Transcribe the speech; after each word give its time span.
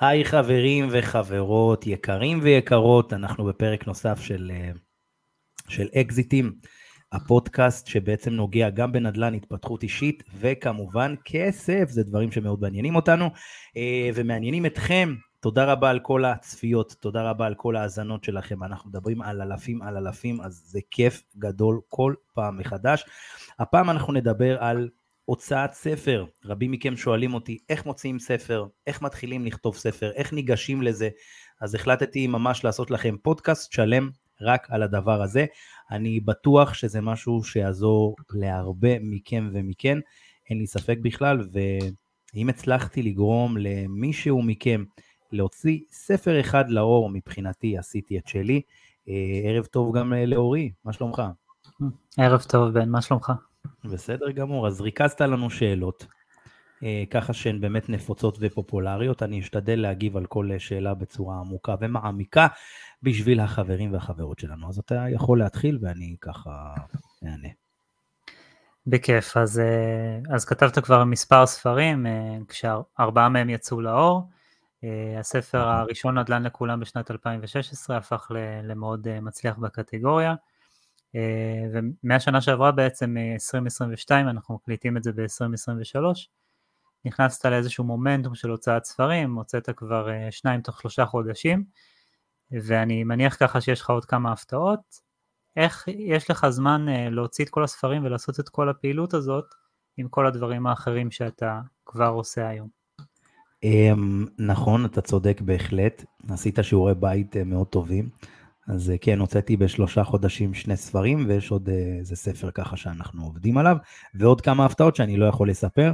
היי 0.00 0.24
חברים 0.24 0.88
וחברות, 0.90 1.86
יקרים 1.86 2.40
ויקרות, 2.42 3.12
אנחנו 3.12 3.44
בפרק 3.44 3.86
נוסף 3.86 4.20
של, 4.20 4.50
אה, 4.54 4.70
של 5.68 5.88
אקזיטים, 6.00 6.52
הפודקאסט 7.12 7.86
שבעצם 7.86 8.32
נוגע 8.32 8.70
גם 8.70 8.92
בנדל"ן, 8.92 9.34
התפתחות 9.34 9.82
אישית 9.82 10.22
וכמובן 10.40 11.14
כסף, 11.24 11.84
זה 11.88 12.02
דברים 12.02 12.32
שמאוד 12.32 12.60
מעניינים 12.60 12.96
אותנו 12.96 13.30
אה, 13.76 14.10
ומעניינים 14.14 14.66
אתכם. 14.66 15.14
תודה 15.40 15.64
רבה 15.64 15.90
על 15.90 15.98
כל 15.98 16.24
הצפיות, 16.24 16.94
תודה 17.00 17.30
רבה 17.30 17.46
על 17.46 17.54
כל 17.54 17.76
ההאזנות 17.76 18.24
שלכם, 18.24 18.64
אנחנו 18.64 18.90
מדברים 18.90 19.22
על 19.22 19.42
אלפים 19.42 19.82
על 19.82 19.96
אלפים, 19.96 20.40
אז 20.40 20.62
זה 20.66 20.80
כיף 20.90 21.22
גדול 21.36 21.80
כל 21.88 22.14
פעם 22.34 22.58
מחדש. 22.58 23.04
הפעם 23.58 23.90
אנחנו 23.90 24.12
נדבר 24.12 24.58
על 24.62 24.88
הוצאת 25.28 25.72
ספר. 25.72 26.24
רבים 26.44 26.70
מכם 26.70 26.96
שואלים 26.96 27.34
אותי 27.34 27.58
איך 27.68 27.86
מוציאים 27.86 28.18
ספר, 28.18 28.66
איך 28.86 29.02
מתחילים 29.02 29.44
לכתוב 29.44 29.76
ספר, 29.76 30.10
איך 30.14 30.32
ניגשים 30.32 30.82
לזה, 30.82 31.08
אז 31.60 31.74
החלטתי 31.74 32.26
ממש 32.26 32.64
לעשות 32.64 32.90
לכם 32.90 33.16
פודקאסט 33.22 33.72
שלם 33.72 34.10
רק 34.40 34.66
על 34.70 34.82
הדבר 34.82 35.22
הזה. 35.22 35.46
אני 35.90 36.20
בטוח 36.20 36.74
שזה 36.74 37.00
משהו 37.00 37.44
שיעזור 37.44 38.16
להרבה 38.30 38.98
מכם 39.00 39.50
ומכן, 39.52 39.98
אין 40.50 40.58
לי 40.58 40.66
ספק 40.66 40.98
בכלל, 41.02 41.48
ואם 41.52 42.48
הצלחתי 42.48 43.02
לגרום 43.02 43.56
למישהו 43.58 44.42
מכם 44.42 44.84
להוציא 45.32 45.78
ספר 45.90 46.40
אחד 46.40 46.70
לאור, 46.70 47.10
מבחינתי 47.10 47.78
עשיתי 47.78 48.18
את 48.18 48.28
שלי. 48.28 48.60
אה, 49.08 49.14
ערב 49.44 49.64
טוב 49.64 49.96
גם 49.96 50.12
לאורי, 50.12 50.72
מה 50.84 50.92
שלומך? 50.92 51.22
ערב 52.18 52.42
טוב 52.42 52.68
בן, 52.70 52.88
מה 52.88 53.02
שלומך? 53.02 53.32
בסדר 53.92 54.30
גמור, 54.30 54.66
אז 54.66 54.80
ריכזת 54.80 55.20
לנו 55.20 55.50
שאלות, 55.50 56.06
אה, 56.82 57.04
ככה 57.10 57.32
שהן 57.32 57.60
באמת 57.60 57.88
נפוצות 57.88 58.38
ופופולריות, 58.40 59.22
אני 59.22 59.40
אשתדל 59.40 59.80
להגיב 59.80 60.16
על 60.16 60.26
כל 60.26 60.50
שאלה 60.58 60.94
בצורה 60.94 61.38
עמוקה 61.38 61.74
ומעמיקה 61.80 62.46
בשביל 63.02 63.40
החברים 63.40 63.92
והחברות 63.92 64.38
שלנו, 64.38 64.68
אז 64.68 64.78
אתה 64.78 65.04
יכול 65.10 65.38
להתחיל 65.38 65.78
ואני 65.82 66.16
ככה 66.20 66.74
אענה. 67.24 67.48
בכיף, 68.86 69.36
אז, 69.36 69.58
אה, 69.58 70.34
אז 70.34 70.44
כתבת 70.44 70.78
כבר 70.78 71.04
מספר 71.04 71.46
ספרים, 71.46 72.06
אה, 72.06 72.38
כשארבעה 72.48 73.28
מהם 73.28 73.50
יצאו 73.50 73.80
לאור. 73.80 74.28
הספר 75.18 75.58
הראשון 75.58 76.18
נדל"ן 76.18 76.42
לכולם 76.42 76.80
בשנת 76.80 77.10
2016 77.10 77.96
הפך 77.96 78.30
למאוד 78.62 79.20
מצליח 79.20 79.56
בקטגוריה. 79.56 80.34
אה, 81.18 81.80
ומהשנה 82.02 82.40
שעברה 82.40 82.72
בעצם, 82.72 83.16
2022, 83.34 84.26
אה, 84.26 84.30
אנחנו 84.30 84.54
מקליטים 84.54 84.96
את 84.96 85.02
זה 85.02 85.12
ב-2023, 85.12 86.00
נכנסת 87.04 87.46
לאיזשהו 87.46 87.84
מומנטום 87.84 88.34
של 88.34 88.50
הוצאת 88.50 88.84
ספרים, 88.84 89.34
הוצאת 89.34 89.68
כבר 89.76 90.10
אה, 90.10 90.28
שניים 90.30 90.60
תוך 90.60 90.80
שלושה 90.80 91.06
חודשים, 91.06 91.64
ואני 92.50 93.04
מניח 93.04 93.36
ככה 93.40 93.60
שיש 93.60 93.80
לך 93.80 93.90
עוד 93.90 94.04
כמה 94.04 94.32
הפתעות. 94.32 95.08
איך 95.56 95.88
יש 95.88 96.30
לך 96.30 96.48
זמן 96.48 96.86
להוציא 97.10 97.44
את 97.44 97.50
כל 97.50 97.64
הספרים 97.64 98.04
ולעשות 98.04 98.40
את 98.40 98.48
כל 98.48 98.68
הפעילות 98.68 99.14
הזאת 99.14 99.44
עם 99.96 100.08
כל 100.08 100.26
הדברים 100.26 100.66
האחרים 100.66 101.10
שאתה 101.10 101.60
כבר 101.86 102.08
עושה 102.08 102.48
היום? 102.48 102.68
אמ, 103.62 104.26
נכון, 104.38 104.84
אתה 104.84 105.00
צודק 105.00 105.40
בהחלט, 105.40 106.04
עשית 106.28 106.58
שיעורי 106.62 106.94
בית 106.94 107.36
מאוד 107.36 107.66
טובים. 107.66 108.08
אז 108.68 108.90
אה, 108.90 108.98
כן, 108.98 109.18
הוצאתי 109.18 109.56
בשלושה 109.56 110.04
חודשים 110.04 110.54
שני 110.54 110.76
ספרים, 110.76 111.24
ויש 111.28 111.50
עוד 111.50 111.68
אה, 111.68 111.96
איזה 111.98 112.16
ספר 112.16 112.50
ככה 112.50 112.76
שאנחנו 112.76 113.24
עובדים 113.24 113.58
עליו, 113.58 113.76
ועוד 114.14 114.40
כמה 114.40 114.64
הפתעות 114.64 114.96
שאני 114.96 115.16
לא 115.16 115.26
יכול 115.26 115.50
לספר. 115.50 115.92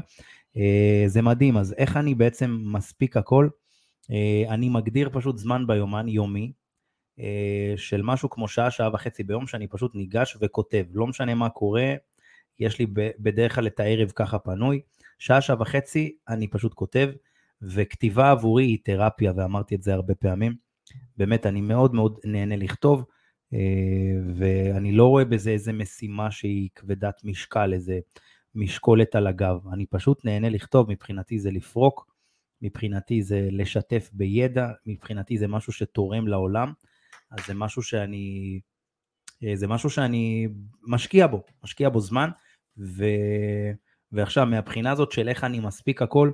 אה, 0.57 1.05
זה 1.07 1.23
מדהים, 1.23 1.57
אז 1.57 1.75
איך 1.79 1.97
אני 1.97 2.15
בעצם 2.15 2.61
מספיק 2.65 3.17
הכל? 3.17 3.49
אני 4.49 4.69
מגדיר 4.69 5.11
פשוט 5.13 5.39
זמן 5.39 5.67
ביומן, 5.67 6.09
יומי, 6.09 6.53
של 7.77 8.03
משהו 8.03 8.31
כמו 8.31 8.49
שעה, 8.49 8.71
שעה 8.71 8.91
וחצי 8.95 9.23
ביום, 9.23 9.47
שאני 9.47 9.67
פשוט 9.67 9.95
ניגש 9.95 10.37
וכותב. 10.41 10.85
לא 10.93 11.07
משנה 11.07 11.35
מה 11.35 11.49
קורה, 11.49 11.95
יש 12.59 12.79
לי 12.79 12.87
בדרך 13.19 13.55
כלל 13.55 13.67
את 13.67 13.81
הערב 13.81 14.13
ככה 14.15 14.39
פנוי. 14.39 14.81
שעה, 15.19 15.41
שעה 15.41 15.57
וחצי 15.61 16.17
אני 16.29 16.49
פשוט 16.49 16.75
כותב, 16.75 17.11
וכתיבה 17.63 18.31
עבורי 18.31 18.65
היא 18.65 18.79
תרפיה, 18.85 19.33
ואמרתי 19.37 19.75
את 19.75 19.83
זה 19.83 19.95
הרבה 19.95 20.15
פעמים. 20.15 20.64
באמת, 21.17 21.47
אני 21.47 21.61
מאוד 21.61 21.95
מאוד 21.95 22.19
נהנה 22.25 22.57
לכתוב, 22.57 23.05
אה, 23.53 23.59
ואני 24.37 24.93
לא 24.93 25.07
רואה 25.07 25.25
בזה 25.25 25.51
איזה 25.51 25.73
משימה 25.73 26.31
שהיא 26.31 26.69
כבדת 26.75 27.21
משקל, 27.25 27.73
איזה 27.73 27.99
משקולת 28.55 29.15
על 29.15 29.27
הגב. 29.27 29.69
אני 29.73 29.87
פשוט 29.87 30.25
נהנה 30.25 30.49
לכתוב, 30.49 30.91
מבחינתי 30.91 31.39
זה 31.39 31.51
לפרוק, 31.51 32.07
מבחינתי 32.63 33.23
זה 33.23 33.49
לשתף 33.51 34.11
בידע, 34.13 34.69
מבחינתי 34.87 35.39
זה 35.39 35.49
משהו 35.49 35.73
שתורם 35.73 36.29
לעולם, 36.29 36.73
אז 37.31 37.47
זה 37.47 37.55
משהו 37.55 37.83
שאני, 37.83 38.61
אה, 39.45 39.57
זה 39.57 39.67
משהו 39.67 39.91
שאני 39.91 40.49
משקיע 40.87 41.27
בו, 41.27 41.43
משקיע 41.65 41.89
בו 41.89 42.01
זמן, 42.01 42.31
ו... 42.79 43.05
ועכשיו 44.13 44.47
מהבחינה 44.47 44.93
הזאת 44.93 45.13
של 45.13 45.29
איך 45.29 45.45
אני 45.45 45.61
מספיק 45.61 46.03
הכל, 46.03 46.31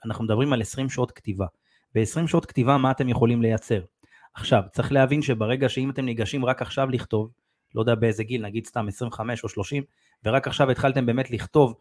אנחנו 0.04 0.24
מדברים 0.24 0.52
על 0.52 0.60
20 0.60 0.90
שעות 0.90 1.10
כתיבה. 1.10 1.46
ב-20 1.94 2.26
שעות 2.26 2.46
כתיבה 2.46 2.76
מה 2.76 2.90
אתם 2.90 3.08
יכולים 3.08 3.42
לייצר? 3.42 3.80
עכשיו, 4.34 4.62
צריך 4.72 4.92
להבין 4.92 5.22
שברגע 5.22 5.68
שאם 5.68 5.90
אתם 5.90 6.04
ניגשים 6.04 6.44
רק 6.44 6.62
עכשיו 6.62 6.90
לכתוב, 6.90 7.30
לא 7.74 7.80
יודע 7.80 7.94
באיזה 7.94 8.24
גיל, 8.24 8.42
נגיד 8.42 8.66
סתם 8.66 8.88
25 8.88 9.44
או 9.44 9.48
30, 9.48 9.82
ורק 10.24 10.46
עכשיו 10.46 10.70
התחלתם 10.70 11.06
באמת 11.06 11.30
לכתוב 11.30 11.74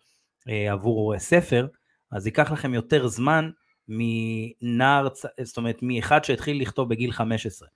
אה, 0.49 0.71
עבור 0.71 1.19
ספר, 1.19 1.67
אז 2.11 2.25
ייקח 2.25 2.51
לכם 2.51 2.73
יותר 2.73 3.07
זמן 3.07 3.49
מנער, 3.87 5.07
זאת 5.41 5.57
אומרת, 5.57 5.79
מאחד 5.81 6.23
שהתחיל 6.23 6.61
לכתוב 6.61 6.89
בגיל 6.89 7.11
15. 7.11 7.67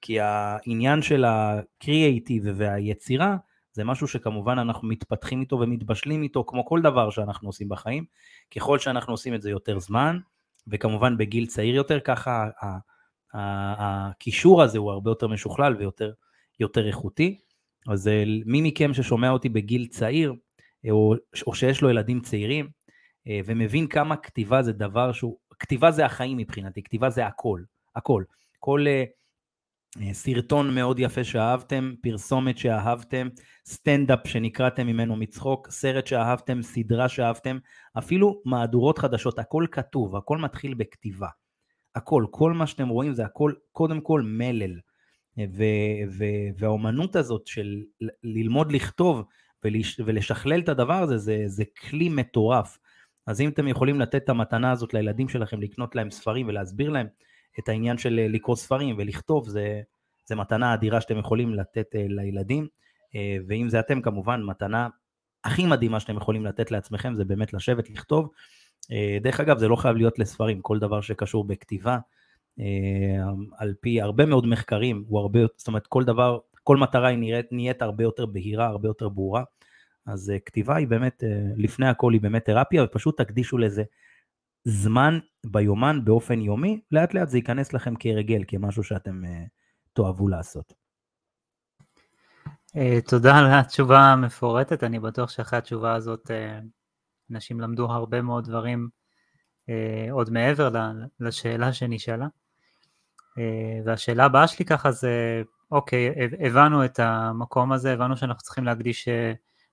כי 0.00 0.20
העניין 0.20 1.02
של 1.02 1.24
הקריאייטיב 1.26 2.44
והיצירה 2.56 3.36
זה 3.76 3.84
משהו 3.84 4.08
שכמובן 4.08 4.58
אנחנו 4.58 4.88
מתפתחים 4.88 5.40
איתו 5.40 5.60
ומתבשלים 5.60 6.22
איתו 6.22 6.44
כמו 6.44 6.64
כל 6.64 6.82
דבר 6.82 7.10
שאנחנו 7.10 7.48
עושים 7.48 7.68
בחיים. 7.68 8.04
ככל 8.56 8.78
שאנחנו 8.78 9.12
עושים 9.12 9.34
את 9.34 9.42
זה 9.42 9.50
יותר 9.50 9.78
זמן, 9.78 10.18
וכמובן 10.66 11.16
בגיל 11.16 11.46
צעיר 11.46 11.74
יותר, 11.74 12.00
ככה 12.00 12.48
הקישור 13.34 14.62
הזה 14.62 14.78
הוא 14.78 14.90
הרבה 14.90 15.10
יותר 15.10 15.28
משוכלל 15.28 15.76
ויותר 15.76 16.12
יותר 16.60 16.86
איכותי. 16.86 17.38
אז 17.88 18.08
אה, 18.08 18.24
מי 18.46 18.60
מכם 18.62 18.94
ששומע 18.94 19.30
אותי 19.30 19.48
בגיל 19.48 19.86
צעיר, 19.86 20.34
אה, 20.86 20.90
או, 20.90 21.14
או 21.46 21.54
שיש 21.54 21.82
לו 21.82 21.90
ילדים 21.90 22.20
צעירים, 22.20 22.68
אה, 23.28 23.40
ומבין 23.44 23.86
כמה 23.86 24.16
כתיבה 24.16 24.62
זה 24.62 24.72
דבר 24.72 25.12
שהוא 25.12 25.36
כתיבה 25.58 25.90
זה 25.90 26.04
החיים 26.04 26.36
מבחינתי, 26.36 26.82
כתיבה 26.82 27.10
זה 27.10 27.26
הכל, 27.26 27.62
הכל. 27.96 28.24
כל 28.58 28.84
סרטון 30.12 30.74
מאוד 30.74 30.98
יפה 30.98 31.24
שאהבתם, 31.24 31.94
פרסומת 32.02 32.58
שאהבתם, 32.58 33.28
סטנדאפ 33.66 34.26
שנקראתם 34.26 34.86
ממנו 34.86 35.16
מצחוק, 35.16 35.70
סרט 35.70 36.06
שאהבתם, 36.06 36.62
סדרה 36.62 37.08
שאהבתם, 37.08 37.58
אפילו 37.98 38.42
מהדורות 38.44 38.98
חדשות, 38.98 39.38
הכל 39.38 39.66
כתוב, 39.72 40.16
הכל 40.16 40.38
מתחיל 40.38 40.74
בכתיבה. 40.74 41.28
הכל, 41.94 42.26
כל 42.30 42.52
מה 42.52 42.66
שאתם 42.66 42.88
רואים 42.88 43.14
זה 43.14 43.24
הכל 43.24 43.52
קודם 43.72 44.00
כל 44.00 44.22
מלל. 44.24 44.78
ו- 45.38 46.04
ו- 46.18 46.48
והאומנות 46.58 47.16
הזאת 47.16 47.46
של 47.46 47.82
ללמוד 48.24 48.72
לכתוב 48.72 49.24
ולש- 49.66 50.00
ולשכלל 50.06 50.60
את 50.60 50.68
הדבר 50.68 51.02
הזה, 51.02 51.18
זה, 51.18 51.42
זה 51.46 51.64
כלי 51.80 52.08
מטורף. 52.08 52.78
אז 53.26 53.40
אם 53.40 53.48
אתם 53.48 53.68
יכולים 53.68 54.00
לתת 54.00 54.24
את 54.24 54.28
המתנה 54.28 54.72
הזאת 54.72 54.94
לילדים 54.94 55.28
שלכם, 55.28 55.60
לקנות 55.60 55.94
להם 55.94 56.10
ספרים 56.10 56.48
ולהסביר 56.48 56.90
להם 56.90 57.06
את 57.58 57.68
העניין 57.68 57.98
של 57.98 58.18
אה, 58.18 58.28
לקרוא 58.28 58.56
ספרים 58.56 58.96
ולכתוב, 58.98 59.48
זה, 59.48 59.80
זה 60.26 60.34
מתנה 60.34 60.74
אדירה 60.74 61.00
שאתם 61.00 61.18
יכולים 61.18 61.54
לתת 61.54 61.86
אה, 61.94 62.04
לילדים. 62.08 62.66
אה, 63.14 63.36
ואם 63.48 63.68
זה 63.68 63.80
אתם 63.80 64.00
כמובן, 64.00 64.42
מתנה 64.42 64.88
הכי 65.44 65.66
מדהימה 65.66 66.00
שאתם 66.00 66.16
יכולים 66.16 66.46
לתת 66.46 66.70
לעצמכם 66.70 67.14
זה 67.14 67.24
באמת 67.24 67.52
לשבת 67.52 67.90
לכתוב. 67.90 68.30
דרך 69.22 69.40
אגב, 69.40 69.58
זה 69.58 69.68
לא 69.68 69.76
חייב 69.76 69.96
להיות 69.96 70.18
לספרים, 70.18 70.62
כל 70.62 70.78
דבר 70.78 71.00
שקשור 71.00 71.44
בכתיבה, 71.44 71.98
על 73.58 73.74
פי 73.80 74.00
הרבה 74.00 74.26
מאוד 74.26 74.46
מחקרים, 74.46 75.04
הוא 75.08 75.20
הרבה, 75.20 75.40
זאת 75.56 75.68
אומרת 75.68 75.86
כל 75.86 76.04
דבר, 76.04 76.38
כל 76.62 76.76
מטרה 76.76 77.08
היא 77.08 77.18
נראית, 77.18 77.46
נהיית 77.52 77.82
הרבה 77.82 78.04
יותר 78.04 78.26
בהירה, 78.26 78.66
הרבה 78.66 78.88
יותר 78.88 79.08
ברורה. 79.08 79.42
אז 80.06 80.32
כתיבה 80.46 80.76
היא 80.76 80.86
באמת, 80.88 81.22
לפני 81.56 81.88
הכל 81.88 82.12
היא 82.12 82.20
באמת 82.20 82.44
תרפיה, 82.44 82.84
ופשוט 82.84 83.18
תקדישו 83.18 83.58
לזה 83.58 83.84
זמן 84.68 85.18
ביומן 85.46 86.04
באופן 86.04 86.40
יומי, 86.40 86.80
לאט 86.92 87.14
לאט 87.14 87.28
זה 87.28 87.38
ייכנס 87.38 87.72
לכם 87.72 87.96
כרגל, 87.96 88.42
כמשהו 88.48 88.82
שאתם 88.82 89.24
uh, 89.24 89.28
תאהבו 89.92 90.28
לעשות. 90.28 90.72
תודה 93.08 93.38
על 93.38 93.46
התשובה 93.46 93.98
המפורטת, 93.98 94.84
אני 94.84 94.98
בטוח 94.98 95.30
שאחרי 95.30 95.58
התשובה 95.58 95.94
הזאת 95.94 96.30
אנשים 97.30 97.60
למדו 97.60 97.92
הרבה 97.92 98.22
מאוד 98.22 98.44
דברים 98.44 98.88
עוד 100.10 100.30
מעבר 100.30 100.70
לשאלה 101.20 101.72
שנשאלה. 101.72 102.26
והשאלה 103.84 104.24
הבאה 104.24 104.48
שלי 104.48 104.64
ככה 104.64 104.92
זה, 104.92 105.42
אוקיי, 105.70 106.14
הבנו 106.46 106.84
את 106.84 106.98
המקום 106.98 107.72
הזה, 107.72 107.92
הבנו 107.92 108.16
שאנחנו 108.16 108.42
צריכים 108.42 108.64
להקדיש 108.64 109.08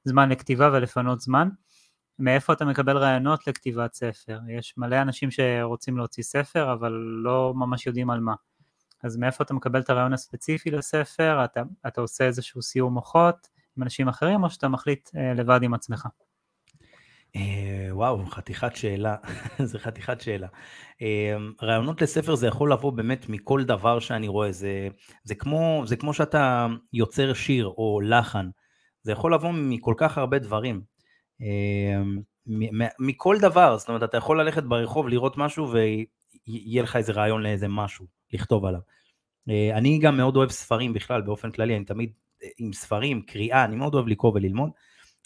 זמן 0.04 0.30
לכתיבה 0.30 0.69
ולפנות 0.74 1.22
זמן. 1.22 1.50
מאיפה 2.19 2.54
אתה 2.54 2.65
מקבל 2.65 2.98
רעיונות 2.98 3.48
לכתיבת 3.48 3.94
ספר? 3.94 4.39
יש 4.50 4.74
מלא 4.77 5.01
אנשים 5.01 5.31
שרוצים 5.31 5.98
להוציא 5.98 6.24
ספר, 6.24 6.74
אבל 6.74 6.92
לא 7.24 7.54
ממש 7.56 7.88
יודעים 7.88 8.10
על 8.10 8.19
מה. 8.19 8.33
אז 9.04 9.18
מאיפה 9.18 9.44
אתה 9.44 9.54
מקבל 9.54 9.80
את 9.80 9.89
הרעיון 9.89 10.13
הספציפי 10.13 10.71
לספר? 10.71 11.45
אתה, 11.45 11.62
אתה 11.88 12.01
עושה 12.01 12.25
איזשהו 12.25 12.62
סיור 12.62 12.92
מוחות 12.92 13.48
עם 13.77 13.83
אנשים 13.83 14.07
אחרים, 14.07 14.44
או 14.44 14.50
שאתה 14.50 14.68
מחליט 14.68 15.10
אה, 15.15 15.33
לבד 15.33 15.63
עם 15.63 15.74
עצמך? 15.74 16.07
אה, 17.36 17.88
וואו, 17.92 18.25
חתיכת 18.25 18.75
שאלה, 18.75 19.15
זה 19.63 19.80
חתיכת 19.80 20.21
שאלה. 20.21 20.48
אה, 21.01 21.36
רעיונות 21.62 22.01
לספר 22.01 22.36
זה 22.36 22.48
יכול 22.48 22.71
לבוא 22.71 22.92
באמת 22.92 23.30
מכל 23.30 23.63
דבר 23.63 24.00
שאני 24.00 24.27
רואה, 24.27 24.51
זה, 24.51 24.88
זה, 25.24 25.36
כמו, 25.36 25.83
זה 25.86 25.95
כמו 25.95 26.13
שאתה 26.13 26.68
יוצר 26.94 27.33
שיר 27.33 27.68
או 27.68 28.00
לחן. 28.04 28.50
זה 29.01 29.12
יכול 29.12 29.33
לבוא 29.33 29.51
מכל 29.54 29.94
כך 29.98 30.18
הרבה 30.18 30.39
דברים. 30.39 30.81
אמ, 31.42 32.20
מכל 33.00 33.38
דבר, 33.42 33.78
זאת 33.78 33.90
אומרת, 33.90 34.04
אתה 34.04 34.18
יכול 34.18 34.42
ללכת 34.42 34.64
ברחוב, 34.64 35.08
לראות 35.08 35.38
משהו 35.38 35.72
ויהיה 35.72 36.84
לך 36.84 36.96
איזה 36.96 37.12
רעיון 37.12 37.44
לאיזה 37.44 37.68
משהו, 37.68 38.06
לכתוב 38.34 38.66
עליו. 38.66 38.80
אה, 39.50 39.78
אני 39.78 40.00
גם 40.00 40.18
מאוד 40.18 40.36
אוהב 40.36 40.50
ספרים 40.50 40.94
בכלל, 40.94 41.22
באופן 41.22 41.52
כללי, 41.52 41.76
אני 41.76 41.86
תמיד 41.86 42.12
אה, 42.44 42.48
עם 42.58 42.74
ספרים, 42.74 43.22
קריאה, 43.22 43.66
אני 43.66 43.76
מאוד 43.76 43.94
אוהב 43.94 44.08
לקרוא 44.08 44.32
וללמוד, 44.36 44.70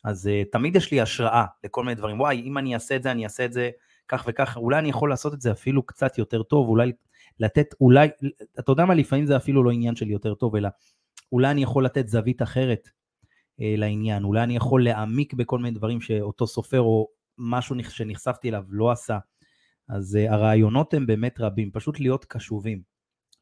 אז 0.03 0.27
uh, 0.27 0.51
תמיד 0.51 0.75
יש 0.75 0.91
לי 0.91 1.01
השראה 1.01 1.45
לכל 1.63 1.83
מיני 1.83 1.95
דברים. 1.95 2.19
וואי, 2.19 2.41
אם 2.41 2.57
אני 2.57 2.73
אעשה 2.73 2.95
את 2.95 3.03
זה, 3.03 3.11
אני 3.11 3.23
אעשה 3.23 3.45
את 3.45 3.53
זה 3.53 3.69
כך 4.07 4.25
וכך, 4.27 4.57
אולי 4.57 4.79
אני 4.79 4.89
יכול 4.89 5.09
לעשות 5.09 5.33
את 5.33 5.41
זה 5.41 5.51
אפילו 5.51 5.85
קצת 5.85 6.17
יותר 6.17 6.43
טוב, 6.43 6.67
אולי 6.67 6.91
לתת, 7.39 7.75
אולי, 7.81 8.07
אתה 8.59 8.71
יודע 8.71 8.85
מה, 8.85 8.93
לפעמים 8.93 9.25
זה 9.25 9.37
אפילו 9.37 9.63
לא 9.63 9.71
עניין 9.71 9.95
של 9.95 10.07
יותר 10.07 10.33
טוב, 10.33 10.55
אלא 10.55 10.69
אולי 11.31 11.51
אני 11.51 11.63
יכול 11.63 11.85
לתת 11.85 12.07
זווית 12.07 12.41
אחרת 12.41 12.87
אה, 12.87 12.91
לעניין, 13.59 14.23
אולי 14.23 14.43
אני 14.43 14.55
יכול 14.55 14.83
להעמיק 14.83 15.33
בכל 15.33 15.59
מיני 15.59 15.77
דברים 15.77 16.01
שאותו 16.01 16.47
סופר 16.47 16.81
או 16.81 17.07
משהו 17.37 17.75
שנחשפתי 17.89 18.49
אליו 18.49 18.63
לא 18.69 18.91
עשה. 18.91 19.17
אז 19.89 20.17
uh, 20.17 20.31
הרעיונות 20.31 20.93
הם 20.93 21.05
באמת 21.05 21.39
רבים, 21.39 21.71
פשוט 21.71 21.99
להיות 21.99 22.25
קשובים. 22.25 22.81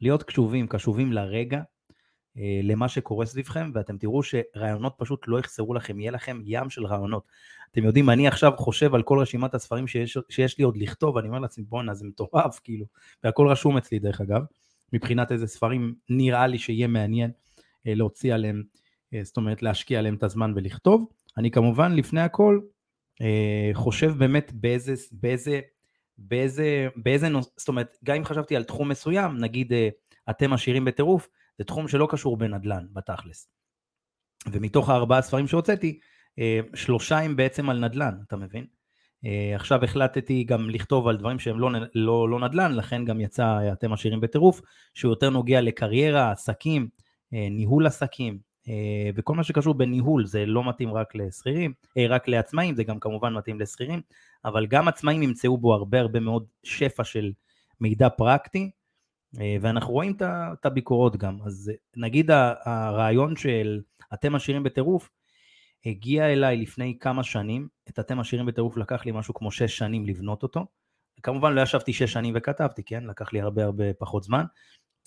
להיות 0.01 0.23
קשובים, 0.23 0.67
קשובים 0.67 1.13
לרגע, 1.13 1.61
uh, 1.61 2.39
למה 2.63 2.89
שקורה 2.89 3.25
סביבכם, 3.25 3.71
ואתם 3.73 3.97
תראו 3.97 4.21
שרעיונות 4.23 4.95
פשוט 4.97 5.25
לא 5.27 5.39
יחסרו 5.39 5.73
לכם, 5.73 5.99
יהיה 5.99 6.11
לכם 6.11 6.41
ים 6.45 6.69
של 6.69 6.85
רעיונות. 6.85 7.23
אתם 7.71 7.83
יודעים, 7.83 8.09
אני 8.09 8.27
עכשיו 8.27 8.51
חושב 8.57 8.95
על 8.95 9.03
כל 9.03 9.19
רשימת 9.19 9.53
הספרים 9.53 9.87
שיש, 9.87 10.17
שיש 10.29 10.57
לי 10.57 10.63
עוד 10.63 10.77
לכתוב, 10.77 11.17
אני 11.17 11.27
אומר 11.27 11.39
לעצמי, 11.39 11.63
בואנה, 11.63 11.93
זה 11.93 12.05
מטורף, 12.05 12.59
כאילו, 12.63 12.85
והכל 13.23 13.47
רשום 13.47 13.77
אצלי 13.77 13.99
דרך 13.99 14.21
אגב, 14.21 14.41
מבחינת 14.93 15.31
איזה 15.31 15.47
ספרים 15.47 15.95
נראה 16.09 16.47
לי 16.47 16.57
שיהיה 16.57 16.87
מעניין 16.87 17.31
להוציא 17.85 18.33
עליהם 18.33 18.63
אה, 18.65 18.84
זאת 19.23 19.37
אומרת 19.37 19.61
להשקיע 19.61 19.99
עליהם 19.99 20.15
את 20.15 20.23
הזמן 20.23 20.53
ולכתוב. 20.55 21.07
אני 21.37 21.51
כמובן 21.51 21.95
לפני 21.95 22.21
הכל 22.21 22.59
אה, 23.21 23.69
חושב 23.73 24.13
באמת 24.17 24.51
באיזה, 24.53 24.93
באיזה, 25.11 25.59
באיזה, 26.17 26.87
באיזה 26.95 27.29
נושא, 27.29 27.49
זאת 27.57 27.67
אומרת 27.67 27.97
גם 28.03 28.15
אם 28.15 28.25
חשבתי 28.25 28.55
על 28.55 28.63
תחום 28.63 28.89
מסוים, 28.89 29.37
נגיד 29.37 29.73
אה, 29.73 29.89
אתם 30.29 30.53
עשירים 30.53 30.85
בטירוף, 30.85 31.27
זה 31.57 31.63
תחום 31.63 31.87
שלא 31.87 32.07
קשור 32.11 32.37
בנדל"ן 32.37 32.85
בתכלס. 32.93 33.47
ומתוך 34.51 34.89
הארבעה 34.89 35.21
ספרים 35.21 35.47
שהוצאתי, 35.47 35.99
שלושה 36.73 37.19
הם 37.19 37.35
בעצם 37.35 37.69
על 37.69 37.79
נדל"ן, 37.79 38.13
אתה 38.27 38.35
מבין? 38.35 38.65
עכשיו 39.55 39.83
החלטתי 39.83 40.43
גם 40.43 40.69
לכתוב 40.69 41.07
על 41.07 41.17
דברים 41.17 41.39
שהם 41.39 41.59
לא, 41.59 41.69
לא, 41.95 42.29
לא 42.29 42.39
נדל"ן, 42.39 42.71
לכן 42.75 43.05
גם 43.05 43.21
יצא 43.21 43.73
אתם 43.73 43.93
עשירים 43.93 44.21
בטירוף, 44.21 44.61
שהוא 44.93 45.11
יותר 45.11 45.29
נוגע 45.29 45.61
לקריירה, 45.61 46.31
עסקים, 46.31 46.87
ניהול 47.31 47.87
עסקים, 47.87 48.33
אה, 48.33 48.54
וכל 49.15 49.35
מה 49.35 49.43
שקשור 49.43 49.73
בניהול 49.73 50.25
זה 50.25 50.45
לא 50.45 50.69
מתאים 50.69 50.93
רק 50.93 51.15
לשכירים, 51.15 51.73
אה, 51.97 52.07
רק 52.09 52.27
לעצמאים, 52.27 52.75
זה 52.75 52.83
גם 52.83 52.99
כמובן 52.99 53.33
מתאים 53.33 53.59
לשכירים, 53.59 54.01
אבל 54.45 54.65
גם 54.65 54.87
עצמאים 54.87 55.23
ימצאו 55.23 55.57
בו 55.57 55.73
הרבה 55.73 55.99
הרבה 55.99 56.19
מאוד 56.19 56.45
שפע 56.63 57.03
של 57.03 57.31
מידע 57.81 58.09
פרקטי, 58.09 58.71
אה, 59.41 59.57
ואנחנו 59.61 59.93
רואים 59.93 60.17
את 60.21 60.65
הביקורות 60.65 61.17
גם. 61.17 61.37
אז 61.45 61.71
נגיד 61.97 62.31
הרעיון 62.65 63.35
של 63.35 63.81
אתם 64.13 64.35
עשירים 64.35 64.63
בטירוף, 64.63 65.09
הגיע 65.85 66.33
אליי 66.33 66.57
לפני 66.57 66.97
כמה 66.99 67.23
שנים, 67.23 67.67
את 67.89 67.99
אתם 67.99 68.19
עשירים 68.19 68.45
בטירוף 68.45 68.77
לקח 68.77 69.05
לי 69.05 69.11
משהו 69.11 69.33
כמו 69.33 69.51
שש 69.51 69.77
שנים 69.77 70.05
לבנות 70.05 70.43
אותו. 70.43 70.65
כמובן 71.23 71.53
לא 71.53 71.61
ישבתי 71.61 71.93
שש 71.93 72.13
שנים 72.13 72.33
וכתבתי, 72.37 72.83
כן? 72.83 73.03
לקח 73.03 73.33
לי 73.33 73.41
הרבה 73.41 73.63
הרבה 73.63 73.93
פחות 73.93 74.23
זמן, 74.23 74.45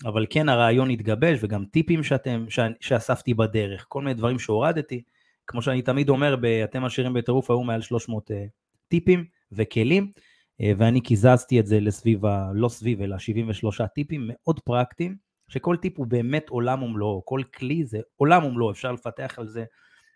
אבל 0.05 0.25
כן 0.29 0.49
הרעיון 0.49 0.89
התגבש 0.89 1.39
וגם 1.41 1.65
טיפים 1.65 2.03
שאתם, 2.03 2.45
שאספתי 2.79 3.33
בדרך, 3.33 3.85
כל 3.87 4.01
מיני 4.01 4.13
דברים 4.13 4.39
שהורדתי, 4.39 5.01
כמו 5.47 5.61
שאני 5.61 5.81
תמיד 5.81 6.09
אומר, 6.09 6.35
אתם 6.63 6.85
עשירים 6.85 7.13
בטירוף 7.13 7.51
היו 7.51 7.63
מעל 7.63 7.81
300 7.81 8.31
uh, 8.31 8.33
אה, 8.33 8.45
טיפים 8.87 9.25
וכלים, 9.51 10.11
uh, 10.15 10.65
ואני 10.77 11.01
קיזזתי 11.01 11.59
את 11.59 11.65
זה 11.65 11.79
לסביב, 11.79 12.25
ה, 12.25 12.51
לא 12.53 12.69
סביב, 12.69 13.01
אלא 13.01 13.17
73 13.17 13.81
טיפים 13.95 14.29
מאוד 14.33 14.59
פרקטיים, 14.59 15.15
שכל 15.47 15.77
טיפ 15.77 15.97
הוא 15.97 16.07
באמת 16.07 16.49
עולם 16.49 16.83
ומלואו, 16.83 17.25
כל 17.25 17.41
כלי 17.55 17.85
זה 17.85 17.99
עולם 18.15 18.43
ומלואו, 18.43 18.71
אפשר 18.71 18.91
לפתח 18.91 19.39
על 19.39 19.47
זה 19.47 19.63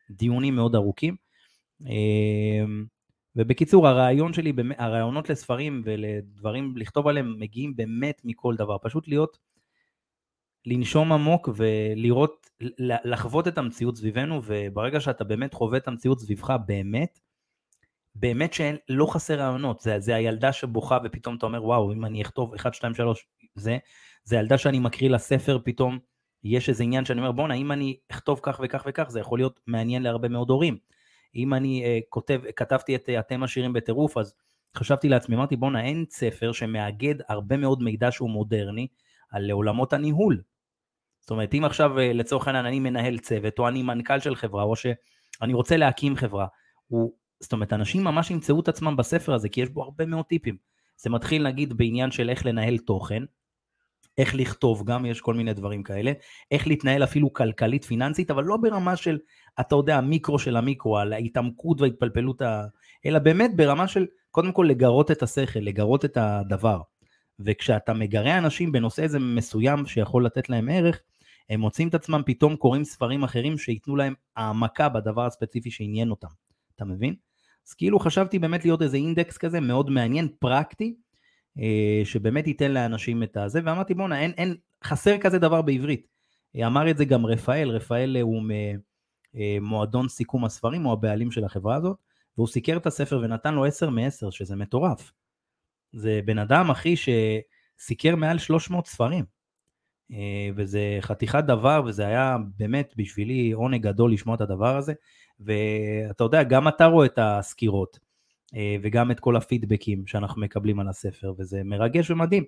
דיונים 0.09 0.55
מאוד 0.55 0.75
ארוכים. 0.75 1.15
Uh, 1.81 1.85
ובקיצור, 3.35 3.87
הרעיון 3.87 4.33
שלי, 4.33 4.53
הרעיונות 4.77 5.29
לספרים 5.29 5.81
ולדברים 5.85 6.77
לכתוב 6.77 7.07
עליהם 7.07 7.35
מגיעים 7.39 7.75
באמת 7.75 8.21
מכל 8.23 8.55
דבר, 8.55 8.77
פשוט 8.81 9.07
להיות 9.07 9.37
לנשום 10.65 11.11
עמוק 11.11 11.49
ולראות, 11.55 12.49
לחוות 13.03 13.47
את 13.47 13.57
המציאות 13.57 13.97
סביבנו, 13.97 14.41
וברגע 14.45 14.99
שאתה 14.99 15.23
באמת 15.23 15.53
חווה 15.53 15.77
את 15.77 15.87
המציאות 15.87 16.19
סביבך 16.19 16.55
באמת, 16.65 17.19
באמת 18.15 18.53
שלא 18.53 19.13
חסר 19.13 19.39
רעיונות, 19.39 19.79
זה, 19.79 19.99
זה 19.99 20.15
הילדה 20.15 20.53
שבוכה 20.53 20.97
ופתאום 21.03 21.35
אתה 21.35 21.45
אומר 21.45 21.65
וואו 21.65 21.93
אם 21.93 22.05
אני 22.05 22.21
אכתוב 22.21 22.53
1, 22.53 22.73
2, 22.73 22.93
3 22.93 23.25
זה, 23.55 23.77
זה 24.23 24.35
ילדה 24.35 24.57
שאני 24.57 24.79
מקריא 24.79 25.09
לספר 25.09 25.59
פתאום 25.63 25.99
יש 26.43 26.69
איזה 26.69 26.83
עניין 26.83 27.05
שאני 27.05 27.19
אומר 27.19 27.31
בואנה 27.31 27.53
אם 27.53 27.71
אני 27.71 27.97
אכתוב 28.11 28.39
כך 28.43 28.61
וכך 28.63 28.83
וכך 28.87 29.09
זה 29.09 29.19
יכול 29.19 29.39
להיות 29.39 29.59
מעניין 29.67 30.03
להרבה 30.03 30.27
מאוד 30.27 30.49
הורים. 30.49 30.77
אם 31.35 31.53
אני 31.53 31.83
uh, 31.83 32.05
כותב, 32.09 32.41
כתבתי 32.55 32.95
את 32.95 33.09
uh, 33.09 33.19
אתם 33.19 33.43
עשירים 33.43 33.73
בטירוף 33.73 34.17
אז 34.17 34.33
חשבתי 34.77 35.09
לעצמי 35.09 35.35
אמרתי 35.35 35.55
בואנה 35.55 35.83
אין 35.85 36.05
ספר 36.09 36.51
שמאגד 36.51 37.15
הרבה 37.29 37.57
מאוד 37.57 37.83
מידע 37.83 38.11
שהוא 38.11 38.29
מודרני 38.29 38.87
על 39.29 39.51
עולמות 39.51 39.93
הניהול 39.93 40.41
זאת 41.23 41.31
אומרת, 41.31 41.53
אם 41.53 41.65
עכשיו 41.65 41.99
אה, 41.99 42.13
לצורך 42.13 42.47
העניין 42.47 42.65
אני 42.65 42.79
מנהל 42.79 43.17
צוות, 43.17 43.59
או 43.59 43.67
אני 43.67 43.83
מנכ"ל 43.83 44.19
של 44.19 44.35
חברה, 44.35 44.63
או 44.63 44.75
שאני 44.75 45.53
רוצה 45.53 45.77
להקים 45.77 46.15
חברה, 46.15 46.47
הוא, 46.87 47.13
זאת 47.39 47.53
אומרת, 47.53 47.73
אנשים 47.73 48.03
ממש 48.03 48.31
ימצאו 48.31 48.59
את 48.59 48.67
עצמם 48.67 48.95
בספר 48.97 49.33
הזה, 49.33 49.49
כי 49.49 49.61
יש 49.61 49.69
בו 49.69 49.83
הרבה 49.83 50.05
מאוד 50.05 50.25
טיפים. 50.25 50.57
זה 50.97 51.09
מתחיל 51.09 51.43
נגיד 51.43 51.73
בעניין 51.73 52.11
של 52.11 52.29
איך 52.29 52.45
לנהל 52.45 52.77
תוכן, 52.77 53.23
איך 54.17 54.35
לכתוב, 54.35 54.83
גם 54.85 55.05
יש 55.05 55.21
כל 55.21 55.33
מיני 55.33 55.53
דברים 55.53 55.83
כאלה, 55.83 56.11
איך 56.51 56.67
להתנהל 56.67 57.03
אפילו 57.03 57.33
כלכלית 57.33 57.85
פיננסית, 57.85 58.31
אבל 58.31 58.43
לא 58.43 58.57
ברמה 58.57 58.95
של, 58.95 59.19
אתה 59.59 59.75
יודע, 59.75 59.97
המיקרו 59.97 60.39
של 60.39 60.57
המיקרו, 60.57 60.97
על 60.97 61.13
ההתעמקות 61.13 61.81
וההתפלפלות, 61.81 62.41
ה... 62.41 62.65
אלא 63.05 63.19
באמת 63.19 63.55
ברמה 63.55 63.87
של, 63.87 64.05
קודם 64.31 64.51
כל 64.51 64.65
לגרות 64.69 65.11
את 65.11 65.23
השכל, 65.23 65.59
לגרות 65.59 66.05
את 66.05 66.17
הדבר. 66.17 66.81
וכשאתה 67.39 67.93
מגרה 67.93 68.37
אנשים 68.37 68.71
בנושא 68.71 69.03
איזה 69.03 69.19
מסוים 69.19 69.85
שיכול 69.85 70.25
לתת 70.25 70.49
להם 70.49 70.69
ערך, 70.69 70.99
הם 71.49 71.59
מוצאים 71.59 71.87
את 71.87 71.95
עצמם 71.95 72.21
פתאום 72.25 72.55
קוראים 72.55 72.83
ספרים 72.83 73.23
אחרים 73.23 73.57
שייתנו 73.57 73.95
להם 73.95 74.13
העמקה 74.35 74.89
בדבר 74.89 75.25
הספציפי 75.25 75.71
שעניין 75.71 76.09
אותם. 76.09 76.27
אתה 76.75 76.85
מבין? 76.85 77.15
אז 77.67 77.73
כאילו 77.73 77.99
חשבתי 77.99 78.39
באמת 78.39 78.65
להיות 78.65 78.81
איזה 78.81 78.97
אינדקס 78.97 79.37
כזה 79.37 79.59
מאוד 79.59 79.89
מעניין, 79.89 80.27
פרקטי, 80.39 80.95
אה, 81.59 82.01
שבאמת 82.05 82.47
ייתן 82.47 82.71
לאנשים 82.71 83.23
את 83.23 83.37
הזה, 83.37 83.61
ואמרתי 83.65 83.93
בואנה, 83.93 84.19
אין, 84.19 84.31
אין, 84.31 84.55
חסר 84.83 85.17
כזה 85.17 85.39
דבר 85.39 85.61
בעברית. 85.61 86.07
אה, 86.55 86.67
אמר 86.67 86.89
את 86.89 86.97
זה 86.97 87.05
גם 87.05 87.25
רפאל, 87.25 87.69
רפאל 87.69 88.17
הוא 88.21 88.43
ממועדון 89.33 90.09
סיכום 90.09 90.45
הספרים, 90.45 90.83
הוא 90.83 90.93
הבעלים 90.93 91.31
של 91.31 91.43
החברה 91.43 91.75
הזאת, 91.75 91.97
והוא 92.37 92.47
סיקר 92.47 92.77
את 92.77 92.85
הספר 92.85 93.19
ונתן 93.23 93.53
לו 93.53 93.65
10 93.65 93.89
מ-10, 93.89 94.31
שזה 94.31 94.55
מטורף. 94.55 95.11
זה 95.93 96.19
בן 96.25 96.37
אדם, 96.37 96.69
אחי, 96.71 96.95
שסיקר 96.95 98.15
מעל 98.15 98.37
300 98.37 98.87
ספרים. 98.87 99.25
אה, 100.11 100.49
וזה 100.55 100.97
חתיכת 101.01 101.43
דבר, 101.43 101.81
וזה 101.85 102.07
היה 102.07 102.37
באמת 102.57 102.93
בשבילי 102.97 103.51
עונג 103.51 103.81
גדול 103.81 104.13
לשמוע 104.13 104.35
את 104.35 104.41
הדבר 104.41 104.77
הזה. 104.77 104.93
ואתה 105.39 106.23
יודע, 106.23 106.43
גם 106.43 106.67
אתה 106.67 106.85
רואה 106.85 107.05
את 107.05 107.19
הסקירות, 107.21 107.99
אה, 108.55 108.75
וגם 108.81 109.11
את 109.11 109.19
כל 109.19 109.35
הפידבקים 109.35 110.07
שאנחנו 110.07 110.41
מקבלים 110.41 110.79
על 110.79 110.87
הספר, 110.87 111.33
וזה 111.37 111.61
מרגש 111.65 112.11
ומדהים. 112.11 112.43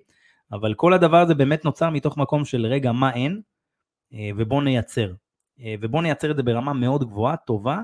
אבל 0.52 0.74
כל 0.74 0.92
הדבר 0.92 1.16
הזה 1.16 1.34
באמת 1.34 1.64
נוצר 1.64 1.90
מתוך 1.90 2.16
מקום 2.16 2.44
של 2.44 2.66
רגע, 2.66 2.92
מה 2.92 3.14
אין, 3.14 3.40
אה, 4.12 4.30
ובוא 4.36 4.62
נייצר. 4.62 5.12
ובוא 5.80 6.02
נייצר 6.02 6.30
את 6.30 6.36
זה 6.36 6.42
ברמה 6.42 6.72
מאוד 6.72 7.04
גבוהה, 7.04 7.36
טובה 7.36 7.80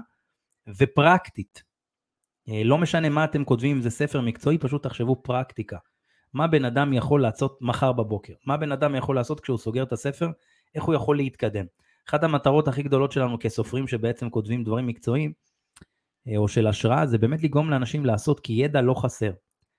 ופרקטית. 0.79 1.62
לא 2.64 2.79
משנה 2.79 3.09
מה 3.09 3.25
אתם 3.25 3.45
כותבים, 3.45 3.76
אם 3.76 3.83
זה 3.83 3.91
ספר 3.91 4.21
מקצועי, 4.21 4.59
פשוט 4.59 4.83
תחשבו 4.83 5.17
פרקטיקה. 5.23 5.76
מה 6.34 6.46
בן 6.46 6.64
אדם 6.64 6.92
יכול 6.92 7.22
לעשות 7.22 7.58
מחר 7.60 7.92
בבוקר? 7.92 8.34
מה 8.46 8.56
בן 8.56 8.72
אדם 8.72 8.94
יכול 8.94 9.16
לעשות 9.16 9.40
כשהוא 9.40 9.58
סוגר 9.58 9.82
את 9.82 9.92
הספר? 9.92 10.30
איך 10.74 10.84
הוא 10.84 10.94
יכול 10.94 11.16
להתקדם? 11.16 11.64
אחת 12.08 12.24
המטרות 12.24 12.68
הכי 12.68 12.82
גדולות 12.82 13.12
שלנו 13.12 13.38
כסופרים 13.40 13.88
שבעצם 13.88 14.30
כותבים 14.30 14.64
דברים 14.64 14.86
מקצועיים, 14.86 15.32
אה, 16.28 16.36
או 16.36 16.48
של 16.48 16.66
השראה, 16.66 17.06
זה 17.06 17.18
באמת 17.18 17.42
לגרום 17.42 17.70
לאנשים 17.70 18.06
לעשות, 18.06 18.40
כי 18.40 18.52
ידע 18.52 18.80
לא 18.80 18.94
חסר. 18.94 19.32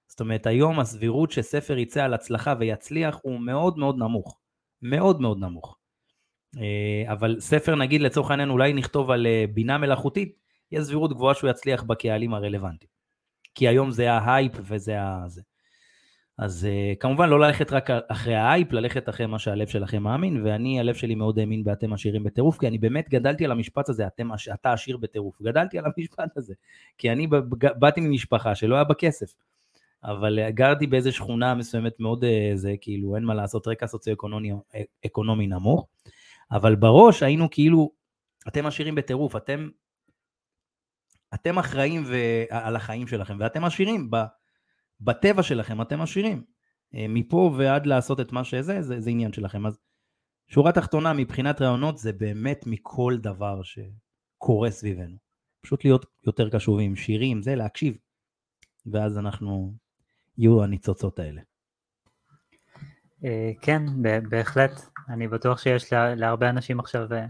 זאת 0.07 0.19
אומרת, 0.19 0.47
היום 0.47 0.79
הסבירות 0.79 1.31
שספר 1.31 1.77
יצא 1.77 2.03
על 2.03 2.13
הצלחה 2.13 2.53
ויצליח 2.59 3.19
הוא 3.21 3.39
מאוד 3.39 3.77
מאוד 3.77 3.97
נמוך. 3.97 4.39
מאוד 4.81 5.21
מאוד 5.21 5.39
נמוך. 5.39 5.77
אה, 6.57 7.11
אבל 7.11 7.39
ספר, 7.39 7.75
נגיד 7.75 8.01
לצורך 8.01 8.31
העניין, 8.31 8.49
אולי 8.49 8.73
נכתוב 8.73 9.11
על 9.11 9.25
אה, 9.27 9.45
בינה 9.53 9.77
מלאכותית, 9.77 10.39
יש 10.71 10.83
סבירות 10.83 11.13
גבוהה 11.13 11.35
שהוא 11.35 11.49
יצליח 11.49 11.83
בקהלים 11.83 12.33
הרלוונטיים. 12.33 12.91
כי 13.55 13.67
היום 13.67 13.91
זה 13.91 14.11
ההייפ 14.11 14.51
וזה 14.61 15.01
ה... 15.01 15.23
זה. 15.27 15.41
אז 16.37 16.67
אה, 16.69 16.99
כמובן 16.99 17.29
לא 17.29 17.39
ללכת 17.39 17.71
רק 17.71 17.89
אחרי 17.89 18.35
ההייפ, 18.35 18.71
ללכת 18.71 19.09
אחרי 19.09 19.25
מה 19.25 19.39
שהלב 19.39 19.67
שלכם 19.67 20.03
מאמין, 20.03 20.45
ואני, 20.45 20.79
הלב 20.79 20.95
שלי 20.95 21.15
מאוד 21.15 21.39
האמין 21.39 21.63
ב"אתם 21.63 21.93
עשירים 21.93 22.23
בטירוף", 22.23 22.57
כי 22.57 22.67
אני 22.67 22.77
באמת 22.77 23.09
גדלתי 23.09 23.45
על 23.45 23.51
המשפט 23.51 23.89
הזה, 23.89 24.07
אתם, 24.07 24.29
אתה 24.53 24.73
עשיר 24.73 24.97
בטירוף, 24.97 25.41
גדלתי 25.41 25.79
על 25.79 25.85
המשפט 25.85 26.37
הזה, 26.37 26.53
כי 26.97 27.11
אני 27.11 27.27
באתי 27.79 28.01
ממשפחה 28.01 28.55
שלא 28.55 28.75
היה 28.75 28.83
בה 28.83 28.93
כסף, 28.93 29.35
אבל 30.03 30.39
אה, 30.39 30.51
גרתי 30.51 30.87
באיזה 30.87 31.11
שכונה 31.11 31.55
מסוימת 31.55 31.99
מאוד, 31.99 32.23
uh, 32.23 32.27
זה 32.55 32.73
כאילו, 32.81 33.15
אין 33.15 33.23
מה 33.23 33.33
לעשות, 33.33 33.67
רקע 33.67 33.87
סוציו-אקונומי 33.87 35.47
נמוך, 35.47 35.87
אבל 36.51 36.75
בראש 36.75 37.23
היינו 37.23 37.49
כאילו, 37.51 37.91
אתם 38.47 38.65
עשירים 38.65 38.95
בטירוף, 38.95 39.35
אתם, 39.35 39.69
אתם 41.33 41.59
אחראים 41.59 42.03
ו... 42.05 42.15
על 42.49 42.75
החיים 42.75 43.07
שלכם, 43.07 43.37
ואתם 43.39 43.65
עשירים 43.65 44.11
ב... 44.11 44.15
בטבע 45.01 45.43
שלכם 45.43 45.81
אתם 45.81 46.01
עשירים. 46.01 46.43
אה, 46.95 47.05
מפה 47.09 47.55
ועד 47.57 47.85
לעשות 47.85 48.19
את 48.19 48.31
מה 48.31 48.43
שזה, 48.43 48.81
זה, 48.81 49.01
זה 49.01 49.09
עניין 49.09 49.33
שלכם. 49.33 49.65
אז 49.65 49.79
שורה 50.47 50.71
תחתונה, 50.71 51.13
מבחינת 51.13 51.61
רעיונות, 51.61 51.97
זה 51.97 52.13
באמת 52.13 52.63
מכל 52.65 53.17
דבר 53.21 53.61
שקורה 53.63 54.71
סביבנו. 54.71 55.15
פשוט 55.61 55.85
להיות 55.85 56.05
יותר 56.27 56.49
קשובים, 56.49 56.95
שירים, 56.95 57.41
זה, 57.41 57.55
להקשיב. 57.55 57.97
ואז 58.85 59.17
אנחנו, 59.17 59.73
יהיו 60.37 60.63
הניצוצות 60.63 61.19
האלה. 61.19 61.41
אה, 63.25 63.51
כן, 63.61 63.81
בהחלט. 64.29 64.81
אני 65.09 65.27
בטוח 65.27 65.59
שיש 65.59 65.93
להרבה 65.93 66.49
אנשים 66.49 66.79
עכשיו 66.79 67.13
אה, 67.13 67.25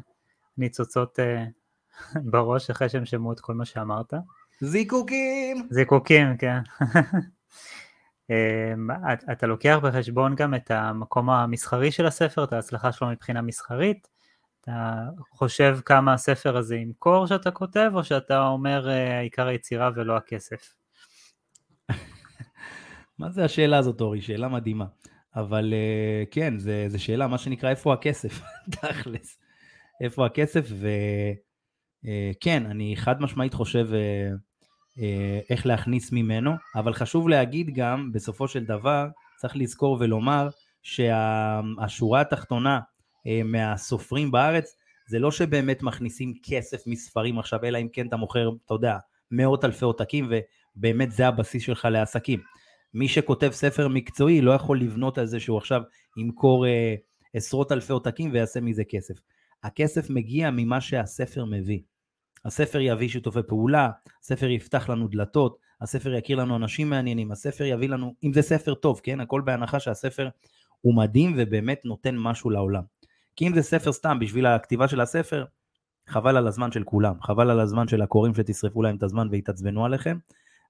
ניצוצות 0.57 1.19
בראש 2.31 2.69
אחרי 2.69 2.89
שהם 2.89 3.05
שמעו 3.05 3.33
את 3.33 3.39
כל 3.39 3.53
מה 3.53 3.65
שאמרת. 3.65 4.13
זיקוקים! 4.61 5.67
זיקוקים, 5.69 6.37
כן. 6.37 6.59
אמ, 8.29 8.87
אתה 9.31 9.47
לוקח 9.47 9.79
בחשבון 9.83 10.35
גם 10.35 10.55
את 10.55 10.71
המקום 10.71 11.29
המסחרי 11.29 11.91
של 11.91 12.05
הספר, 12.05 12.43
את 12.43 12.53
ההצלחה 12.53 12.91
שלו 12.91 13.07
מבחינה 13.07 13.41
מסחרית, 13.41 14.07
אתה 14.61 15.03
חושב 15.31 15.79
כמה 15.85 16.13
הספר 16.13 16.57
הזה 16.57 16.75
ימכור 16.75 17.27
שאתה 17.27 17.51
כותב, 17.51 17.91
או 17.93 18.03
שאתה 18.03 18.47
אומר 18.47 18.89
אה, 18.89 19.17
העיקר 19.17 19.47
היצירה 19.47 19.89
ולא 19.95 20.17
הכסף? 20.17 20.75
מה 23.19 23.29
זה 23.29 23.45
השאלה 23.45 23.77
הזאת, 23.77 24.01
אורי? 24.01 24.21
שאלה 24.21 24.47
מדהימה. 24.47 24.85
אבל 25.35 25.73
אה, 25.73 26.23
כן, 26.31 26.53
זו 26.87 27.03
שאלה, 27.03 27.27
מה 27.27 27.37
שנקרא, 27.37 27.69
איפה 27.69 27.93
הכסף, 27.93 28.41
תכלס. 28.81 29.39
איפה 30.01 30.25
הכסף, 30.25 30.65
וכן, 32.03 32.65
אה, 32.65 32.71
אני 32.71 32.93
חד 32.97 33.21
משמעית 33.21 33.53
חושב 33.53 33.87
איך 35.49 35.65
להכניס 35.65 36.11
ממנו, 36.11 36.51
אבל 36.75 36.93
חשוב 36.93 37.29
להגיד 37.29 37.69
גם, 37.73 38.11
בסופו 38.11 38.47
של 38.47 38.65
דבר, 38.65 39.07
צריך 39.37 39.55
לזכור 39.57 39.97
ולומר 39.99 40.49
שהשורה 40.83 42.21
התחתונה 42.21 42.79
אה, 43.27 43.41
מהסופרים 43.45 44.31
בארץ, 44.31 44.75
זה 45.07 45.19
לא 45.19 45.31
שבאמת 45.31 45.83
מכניסים 45.83 46.33
כסף 46.43 46.87
מספרים 46.87 47.39
עכשיו, 47.39 47.59
אלא 47.63 47.77
אם 47.77 47.87
כן 47.93 48.07
אתה 48.07 48.17
מוכר, 48.17 48.49
אתה 48.65 48.73
יודע, 48.73 48.97
מאות 49.31 49.65
אלפי 49.65 49.85
עותקים, 49.85 50.31
ובאמת 50.75 51.11
זה 51.11 51.27
הבסיס 51.27 51.63
שלך 51.63 51.87
לעסקים. 51.91 52.41
מי 52.93 53.07
שכותב 53.07 53.49
ספר 53.51 53.87
מקצועי 53.87 54.41
לא 54.41 54.51
יכול 54.51 54.79
לבנות 54.79 55.17
על 55.17 55.25
זה 55.25 55.39
שהוא 55.39 55.57
עכשיו 55.57 55.81
ימכור 56.17 56.67
אה, 56.67 56.95
עשרות 57.33 57.71
אלפי 57.71 57.93
עותקים 57.93 58.31
ויעשה 58.33 58.61
מזה 58.61 58.83
כסף. 58.83 59.15
הכסף 59.63 60.09
מגיע 60.09 60.51
ממה 60.51 60.81
שהספר 60.81 61.45
מביא. 61.45 61.79
הספר 62.45 62.79
יביא 62.79 63.09
שיתופי 63.09 63.39
פעולה, 63.47 63.89
הספר 64.21 64.49
יפתח 64.49 64.89
לנו 64.89 65.07
דלתות, 65.07 65.57
הספר 65.81 66.13
יכיר 66.13 66.37
לנו 66.37 66.55
אנשים 66.55 66.89
מעניינים, 66.89 67.31
הספר 67.31 67.63
יביא 67.63 67.89
לנו, 67.89 68.13
אם 68.23 68.33
זה 68.33 68.41
ספר 68.41 68.73
טוב, 68.73 69.01
כן? 69.03 69.19
הכל 69.19 69.41
בהנחה 69.41 69.79
שהספר 69.79 70.29
הוא 70.81 70.95
מדהים 70.95 71.33
ובאמת 71.37 71.81
נותן 71.85 72.17
משהו 72.17 72.49
לעולם. 72.49 72.83
כי 73.35 73.47
אם 73.47 73.55
זה 73.55 73.61
ספר 73.61 73.91
סתם 73.91 74.19
בשביל 74.19 74.45
הכתיבה 74.45 74.87
של 74.87 75.01
הספר, 75.01 75.45
חבל 76.07 76.37
על 76.37 76.47
הזמן 76.47 76.71
של 76.71 76.83
כולם, 76.83 77.21
חבל 77.21 77.49
על 77.49 77.59
הזמן 77.59 77.87
של 77.87 78.01
הקוראים 78.01 78.33
שתשרפו 78.33 78.81
להם 78.81 78.95
את 78.95 79.03
הזמן 79.03 79.27
ויתעצבנו 79.31 79.85
עליכם, 79.85 80.17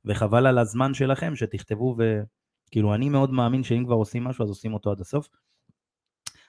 וחבל 0.05 0.47
על 0.47 0.57
הזמן 0.57 0.93
שלכם 0.93 1.35
שתכתבו 1.35 1.95
וכאילו 1.97 2.95
אני 2.95 3.09
מאוד 3.09 3.31
מאמין 3.31 3.63
שאם 3.63 3.83
כבר 3.85 3.95
עושים 3.95 4.23
משהו 4.23 4.43
אז 4.43 4.49
עושים 4.49 4.73
אותו 4.73 4.91
עד 4.91 5.01
הסוף. 5.01 5.27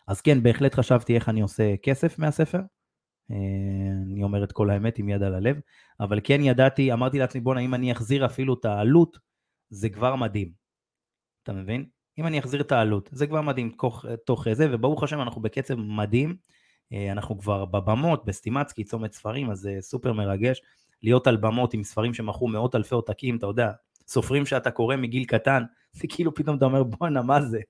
אז 0.09 0.21
כן, 0.21 0.43
בהחלט 0.43 0.75
חשבתי 0.75 1.14
איך 1.14 1.28
אני 1.28 1.40
עושה 1.40 1.75
כסף 1.83 2.19
מהספר, 2.19 2.61
אני 3.31 4.23
אומר 4.23 4.45
את 4.45 4.52
כל 4.52 4.71
האמת 4.71 4.99
עם 4.99 5.09
יד 5.09 5.23
על 5.23 5.35
הלב, 5.35 5.61
אבל 6.00 6.21
כן 6.25 6.40
ידעתי, 6.43 6.93
אמרתי 6.93 7.19
לעצמי 7.19 7.40
בואנה 7.40 7.61
אם 7.61 7.75
אני 7.75 7.93
אחזיר 7.93 8.26
אפילו 8.26 8.54
את 8.54 8.64
העלות, 8.64 9.19
זה 9.71 9.88
כבר 9.88 10.16
מדהים. 10.16 10.50
אתה 11.43 11.52
מבין? 11.52 11.87
אם 12.19 12.26
אני 12.26 12.38
אחזיר 12.38 12.61
את 12.61 12.73
העלות, 12.73 13.09
זה 13.12 13.26
כבר 13.26 13.40
מדהים 13.40 13.75
תוך, 13.78 14.04
תוך 14.26 14.47
זה, 14.52 14.69
וברוך 14.71 15.02
השם 15.02 15.21
אנחנו 15.21 15.43
בקצב 15.43 15.75
מדהים, 15.75 16.37
אה, 16.93 17.12
אנחנו 17.12 17.38
כבר 17.38 17.64
בבמות, 17.64 18.25
בסטימצקי, 18.25 18.85
צומת 18.85 19.12
ספרים, 19.12 19.50
אז 19.50 19.59
זה 19.59 19.76
סופר 19.81 20.12
מרגש, 20.12 20.62
להיות 21.02 21.26
על 21.26 21.37
במות 21.37 21.75
עם 21.75 21.85
ספרים 21.85 22.14
שמכרו 22.14 22.49
מאות 22.49 22.75
אלפי 22.75 22.95
עותקים, 22.95 23.37
אתה 23.37 23.47
יודע, 23.47 23.71
סופרים 24.07 24.47
שאתה 24.47 24.71
קורא 24.71 24.97
מגיל 24.97 25.25
קטן, 25.25 25.62
זה 25.93 26.07
כאילו 26.09 26.35
פתאום 26.35 26.57
אתה 26.57 26.64
אומר 26.64 26.83
בואנה 26.83 27.23
מה 27.23 27.40
זה? 27.40 27.61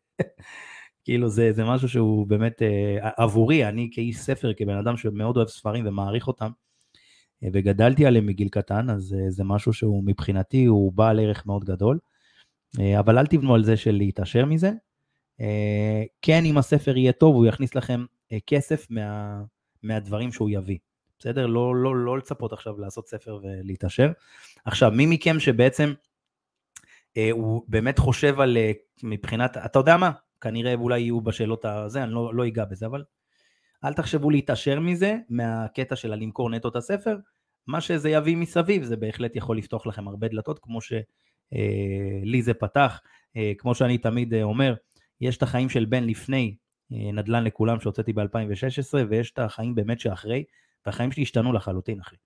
כאילו 1.05 1.29
זה, 1.29 1.53
זה 1.53 1.65
משהו 1.65 1.89
שהוא 1.89 2.27
באמת 2.27 2.63
אה, 2.63 3.11
עבורי, 3.17 3.69
אני 3.69 3.89
כאיש 3.93 4.19
ספר, 4.19 4.53
כבן 4.55 4.77
אדם 4.77 4.97
שמאוד 4.97 5.37
אוהב 5.37 5.49
ספרים 5.49 5.87
ומעריך 5.87 6.27
אותם, 6.27 6.51
אה, 7.45 7.49
וגדלתי 7.53 8.07
עליהם 8.07 8.27
מגיל 8.27 8.49
קטן, 8.49 8.91
אז 8.91 9.17
אה, 9.19 9.31
זה 9.31 9.45
משהו 9.45 9.73
שהוא 9.73 10.05
מבחינתי, 10.07 10.65
הוא 10.65 10.93
בעל 10.93 11.21
ערך 11.21 11.47
מאוד 11.47 11.65
גדול. 11.65 11.99
אבל 12.99 13.19
אל 13.19 13.27
תבנו 13.27 13.55
על 13.55 13.65
זה 13.65 13.77
של 13.77 13.93
להתעשר 13.93 14.45
מזה. 14.45 14.73
כן, 16.23 16.45
אם 16.45 16.59
הספר 16.59 16.97
יהיה 16.97 17.13
טוב, 17.13 17.35
הוא 17.35 17.47
יכניס 17.47 17.75
לכם 17.75 18.05
כסף 18.47 18.87
מה, 18.91 19.41
מהדברים 19.83 20.33
שהוא 20.33 20.51
יביא. 20.51 20.79
בסדר? 21.19 21.47
לא, 21.47 21.77
לא, 21.77 21.97
לא 21.97 22.19
לצפות 22.19 22.53
עכשיו 22.53 22.79
לעשות 22.79 23.09
ספר 23.09 23.39
ולהתעשר. 23.43 24.13
עכשיו, 24.65 24.91
מי 24.91 25.07
מכם 25.07 25.41
שבעצם 25.41 25.93
הוא 27.33 27.63
באמת 27.69 27.99
חושב 27.99 28.41
על 28.41 28.57
מבחינת, 29.03 29.57
אתה 29.57 29.79
יודע 29.79 29.97
מה, 29.97 30.11
כנראה 30.45 30.75
אולי 30.75 31.01
יהיו 31.01 31.21
בשאלות 31.21 31.65
הזה, 31.65 32.03
אני 32.03 32.13
לא, 32.13 32.35
לא 32.35 32.47
אגע 32.47 32.65
בזה, 32.65 32.87
אבל 32.87 33.05
אל 33.85 33.93
תחשבו 33.93 34.31
להתעשר 34.31 34.81
מזה, 34.81 35.17
מהקטע 35.29 35.97
של 35.97 36.13
הלמכור 36.13 36.51
נטו 36.51 36.69
את 36.69 36.77
הספר, 36.77 37.17
מה 37.67 37.81
שזה 37.81 38.11
יביא 38.11 38.37
מסביב 38.37 38.83
זה 38.83 38.97
בהחלט 38.97 39.37
יכול 39.37 39.59
לפתוח 39.59 39.87
לכם 39.87 40.09
הרבה 40.09 40.29
דלתות, 40.29 40.59
כמו 40.63 40.81
שלי 40.81 42.43
זה 42.43 42.55
פתח, 42.55 43.01
כמו 43.59 43.75
שאני 43.75 43.99
תמיד 43.99 44.35
אומר, 44.35 44.75
יש 45.21 45.37
את 45.37 45.43
החיים 45.43 45.69
של 45.69 45.85
בן 45.85 46.05
לפני 46.05 46.57
נדל"ן 46.91 47.45
לכולם 47.45 47.81
שהוצאתי 47.81 48.13
ב-2016, 48.13 48.97
ויש 49.09 49.31
את 49.31 49.39
החיים 49.39 49.75
באמת 49.75 50.01
שאחרי, 50.01 50.45
והחיים 50.87 51.13
שלי 51.13 51.23
השתנו 51.23 51.53
לחלוטין, 51.53 52.01
אחי. 52.01 52.17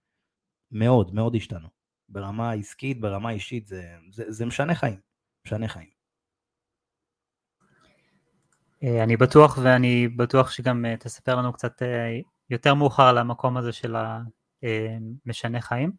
מאוד, 0.71 1.15
מאוד 1.15 1.35
השתנו. 1.37 1.69
ברמה 2.09 2.53
עסקית, 2.53 3.01
ברמה 3.01 3.31
אישית, 3.31 3.67
זה, 3.67 3.95
זה, 4.11 4.25
זה 4.29 4.47
משנה 4.47 4.75
חיים. 4.75 4.99
משנה 5.47 5.69
חיים. 5.69 5.98
אה, 8.85 9.03
אני 9.03 9.17
בטוח, 9.17 9.59
ואני 9.63 10.09
בטוח 10.09 10.51
שגם 10.51 10.85
אה, 10.85 10.97
תספר 10.97 11.37
לנו 11.37 11.53
קצת 11.53 11.83
אה, 11.83 12.19
יותר 12.51 12.75
מאוחר 12.75 13.03
על 13.03 13.19
המקום 13.19 13.57
הזה 13.57 13.73
של 13.73 13.97
המשנה 15.27 15.61
חיים. 15.61 15.93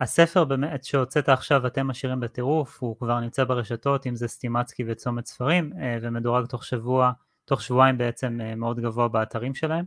הספר 0.00 0.44
באמת 0.44 0.84
שהוצאת 0.84 1.28
עכשיו, 1.28 1.66
אתם 1.66 1.90
עשירים 1.90 2.20
בטירוף, 2.20 2.82
הוא 2.82 2.98
כבר 2.98 3.20
נמצא 3.20 3.44
ברשתות, 3.44 4.06
אם 4.06 4.16
זה 4.16 4.28
סטימצקי 4.28 4.84
וצומת 4.86 5.26
ספרים, 5.26 5.72
ומדורג 6.02 6.46
תוך 6.46 6.64
שבוע, 6.64 7.12
תוך 7.44 7.62
שבועיים 7.62 7.98
בעצם 7.98 8.38
מאוד 8.56 8.80
גבוה 8.80 9.08
באתרים 9.08 9.54
שלהם. 9.54 9.84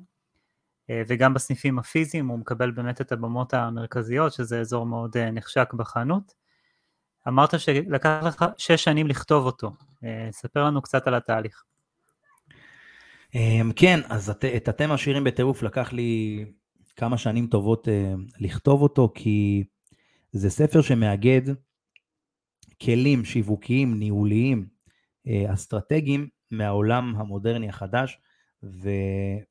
וגם 1.08 1.34
בסניפים 1.34 1.80
הפיזיים 1.80 2.28
הוא 2.28 2.40
מקבל 2.40 2.72
באמת 2.72 3.02
את 3.02 3.12
הבמות 3.12 3.54
המרכזיות, 3.54 4.34
שזה 4.34 4.60
אזור 4.60 4.86
מאוד 4.86 5.18
נחשק 5.18 5.74
בחנות. 5.74 6.34
אמרת 7.28 7.60
שלקח 7.60 8.20
לך 8.26 8.46
שש 8.58 8.84
שנים 8.84 9.08
לכתוב 9.08 9.46
אותו, 9.46 9.72
אה, 10.04 10.28
ספר 10.32 10.64
לנו 10.64 10.82
קצת 10.82 11.08
על 11.08 11.16
התהליך. 11.16 11.64
אמ, 13.36 13.72
כן, 13.76 14.00
אז 14.10 14.30
את 14.30 14.70
אתם 14.70 14.92
עשירים 14.92 15.24
בטירוף 15.24 15.64
לקח 15.64 15.94
לי 15.94 16.46
כמה 16.96 17.18
שנים 17.18 17.48
טובות 17.48 17.88
לכתוב 18.40 18.82
אותו, 18.82 19.12
כי 19.16 19.64
זה 20.32 20.50
ספר 20.50 20.82
שמאגד 20.82 21.42
כלים 22.82 23.26
שיווקיים, 23.26 24.00
ניהוליים, 24.00 24.68
אסטרטגיים 25.54 26.28
מהעולם 26.52 27.16
המודרני 27.18 27.70
החדש, 27.70 28.18
ו, 28.64 28.90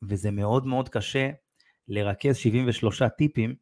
וזה 0.02 0.30
מאוד 0.30 0.66
מאוד 0.66 0.88
קשה 0.88 1.30
לרכז 1.88 2.36
73 2.36 3.02
טיפים 3.02 3.50
אה, 3.50 3.54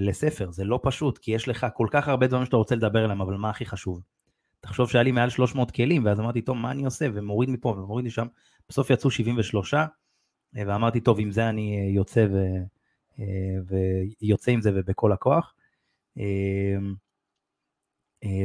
לספר, 0.00 0.50
זה 0.50 0.64
לא 0.64 0.80
פשוט, 0.82 1.18
כי 1.18 1.30
יש 1.30 1.48
לך 1.48 1.66
כל 1.74 1.86
כך 1.90 2.08
הרבה 2.08 2.26
דברים 2.26 2.44
שאתה 2.44 2.56
רוצה 2.56 2.74
לדבר 2.74 3.04
עליהם, 3.04 3.20
אבל 3.20 3.34
מה 3.36 3.50
הכי 3.50 3.66
חשוב? 3.66 4.00
תחשוב 4.60 4.90
שהיה 4.90 5.02
לי 5.02 5.12
מעל 5.12 5.30
300 5.30 5.70
כלים, 5.70 6.04
ואז 6.04 6.20
אמרתי, 6.20 6.42
טוב, 6.42 6.56
מה 6.56 6.70
אני 6.70 6.84
עושה? 6.84 7.06
ומוריד 7.14 7.50
מפה 7.50 7.68
ומוריד 7.68 8.06
משם, 8.06 8.26
בסוף 8.68 8.90
יצאו 8.90 9.10
73, 9.10 9.74
אה, 9.74 9.84
ואמרתי, 10.66 11.00
טוב, 11.00 11.20
עם 11.20 11.30
זה 11.30 11.48
אני 11.48 11.78
אה, 11.78 11.90
יוצא 11.94 12.26
ו... 12.32 12.36
אה, 13.18 13.76
ויוצא 14.22 14.50
עם 14.50 14.60
זה 14.60 14.70
ובכל 14.74 15.12
הכוח. 15.12 15.54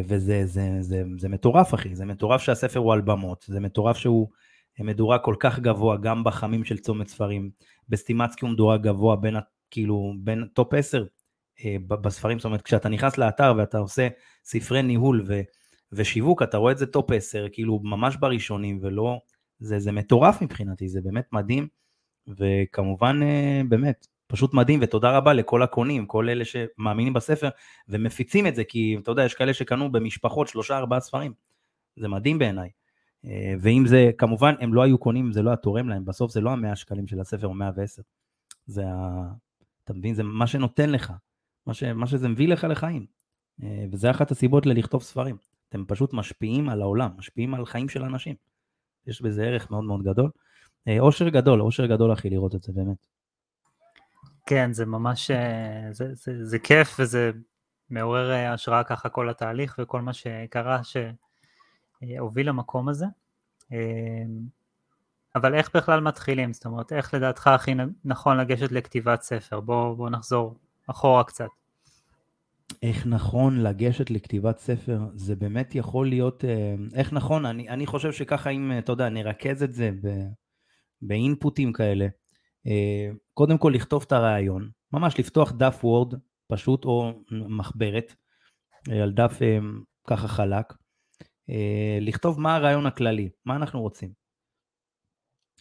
וזה 0.08 0.46
זה, 0.46 0.78
זה, 0.82 1.04
זה 1.18 1.30
מטורף, 1.30 1.74
אחי, 1.74 1.96
זה 1.96 2.06
מטורף 2.06 2.42
שהספר 2.42 2.80
הוא 2.80 2.94
על 2.94 3.02
במות, 3.02 3.46
זה 3.48 3.60
מטורף 3.60 3.98
שהוא 3.98 4.30
מדורג 4.80 5.20
כל 5.24 5.36
כך 5.40 5.60
גבוה, 5.60 5.98
גם 5.98 6.24
בחמים 6.24 6.64
של 6.64 6.78
צומת 6.78 7.08
ספרים. 7.08 7.50
בסטימצקי 7.90 8.46
הוא 8.46 8.54
מדורג 8.54 8.82
גבוה 8.82 9.16
בין, 9.16 9.36
כאילו, 9.76 10.14
בין 10.20 10.48
top 10.54 10.74
10 10.74 11.06
אה, 11.66 11.76
בספרים, 11.88 12.40
זאת 12.40 12.46
אומרת, 12.46 12.62
כשאתה 12.62 12.90
נכנס 12.90 13.18
לאתר 13.18 13.54
ואתה 13.58 13.78
עושה 13.78 14.08
ספרי 14.44 14.82
ניהול 14.82 15.24
ו, 15.28 15.42
ושיווק, 15.92 16.44
אתה 16.44 16.58
רואה 16.58 16.72
את 16.72 16.78
זה 16.78 16.86
top 16.86 17.12
10, 17.12 17.48
כאילו 17.52 17.80
ממש 17.84 18.16
בראשונים, 18.16 18.80
ולא, 18.82 19.20
זה, 19.60 19.80
זה 19.80 19.92
מטורף 19.92 20.42
מבחינתי, 20.42 20.88
זה 20.88 21.02
באמת 21.02 21.26
מדהים, 21.32 21.68
וכמובן, 22.28 23.20
אה, 23.24 23.62
באמת, 23.70 24.08
פשוט 24.28 24.54
מדהים, 24.54 24.80
ותודה 24.84 25.18
רבה 25.18 25.34
לכל 25.34 25.64
הקונים, 25.64 26.06
כל 26.06 26.30
אלה 26.30 26.44
שמאמינים 26.46 27.14
בספר 27.14 27.50
ומפיצים 27.90 28.48
את 28.48 28.56
זה, 28.56 28.64
כי 28.64 28.98
אתה 29.04 29.12
יודע, 29.12 29.26
יש 29.26 29.34
כאלה 29.34 29.54
שקנו 29.54 29.92
במשפחות 29.92 30.48
שלושה 30.48 30.78
ארבעה 30.78 31.00
ספרים, 31.00 31.34
זה 31.96 32.08
מדהים 32.08 32.40
בעיניי. 32.40 32.70
אה, 33.26 33.54
ואם 33.62 33.84
זה, 33.88 34.12
כמובן, 34.18 34.56
הם 34.60 34.74
לא 34.74 34.82
היו 34.84 34.98
קונים, 34.98 35.32
זה 35.32 35.42
לא 35.42 35.50
היה 35.50 35.58
תורם 35.58 35.90
להם, 35.90 36.06
בסוף 36.06 36.32
זה 36.32 36.42
לא 36.42 36.50
המאה 36.50 36.76
שקלים 36.76 37.08
של 37.08 37.20
הספר 37.20 37.48
או 37.48 37.54
110. 37.54 38.02
זה. 38.66 38.84
אתה 39.86 39.94
מבין? 39.94 40.14
זה 40.14 40.24
מה 40.24 40.48
שנותן 40.48 40.90
לך, 40.90 41.14
מה, 41.66 41.74
ש... 41.74 41.84
מה 41.84 42.08
שזה 42.08 42.28
מביא 42.28 42.48
לך 42.48 42.64
לחיים. 42.64 43.06
אה, 43.64 43.86
וזה 43.92 44.12
אחת 44.12 44.32
הסיבות 44.32 44.66
ללכתוב 44.66 45.04
ספרים. 45.04 45.38
אתם 45.70 45.86
פשוט 45.88 46.14
משפיעים 46.14 46.70
על 46.70 46.82
העולם, 46.82 47.12
משפיעים 47.18 47.54
על 47.54 47.66
חיים 47.66 47.90
של 47.90 48.04
אנשים. 48.04 48.36
יש 49.08 49.22
בזה 49.22 49.44
ערך 49.44 49.72
מאוד 49.72 49.84
מאוד 49.84 50.04
גדול. 50.04 50.30
אה, 50.88 51.00
אושר 51.00 51.30
גדול, 51.30 51.62
אושר 51.62 51.86
גדול 51.86 52.14
אחי 52.14 52.30
לראות 52.30 52.56
את 52.56 52.64
זה 52.64 52.74
באמת. 52.74 53.08
כן, 54.46 54.74
זה 54.74 54.86
ממש, 54.86 55.32
זה, 55.92 56.14
זה, 56.14 56.46
זה 56.46 56.60
כיף 56.60 56.96
וזה 57.00 57.32
מעורר 57.90 58.32
השראה 58.32 58.84
ככה 58.84 59.10
כל 59.10 59.30
התהליך 59.30 59.80
וכל 59.82 60.02
מה 60.02 60.14
שקרה, 60.14 60.84
ש... 60.84 60.98
הוביל 62.20 62.50
למקום 62.50 62.90
הזה. 62.90 63.06
אבל 65.36 65.56
איך 65.56 65.76
בכלל 65.76 66.02
מתחילים? 66.02 66.54
זאת 66.54 66.66
אומרת, 66.66 66.94
איך 66.94 67.14
לדעתך 67.14 67.48
הכי 67.48 67.72
נכון 68.06 68.38
לגשת 68.38 68.72
לכתיבת 68.72 69.22
ספר? 69.22 69.60
בוא, 69.60 69.94
בוא 69.94 70.10
נחזור 70.10 70.56
אחורה 70.88 71.24
קצת. 71.24 71.48
איך 72.84 73.06
נכון 73.06 73.60
לגשת 73.60 74.10
לכתיבת 74.10 74.58
ספר? 74.58 75.00
זה 75.14 75.36
באמת 75.36 75.76
יכול 75.76 76.10
להיות... 76.10 76.46
אה, 76.46 76.76
איך 76.94 77.14
נכון? 77.14 77.46
אני, 77.46 77.70
אני 77.70 77.86
חושב 77.86 78.12
שככה 78.12 78.50
אם, 78.50 78.72
אתה 78.78 78.92
יודע, 78.92 79.10
נרכז 79.10 79.64
את 79.64 79.74
זה 79.74 79.92
ב, 80.02 80.08
באינפוטים 81.02 81.74
כאלה. 81.74 82.08
אה, 82.68 83.10
קודם 83.34 83.58
כל 83.58 83.72
לכתוב 83.76 84.04
את 84.08 84.12
הרעיון, 84.12 84.70
ממש 84.94 85.20
לפתוח 85.20 85.52
דף 85.52 85.80
וורד 85.84 86.14
פשוט 86.48 86.86
או 86.86 87.14
מחברת 87.32 88.16
אה, 88.92 89.04
על 89.04 89.12
דף 89.12 89.40
ככה 90.08 90.28
חלק, 90.28 90.74
לכתוב 92.02 92.40
מה 92.40 92.56
הרעיון 92.56 92.86
הכללי, 92.86 93.30
מה 93.46 93.56
אנחנו 93.56 93.82
רוצים. 93.82 94.25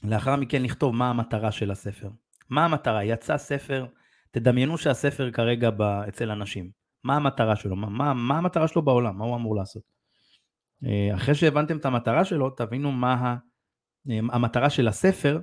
לאחר 0.05 0.37
מכן 0.37 0.62
לכתוב 0.62 0.95
מה 0.95 1.11
המטרה 1.11 1.53
של 1.53 1.71
הספר. 1.71 2.09
מה 2.51 2.64
המטרה? 2.64 3.05
יצא 3.05 3.37
ספר, 3.37 3.87
תדמיינו 4.31 4.79
שהספר 4.79 5.31
כרגע 5.31 5.71
ב, 5.71 5.83
אצל 5.83 6.31
אנשים. 6.31 6.71
מה 7.05 7.17
המטרה 7.17 7.57
שלו? 7.57 7.77
מה, 7.77 7.88
מה, 7.88 8.14
מה 8.14 8.38
המטרה 8.38 8.69
שלו 8.69 8.83
בעולם? 8.83 9.19
מה 9.19 9.25
הוא 9.25 9.37
אמור 9.37 9.57
לעשות? 9.57 9.83
אה, 10.85 11.14
אחרי 11.14 11.35
שהבנתם 11.35 11.77
את 11.77 11.85
המטרה 11.85 12.25
שלו, 12.25 12.51
תבינו 12.51 12.93
מה 12.93 13.14
ה, 13.14 13.37
אה, 14.11 14.19
המטרה 14.33 14.71
של 14.71 14.88
הספר. 14.88 15.40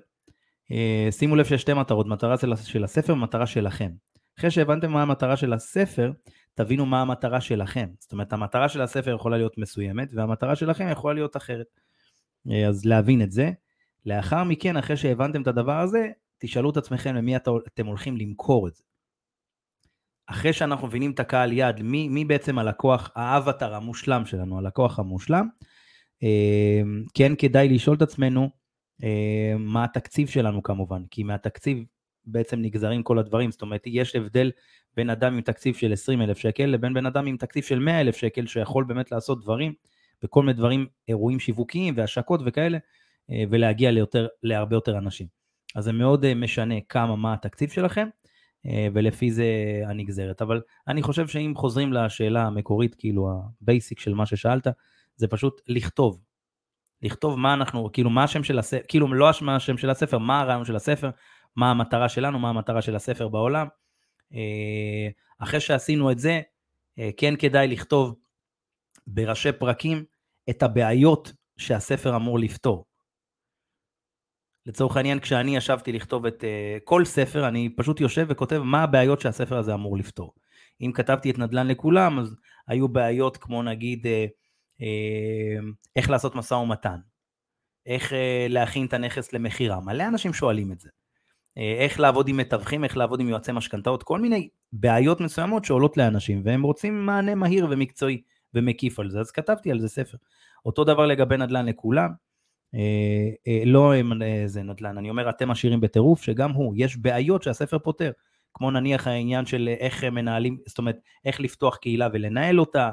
שימו 1.12 1.36
לב 1.36 1.46
שיש 1.46 1.62
שתי 1.62 1.74
מטרות, 1.74 2.08
מטרה 2.08 2.36
של 2.64 2.84
הספר 2.84 3.14
ומטרה 3.14 3.48
שלכם. 3.48 3.92
אחרי 4.40 4.52
שהבנתם 4.52 4.92
מה 4.92 5.02
המטרה 5.02 5.38
של 5.38 5.54
הספר, 5.54 6.12
תבינו 6.54 6.86
מה 6.86 7.02
המטרה 7.02 7.42
שלכם. 7.42 7.90
זאת 8.00 8.12
אומרת, 8.12 8.34
המטרה 8.34 8.70
של 8.70 8.82
הספר 8.82 9.16
יכולה 9.16 9.38
להיות 9.38 9.58
מסוימת, 9.58 10.10
והמטרה 10.14 10.56
שלכם 10.56 10.90
יכולה 10.92 11.14
להיות 11.14 11.38
אחרת. 11.38 11.66
אה, 12.52 12.68
אז 12.68 12.86
להבין 12.86 13.22
את 13.22 13.32
זה. 13.32 13.52
לאחר 14.06 14.44
מכן, 14.44 14.78
אחרי 14.78 14.98
שהבנתם 14.98 15.42
את 15.42 15.48
הדבר 15.48 15.80
הזה, 15.80 16.10
תשאלו 16.38 16.70
את 16.70 16.78
עצמכם 16.78 17.16
למי 17.16 17.36
אתם 17.36 17.86
הולכים 17.86 18.18
למכור 18.18 18.68
את 18.68 18.76
זה. 18.76 18.84
אחרי 20.28 20.54
שאנחנו 20.54 20.88
מבינים 20.88 21.12
את 21.12 21.20
הקהל 21.20 21.54
יעד, 21.54 21.82
מי, 21.82 22.10
מי 22.10 22.26
בעצם 22.26 22.60
הלקוח, 22.60 23.12
האבטר 23.16 23.76
המושלם 23.76 24.26
שלנו, 24.26 24.58
הלקוח 24.58 25.00
המושלם, 25.00 25.48
אה, 26.24 26.82
כן 27.14 27.36
כדאי 27.38 27.70
לשאול 27.70 27.98
את 27.98 28.02
עצמנו 28.02 28.50
אה, 29.04 29.54
מה 29.58 29.84
התקציב 29.84 30.28
שלנו 30.28 30.64
כמובן, 30.64 31.04
כי 31.12 31.24
מהתקציב 31.24 31.84
בעצם 32.26 32.62
נגזרים 32.62 33.04
כל 33.04 33.20
הדברים, 33.20 33.52
זאת 33.52 33.62
אומרת 33.62 33.84
יש 33.86 34.16
הבדל 34.16 34.52
בין 34.96 35.10
אדם 35.10 35.34
עם 35.34 35.42
תקציב 35.42 35.76
של 35.76 35.94
20 35.94 36.22
אלף 36.22 36.38
שקל 36.38 36.66
לבין 36.66 36.94
בן 36.94 37.06
אדם 37.06 37.26
עם 37.26 37.38
תקציב 37.38 37.64
של 37.64 37.80
100 37.80 38.02
אלף 38.02 38.16
שקל 38.16 38.48
שיכול 38.48 38.84
באמת 38.84 39.12
לעשות 39.12 39.42
דברים 39.42 39.74
וכל 40.24 40.42
מיני 40.42 40.54
דברים, 40.54 40.88
אירועים 41.08 41.40
שיווקיים 41.40 41.94
והשקות 41.98 42.42
וכאלה 42.46 42.78
ולהגיע 43.50 43.92
ליותר, 43.92 44.28
להרבה 44.44 44.76
יותר 44.76 44.98
אנשים. 44.98 45.28
אז 45.76 45.84
זה 45.84 45.92
מאוד 45.92 46.26
אה, 46.26 46.36
משנה 46.36 46.76
כמה, 46.90 47.16
מה 47.16 47.34
התקציב 47.34 47.70
שלכם 47.70 48.08
אה, 48.66 48.88
ולפי 48.94 49.32
זה 49.32 49.46
הנגזרת. 49.86 50.42
אבל 50.42 50.62
אני 50.88 51.02
חושב 51.02 51.28
שאם 51.28 51.54
חוזרים 51.56 51.94
לשאלה 51.94 52.44
המקורית, 52.44 52.96
כאילו 52.96 53.30
ה 53.62 53.68
basic 53.68 54.00
של 54.00 54.14
מה 54.14 54.26
ששאלת, 54.26 54.68
זה 55.16 55.28
פשוט 55.28 55.62
לכתוב. 55.68 56.22
לכתוב 57.02 57.40
מה 57.40 57.54
אנחנו, 57.54 57.90
כאילו 57.94 58.10
מה 58.10 58.24
השם 58.24 58.44
של 58.44 58.60
הספר, 58.60 58.84
כאילו 58.88 59.14
לא 59.14 59.32
מה 59.42 59.56
השם 59.56 59.78
של 59.78 59.90
הספר, 59.90 60.18
מה 60.18 60.42
הרעיון 60.42 60.66
של 60.66 60.76
הספר, 60.76 61.10
מה 61.56 61.72
המטרה 61.72 62.10
שלנו, 62.10 62.40
מה 62.40 62.50
המטרה 62.50 62.82
של 62.82 62.96
הספר 62.96 63.28
בעולם. 63.28 63.68
אה, 64.34 65.10
אחרי 65.40 65.60
שעשינו 65.60 66.12
את 66.12 66.20
זה, 66.20 66.42
אה, 67.00 67.10
כן 67.18 67.36
כדאי 67.36 67.68
לכתוב 67.68 68.16
בראשי 69.08 69.52
פרקים 69.52 70.04
את 70.50 70.64
הבעיות 70.64 71.34
שהספר 71.58 72.16
אמור 72.16 72.40
לפתור. 72.40 72.86
לצורך 74.66 74.98
העניין, 74.98 75.20
כשאני 75.20 75.58
ישבתי 75.58 75.92
לכתוב 75.92 76.26
את 76.26 76.44
uh, 76.44 76.84
כל 76.84 77.06
ספר, 77.06 77.48
אני 77.48 77.70
פשוט 77.78 78.02
יושב 78.02 78.26
וכותב 78.30 78.62
מה 78.64 78.84
הבעיות 78.84 79.22
שהספר 79.22 79.58
הזה 79.58 79.74
אמור 79.74 79.98
לפתור. 79.98 80.34
אם 80.82 80.92
כתבתי 80.94 81.32
את 81.32 81.40
נדל"ן 81.40 81.68
לכולם, 81.68 82.20
אז 82.20 82.36
היו 82.68 82.88
בעיות 82.88 83.38
כמו 83.38 83.64
נגיד 83.64 84.08
אה, 84.08 84.26
אה, 84.82 85.60
איך 85.96 86.10
לעשות 86.10 86.36
משא 86.36 86.54
ומתן, 86.54 86.98
איך 87.86 88.14
אה, 88.14 88.46
להכין 88.50 88.86
את 88.86 88.94
הנכס 88.94 89.34
למכירה, 89.34 89.80
מלא 89.80 90.08
אנשים 90.08 90.34
שואלים 90.34 90.72
את 90.72 90.80
זה. 90.80 90.90
אה, 91.58 91.76
איך 91.80 92.00
לעבוד 92.00 92.28
עם 92.28 92.38
מתווכים, 92.38 92.84
איך 92.84 92.98
לעבוד 92.98 93.20
עם 93.20 93.30
יועצי 93.30 93.52
משכנתאות, 93.52 94.04
כל 94.04 94.20
מיני 94.20 94.50
בעיות 94.74 95.22
מסוימות 95.22 95.66
שעולות 95.66 95.98
לאנשים, 95.98 96.42
והם 96.46 96.62
רוצים 96.62 97.06
מענה 97.06 97.36
מהיר 97.36 97.68
ומקצועי 97.70 98.22
ומקיף 98.54 99.00
על 99.00 99.10
זה, 99.10 99.20
אז 99.20 99.32
כתבתי 99.32 99.72
על 99.72 99.80
זה 99.80 99.88
ספר. 99.88 100.18
אותו 100.66 100.84
דבר 100.84 101.06
לגבי 101.06 101.38
נדל"ן 101.38 101.66
לכולם, 101.66 102.10
אה, 102.76 103.30
אה, 103.48 103.64
לא 103.66 103.94
זה 104.46 104.64
נדל"ן, 104.64 104.98
אני 104.98 105.10
אומר 105.10 105.30
אתם 105.30 105.52
עשירים 105.52 105.82
בטירוף, 105.82 106.24
שגם 106.24 106.52
הוא, 106.52 106.74
יש 106.78 106.98
בעיות 106.98 107.44
שהספר 107.44 107.80
פותר, 107.80 108.12
כמו 108.54 108.72
נניח 108.72 109.08
העניין 109.08 109.46
של 109.46 109.70
איך 109.80 110.04
מנהלים, 110.04 110.58
זאת 110.68 110.78
אומרת, 110.78 110.98
איך 111.26 111.40
לפתוח 111.40 111.78
קהילה 111.78 112.08
ולנהל 112.14 112.60
אותה, 112.60 112.92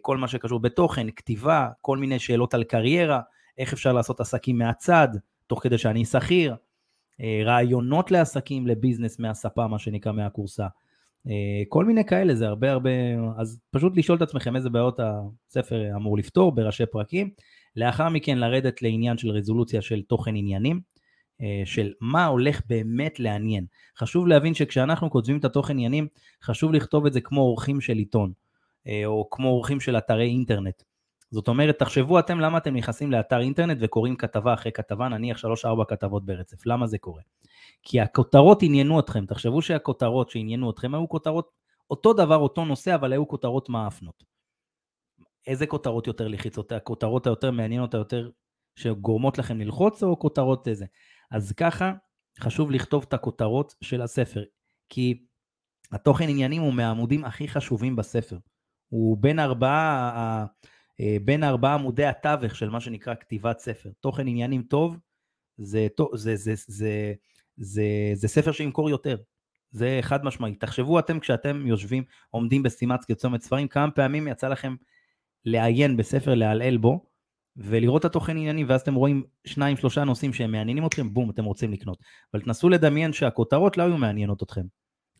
כל 0.00 0.16
מה 0.16 0.28
שקשור 0.28 0.60
בתוכן, 0.60 1.10
כתיבה, 1.10 1.68
כל 1.80 1.98
מיני 1.98 2.18
שאלות 2.18 2.54
על 2.54 2.64
קריירה, 2.64 3.20
איך 3.58 3.72
אפשר 3.72 3.92
לעשות 3.92 4.20
עסקים 4.20 4.58
מהצד, 4.58 5.08
תוך 5.46 5.62
כדי 5.62 5.78
שאני 5.78 6.04
שכיר, 6.04 6.54
אה, 7.20 7.42
רעיונות 7.44 8.10
לעסקים, 8.10 8.66
לביזנס 8.66 9.18
מהספה, 9.18 9.66
מה 9.66 9.78
שנקרא, 9.78 10.12
מהכורסה. 10.12 10.66
אה, 11.28 11.62
כל 11.68 11.84
מיני 11.84 12.04
כאלה, 12.04 12.34
זה 12.34 12.46
הרבה 12.46 12.72
הרבה, 12.72 12.90
אז 13.36 13.60
פשוט 13.70 13.96
לשאול 13.96 14.16
את 14.16 14.22
עצמכם 14.22 14.56
איזה 14.56 14.70
בעיות 14.70 15.00
הספר 15.00 15.96
אמור 15.96 16.18
לפתור 16.18 16.52
בראשי 16.52 16.86
פרקים. 16.86 17.30
לאחר 17.76 18.08
מכן 18.08 18.38
לרדת 18.38 18.82
לעניין 18.82 19.18
של 19.18 19.30
רזולוציה 19.30 19.82
של 19.82 20.02
תוכן 20.02 20.36
עניינים, 20.36 20.80
אה, 21.40 21.62
של 21.64 21.92
מה 22.00 22.26
הולך 22.26 22.60
באמת 22.66 23.20
לעניין. 23.20 23.66
חשוב 23.98 24.26
להבין 24.26 24.54
שכשאנחנו 24.54 25.10
כותבים 25.10 25.38
את 25.38 25.44
התוכן 25.44 25.72
עניינים, 25.72 26.06
חשוב 26.42 26.72
לכתוב 26.72 27.06
את 27.06 27.12
זה 27.12 27.20
כמו 27.20 27.40
אורחים 27.40 27.80
של 27.80 27.96
עיתון, 27.96 28.32
או 29.04 29.28
כמו 29.30 29.48
אורחים 29.48 29.80
של 29.80 29.98
אתרי 29.98 30.26
אינטרנט. 30.26 30.82
זאת 31.34 31.48
אומרת, 31.48 31.78
תחשבו 31.78 32.18
אתם 32.18 32.40
למה 32.40 32.58
אתם 32.58 32.76
נכנסים 32.76 33.12
לאתר 33.12 33.40
אינטרנט 33.40 33.78
וקוראים 33.80 34.16
כתבה 34.16 34.54
אחרי 34.54 34.72
כתבה, 34.72 35.08
נניח 35.08 35.38
3-4 35.38 35.84
כתבות 35.88 36.26
ברצף. 36.26 36.66
למה 36.66 36.86
זה 36.86 36.98
קורה? 36.98 37.22
כי 37.82 38.00
הכותרות 38.00 38.62
עניינו 38.62 39.00
אתכם, 39.00 39.26
תחשבו 39.26 39.62
שהכותרות 39.62 40.30
שעניינו 40.30 40.70
אתכם 40.70 40.94
היו 40.94 41.08
כותרות, 41.08 41.50
אותו 41.90 42.12
דבר, 42.12 42.36
אותו 42.36 42.64
נושא, 42.64 42.94
אבל 42.94 43.12
היו 43.12 43.28
כותרות 43.28 43.68
מאפנות. 43.68 44.24
איזה 45.46 45.66
כותרות 45.66 46.06
יותר 46.06 46.28
לחיצות? 46.28 46.72
הכותרות 46.72 47.26
היותר 47.26 47.50
מעניינות, 47.50 47.94
היותר 47.94 48.30
שגורמות 48.76 49.38
לכם 49.38 49.60
ללחוץ, 49.60 50.02
או 50.02 50.18
כותרות 50.18 50.68
איזה? 50.68 50.86
אז 51.30 51.52
ככה, 51.52 51.92
חשוב 52.40 52.70
לכתוב 52.70 53.04
את 53.08 53.12
הכותרות 53.12 53.74
של 53.80 54.02
הספר, 54.02 54.44
כי 54.88 55.26
התוכן 55.92 56.28
עניינים 56.28 56.62
הוא 56.62 56.72
מהעמודים 56.72 57.24
הכי 57.24 57.48
חשובים 57.48 57.96
בספר. 57.96 58.38
הוא 58.88 59.16
בין 59.20 59.38
ארבעה 59.38 60.46
אה, 61.00 61.16
בין 61.24 61.44
ארבעה 61.44 61.74
עמודי 61.74 62.04
התווך 62.04 62.56
של 62.56 62.70
מה 62.70 62.80
שנקרא 62.80 63.14
כתיבת 63.14 63.58
ספר. 63.58 63.90
תוכן 64.00 64.28
עניינים 64.28 64.62
טוב, 64.62 64.96
זה, 65.56 65.86
זה, 66.14 66.36
זה, 66.36 66.36
זה, 66.36 66.54
זה, 66.66 67.14
זה, 67.56 67.82
זה 68.14 68.28
ספר 68.28 68.52
שימכור 68.52 68.90
יותר. 68.90 69.16
זה 69.70 69.98
חד 70.02 70.24
משמעי. 70.24 70.54
תחשבו 70.54 70.98
אתם 70.98 71.20
כשאתם 71.20 71.66
יושבים, 71.66 72.04
עומדים 72.30 72.62
בסימץ 72.62 73.04
כצומת 73.04 73.42
ספרים, 73.42 73.68
כמה 73.68 73.90
פעמים 73.90 74.28
יצא 74.28 74.48
לכם 74.48 74.74
לעיין 75.44 75.96
בספר, 75.96 76.34
לעלעל 76.34 76.76
בו, 76.76 77.06
ולראות 77.56 78.00
את 78.00 78.04
התוכן 78.04 78.36
עניינים, 78.36 78.66
ואז 78.68 78.80
אתם 78.80 78.94
רואים 78.94 79.24
שניים, 79.46 79.76
שלושה 79.76 80.04
נושאים 80.04 80.32
שהם 80.32 80.52
מעניינים 80.52 80.86
אתכם, 80.86 81.14
בום, 81.14 81.30
אתם 81.30 81.44
רוצים 81.44 81.72
לקנות. 81.72 81.98
אבל 82.34 82.42
תנסו 82.42 82.68
לדמיין 82.68 83.12
שהכותרות 83.12 83.76
לא 83.76 83.82
היו 83.82 83.96
מעניינות 83.96 84.42
אתכם. 84.42 84.62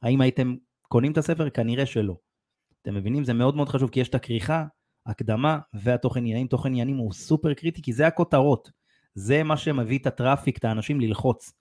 האם 0.02 0.20
הייתם 0.20 0.54
קונים 0.88 1.12
את 1.12 1.18
הספר? 1.18 1.50
כנראה 1.50 1.87
שלא. 1.87 2.16
אתם 2.82 2.94
מבינים? 2.94 3.24
זה 3.24 3.32
מאוד 3.32 3.56
מאוד 3.56 3.68
חשוב, 3.68 3.90
כי 3.90 4.00
יש 4.00 4.08
את 4.08 4.14
הכריכה 4.14 4.64
הקדמה 5.06 5.58
והתוכן 5.74 6.20
עניינים. 6.20 6.46
תוכן 6.46 6.68
עניינים 6.68 6.96
הוא 6.96 7.12
סופר 7.12 7.54
קריטי, 7.54 7.82
כי 7.82 7.92
זה 7.92 8.06
הכותרות. 8.06 8.70
זה 9.14 9.42
מה 9.42 9.56
שמביא 9.56 9.98
את 9.98 10.06
הטראפיק, 10.06 10.58
את 10.58 10.64
האנשים 10.64 11.00
ללחוץ. 11.00 11.52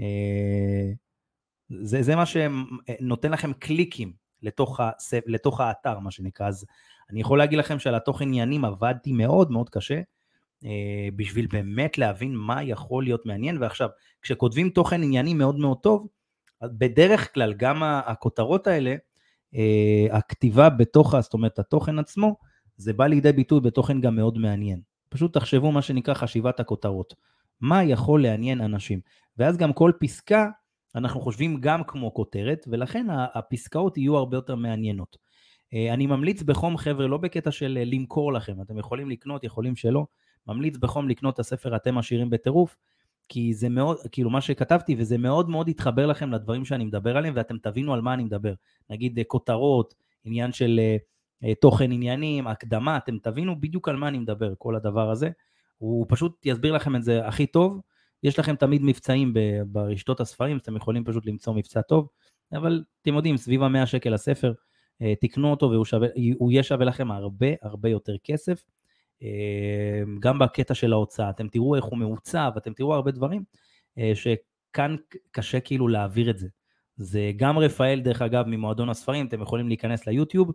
אה, 0.00 0.92
זה, 1.82 2.02
זה 2.02 2.16
מה 2.16 2.24
שנותן 2.26 3.30
לכם 3.30 3.52
קליקים 3.52 4.12
לתוך, 4.44 4.80
הסף, 4.80 5.20
לתוך 5.26 5.60
האתר, 5.60 5.98
מה 5.98 6.10
שנקרא. 6.10 6.48
אז 6.48 6.66
אני 7.10 7.20
יכול 7.20 7.38
להגיד 7.38 7.58
לכם 7.58 7.78
שעל 7.78 7.94
התוכן 7.94 8.24
עניינים 8.24 8.64
עבדתי 8.64 9.12
מאוד 9.12 9.50
מאוד 9.50 9.70
קשה, 9.70 10.00
אה, 10.64 11.08
בשביל 11.16 11.46
באמת 11.52 11.98
להבין 11.98 12.34
מה 12.36 12.62
יכול 12.62 13.04
להיות 13.04 13.26
מעניין. 13.26 13.62
ועכשיו, 13.62 13.88
כשכותבים 14.22 14.70
תוכן 14.70 15.02
ענייני 15.02 15.34
מאוד 15.34 15.58
מאוד 15.58 15.76
טוב, 15.82 16.08
בדרך 16.62 17.34
כלל 17.34 17.52
גם 17.52 17.82
הכותרות 17.82 18.66
האלה, 18.66 18.94
אה, 19.54 20.06
הכתיבה 20.16 20.68
בתוך, 20.68 21.14
זאת 21.20 21.34
אומרת, 21.34 21.58
התוכן 21.58 21.98
עצמו, 21.98 22.36
זה 22.76 22.92
בא 22.92 23.06
לידי 23.06 23.32
ביטוי 23.32 23.60
בתוכן 23.60 24.00
גם 24.00 24.16
מאוד 24.16 24.38
מעניין. 24.38 24.80
פשוט 25.08 25.34
תחשבו 25.34 25.72
מה 25.72 25.82
שנקרא 25.82 26.14
חשיבת 26.14 26.60
הכותרות. 26.60 27.14
מה 27.60 27.84
יכול 27.84 28.22
לעניין 28.22 28.60
אנשים? 28.60 29.00
ואז 29.38 29.56
גם 29.56 29.72
כל 29.72 29.92
פסקה, 30.00 30.50
אנחנו 30.94 31.20
חושבים 31.20 31.60
גם 31.60 31.84
כמו 31.84 32.14
כותרת, 32.14 32.66
ולכן 32.70 33.06
הפסקאות 33.34 33.98
יהיו 33.98 34.16
הרבה 34.16 34.36
יותר 34.36 34.54
מעניינות. 34.54 35.16
אה, 35.74 35.94
אני 35.94 36.06
ממליץ 36.06 36.42
בחום, 36.42 36.76
חבר'ה, 36.76 37.06
לא 37.06 37.18
בקטע 37.18 37.50
של 37.50 37.78
אה, 37.80 37.84
למכור 37.84 38.32
לכם, 38.32 38.60
אתם 38.62 38.78
יכולים 38.78 39.10
לקנות, 39.10 39.44
יכולים 39.44 39.76
שלא, 39.76 40.06
ממליץ 40.46 40.76
בחום 40.76 41.08
לקנות 41.08 41.34
את 41.34 41.38
הספר 41.38 41.76
אתם 41.76 41.98
עשירים 41.98 42.30
בטירוף, 42.30 42.76
כי 43.28 43.54
זה 43.54 43.68
מאוד, 43.68 43.96
כאילו 44.12 44.30
מה 44.30 44.40
שכתבתי, 44.40 44.94
וזה 44.98 45.18
מאוד 45.18 45.48
מאוד 45.48 45.68
יתחבר 45.68 46.06
לכם 46.06 46.32
לדברים 46.32 46.64
שאני 46.64 46.84
מדבר 46.84 47.16
עליהם, 47.16 47.34
ואתם 47.36 47.58
תבינו 47.58 47.94
על 47.94 48.00
מה 48.00 48.14
אני 48.14 48.24
מדבר. 48.24 48.54
נגיד 48.90 49.18
אה, 49.18 49.24
כותרות, 49.24 49.94
עניין 50.24 50.52
של 50.52 50.80
תוכן 51.60 51.92
עניינים, 51.92 52.46
הקדמה, 52.46 52.96
אתם 52.96 53.18
תבינו 53.18 53.60
בדיוק 53.60 53.88
על 53.88 53.96
מה 53.96 54.08
אני 54.08 54.18
מדבר, 54.18 54.52
כל 54.58 54.76
הדבר 54.76 55.10
הזה. 55.10 55.30
הוא 55.78 56.06
פשוט 56.08 56.46
יסביר 56.46 56.72
לכם 56.72 56.96
את 56.96 57.02
זה 57.02 57.26
הכי 57.26 57.46
טוב. 57.46 57.80
יש 58.24 58.38
לכם 58.38 58.56
תמיד 58.56 58.82
מבצעים 58.84 59.34
ברשתות 59.66 60.20
הספרים, 60.20 60.56
אתם 60.56 60.76
יכולים 60.76 61.04
פשוט 61.04 61.26
למצוא 61.26 61.54
מבצע 61.54 61.82
טוב, 61.82 62.08
אבל 62.52 62.82
אתם 63.02 63.14
יודעים, 63.14 63.36
סביב 63.36 63.62
המאה 63.62 63.86
שקל 63.86 64.14
הספר, 64.14 64.52
אה, 65.02 65.14
תקנו 65.20 65.50
אותו 65.50 65.70
והוא 65.70 65.84
שווה, 65.84 66.08
יהיה 66.50 66.62
שווה 66.62 66.84
לכם 66.84 67.10
הרבה 67.10 67.46
הרבה 67.62 67.88
יותר 67.88 68.14
כסף. 68.24 68.64
אה, 69.22 70.02
גם 70.20 70.38
בקטע 70.38 70.74
של 70.74 70.92
ההוצאה, 70.92 71.30
אתם 71.30 71.48
תראו 71.48 71.76
איך 71.76 71.84
הוא 71.84 71.98
מעוצב, 71.98 72.52
אתם 72.56 72.72
תראו 72.72 72.94
הרבה 72.94 73.10
דברים 73.10 73.42
שכאן 74.14 74.96
קשה 75.30 75.60
כאילו 75.60 75.88
להעביר 75.88 76.30
את 76.30 76.38
זה. 76.38 76.48
זה 76.96 77.32
גם 77.36 77.58
רפאל, 77.58 78.00
דרך 78.00 78.22
אגב, 78.22 78.44
ממועדון 78.46 78.88
הספרים, 78.88 79.26
אתם 79.26 79.42
יכולים 79.42 79.68
להיכנס 79.68 80.06
ליוטיוב, 80.06 80.52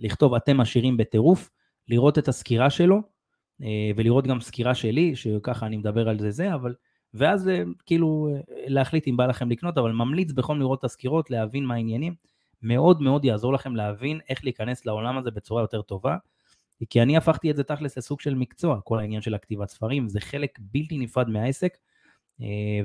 לכתוב 0.00 0.34
אתם 0.34 0.60
עשירים 0.60 0.96
בטירוף, 0.96 1.50
לראות 1.88 2.18
את 2.18 2.28
הסקירה 2.28 2.70
שלו, 2.70 3.02
אה, 3.62 3.90
ולראות 3.96 4.26
גם 4.26 4.40
סקירה 4.40 4.74
שלי, 4.74 5.16
שככה 5.16 5.66
אני 5.66 5.76
מדבר 5.76 6.08
על 6.08 6.18
זה 6.18 6.30
זה, 6.30 6.54
אבל, 6.54 6.74
ואז 7.16 7.48
אה, 7.48 7.62
כאילו 7.86 8.28
אה, 8.34 8.40
להחליט 8.66 9.08
אם 9.08 9.16
בא 9.16 9.26
לכם 9.26 9.50
לקנות, 9.50 9.78
אבל 9.78 9.92
ממליץ 9.92 10.32
בחום 10.32 10.58
לראות 10.58 10.78
את 10.78 10.84
הסקירות, 10.84 11.30
להבין 11.30 11.64
מה 11.64 11.74
העניינים, 11.74 12.14
מאוד 12.62 13.02
מאוד 13.02 13.24
יעזור 13.24 13.52
לכם 13.52 13.76
להבין 13.76 14.20
איך 14.28 14.44
להיכנס 14.44 14.86
לעולם 14.86 15.18
הזה 15.18 15.30
בצורה 15.30 15.62
יותר 15.62 15.82
טובה, 15.82 16.16
כי 16.90 17.02
אני 17.02 17.16
הפכתי 17.16 17.50
את 17.50 17.56
זה 17.56 17.64
תכלס 17.64 17.98
לסוג 17.98 18.20
של 18.20 18.34
מקצוע, 18.34 18.80
כל 18.84 18.98
העניין 18.98 19.22
של 19.22 19.34
הכתיבת 19.34 19.68
ספרים, 19.68 20.08
זה 20.08 20.20
חלק 20.20 20.58
בלתי 20.60 20.98
נפרד 20.98 21.28
מהעסק, 21.28 21.76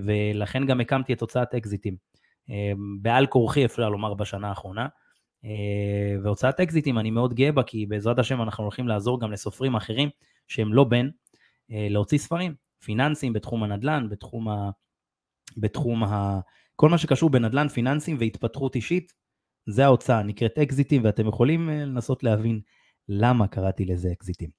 ולכן 0.05 0.65
גם 0.65 0.81
הקמתי 0.81 1.13
את 1.13 1.21
הוצאת 1.21 1.55
אקזיטים. 1.55 1.95
בעל 3.01 3.27
כורחי 3.27 3.65
אפשר 3.65 3.89
לומר 3.89 4.13
בשנה 4.13 4.49
האחרונה, 4.49 4.87
אה, 5.45 6.15
והוצאת 6.23 6.59
אקזיטים 6.59 6.99
אני 6.99 7.11
מאוד 7.11 7.33
גאה 7.33 7.51
בה, 7.51 7.63
כי 7.63 7.85
בעזרת 7.85 8.19
השם 8.19 8.41
אנחנו 8.41 8.63
הולכים 8.63 8.87
לעזור 8.87 9.21
גם 9.21 9.31
לסופרים 9.31 9.75
אחרים 9.75 10.09
שהם 10.47 10.73
לא 10.73 10.83
בן, 10.83 11.09
אה, 11.71 11.87
להוציא 11.89 12.17
ספרים, 12.17 12.55
פיננסים 12.83 13.33
בתחום 13.33 13.63
הנדל"ן, 13.63 14.09
בתחום 14.09 14.49
ה... 14.49 14.69
בתחום 15.57 16.03
ה... 16.03 16.39
כל 16.75 16.89
מה 16.89 16.97
שקשור 16.97 17.29
בנדל"ן, 17.29 17.67
פיננסים 17.67 18.17
והתפתחות 18.19 18.75
אישית, 18.75 19.13
זה 19.65 19.85
ההוצאה, 19.85 20.23
נקראת 20.23 20.57
אקזיטים, 20.57 21.03
ואתם 21.05 21.27
יכולים 21.27 21.69
אה, 21.69 21.85
לנסות 21.85 22.23
להבין 22.23 22.61
למה 23.09 23.47
קראתי 23.47 23.85
לזה 23.85 24.09
אקזיטים. 24.11 24.49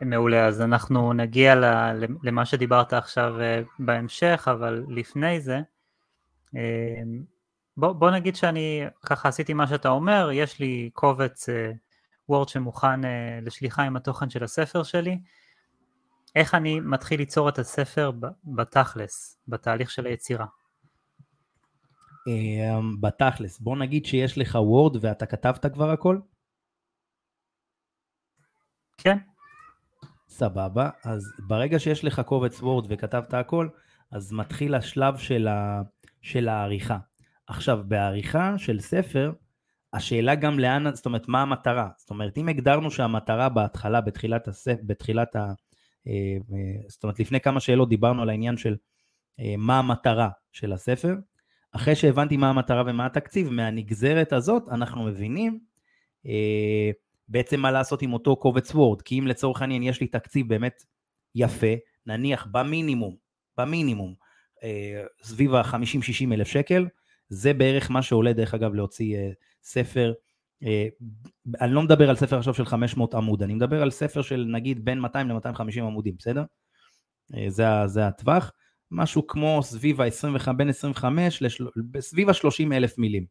מעולה, 0.00 0.46
אז 0.46 0.60
אנחנו 0.60 1.12
נגיע 1.12 1.54
למה 2.22 2.46
שדיברת 2.46 2.92
עכשיו 2.92 3.34
בהמשך, 3.78 4.48
אבל 4.50 4.84
לפני 4.88 5.40
זה, 5.40 5.60
בוא, 7.76 7.92
בוא 7.92 8.10
נגיד 8.10 8.36
שאני 8.36 8.84
ככה 9.06 9.28
עשיתי 9.28 9.54
מה 9.54 9.66
שאתה 9.66 9.88
אומר, 9.88 10.30
יש 10.32 10.60
לי 10.60 10.90
קובץ 10.92 11.48
וורד 12.28 12.48
שמוכן 12.48 13.04
uh, 13.04 13.06
לשליחה 13.42 13.82
עם 13.82 13.96
התוכן 13.96 14.30
של 14.30 14.44
הספר 14.44 14.82
שלי, 14.82 15.18
איך 16.36 16.54
אני 16.54 16.80
מתחיל 16.80 17.20
ליצור 17.20 17.48
את 17.48 17.58
הספר 17.58 18.10
בתכלס, 18.44 19.38
בתהליך 19.48 19.90
של 19.90 20.06
היצירה? 20.06 20.46
אמ, 22.26 23.00
בתכלס, 23.00 23.60
בוא 23.60 23.76
נגיד 23.76 24.06
שיש 24.06 24.38
לך 24.38 24.54
וורד 24.54 25.04
ואתה 25.04 25.26
כתבת 25.26 25.66
כבר 25.66 25.90
הכל? 25.90 26.18
כן. 28.98 29.18
סבבה, 30.28 30.90
אז 31.04 31.32
ברגע 31.38 31.78
שיש 31.78 32.04
לך 32.04 32.20
קובץ 32.20 32.60
וורד 32.60 32.86
וכתבת 32.88 33.34
הכל, 33.34 33.68
אז 34.10 34.32
מתחיל 34.32 34.74
השלב 34.74 35.18
של, 35.18 35.48
ה... 35.48 35.82
של 36.22 36.48
העריכה. 36.48 36.98
עכשיו, 37.46 37.78
בעריכה 37.88 38.58
של 38.58 38.80
ספר, 38.80 39.32
השאלה 39.94 40.34
גם 40.34 40.58
לאן, 40.58 40.94
זאת 40.94 41.06
אומרת, 41.06 41.28
מה 41.28 41.42
המטרה? 41.42 41.88
זאת 41.96 42.10
אומרת, 42.10 42.38
אם 42.38 42.48
הגדרנו 42.48 42.90
שהמטרה 42.90 43.48
בהתחלה, 43.48 44.00
בתחילת 44.00 44.48
הספר, 44.48 44.82
בתחילת 44.86 45.36
ה... 45.36 45.52
אה, 46.08 46.12
אה, 46.52 46.88
זאת 46.88 47.02
אומרת, 47.02 47.20
לפני 47.20 47.40
כמה 47.40 47.60
שאלות 47.60 47.88
דיברנו 47.88 48.22
על 48.22 48.30
העניין 48.30 48.56
של 48.56 48.76
אה, 49.40 49.54
מה 49.58 49.78
המטרה 49.78 50.28
של 50.52 50.72
הספר, 50.72 51.14
אחרי 51.72 51.96
שהבנתי 51.96 52.36
מה 52.36 52.50
המטרה 52.50 52.82
ומה 52.86 53.06
התקציב, 53.06 53.50
מהנגזרת 53.50 54.32
הזאת 54.32 54.62
אנחנו 54.68 55.04
מבינים 55.04 55.60
בעצם 57.28 57.60
מה 57.60 57.70
לעשות 57.70 58.02
עם 58.02 58.12
אותו 58.12 58.36
קובץ 58.36 58.74
וורד, 58.74 59.02
כי 59.02 59.18
אם 59.18 59.26
לצורך 59.26 59.62
העניין 59.62 59.82
יש 59.82 60.00
לי 60.00 60.06
תקציב 60.06 60.48
באמת 60.48 60.82
יפה, 61.34 61.74
נניח 62.06 62.46
במינימום, 62.50 63.16
במינימום, 63.58 64.14
סביב 65.22 65.54
ה-50-60 65.54 66.32
אלף 66.32 66.48
שקל, 66.48 66.86
זה 67.28 67.54
בערך 67.54 67.90
מה 67.90 68.02
שעולה 68.02 68.32
דרך 68.32 68.54
אגב 68.54 68.74
להוציא 68.74 69.18
ספר, 69.64 70.12
אה, 70.62 70.86
אני 71.60 71.72
לא 71.72 71.82
מדבר 71.82 72.10
על 72.10 72.16
ספר 72.16 72.38
עכשיו 72.38 72.54
של 72.54 72.64
500 72.64 73.14
עמוד, 73.14 73.42
אני 73.42 73.54
מדבר 73.54 73.82
על 73.82 73.90
ספר 73.90 74.22
של 74.22 74.46
נגיד 74.48 74.84
בין 74.84 75.00
200 75.00 75.28
ל-250 75.28 75.80
עמודים, 75.80 76.14
בסדר? 76.18 76.44
אה, 77.36 77.50
זה, 77.50 77.64
זה 77.86 78.06
הטווח, 78.06 78.52
משהו 78.90 79.26
כמו 79.26 79.62
סביב 79.62 80.00
ה-25, 80.00 80.52
בין 80.52 80.68
25, 80.68 81.42
לשל... 81.42 81.66
סביב 82.00 82.28
ה-30 82.28 82.72
אלף 82.72 82.98
מילים. 82.98 83.26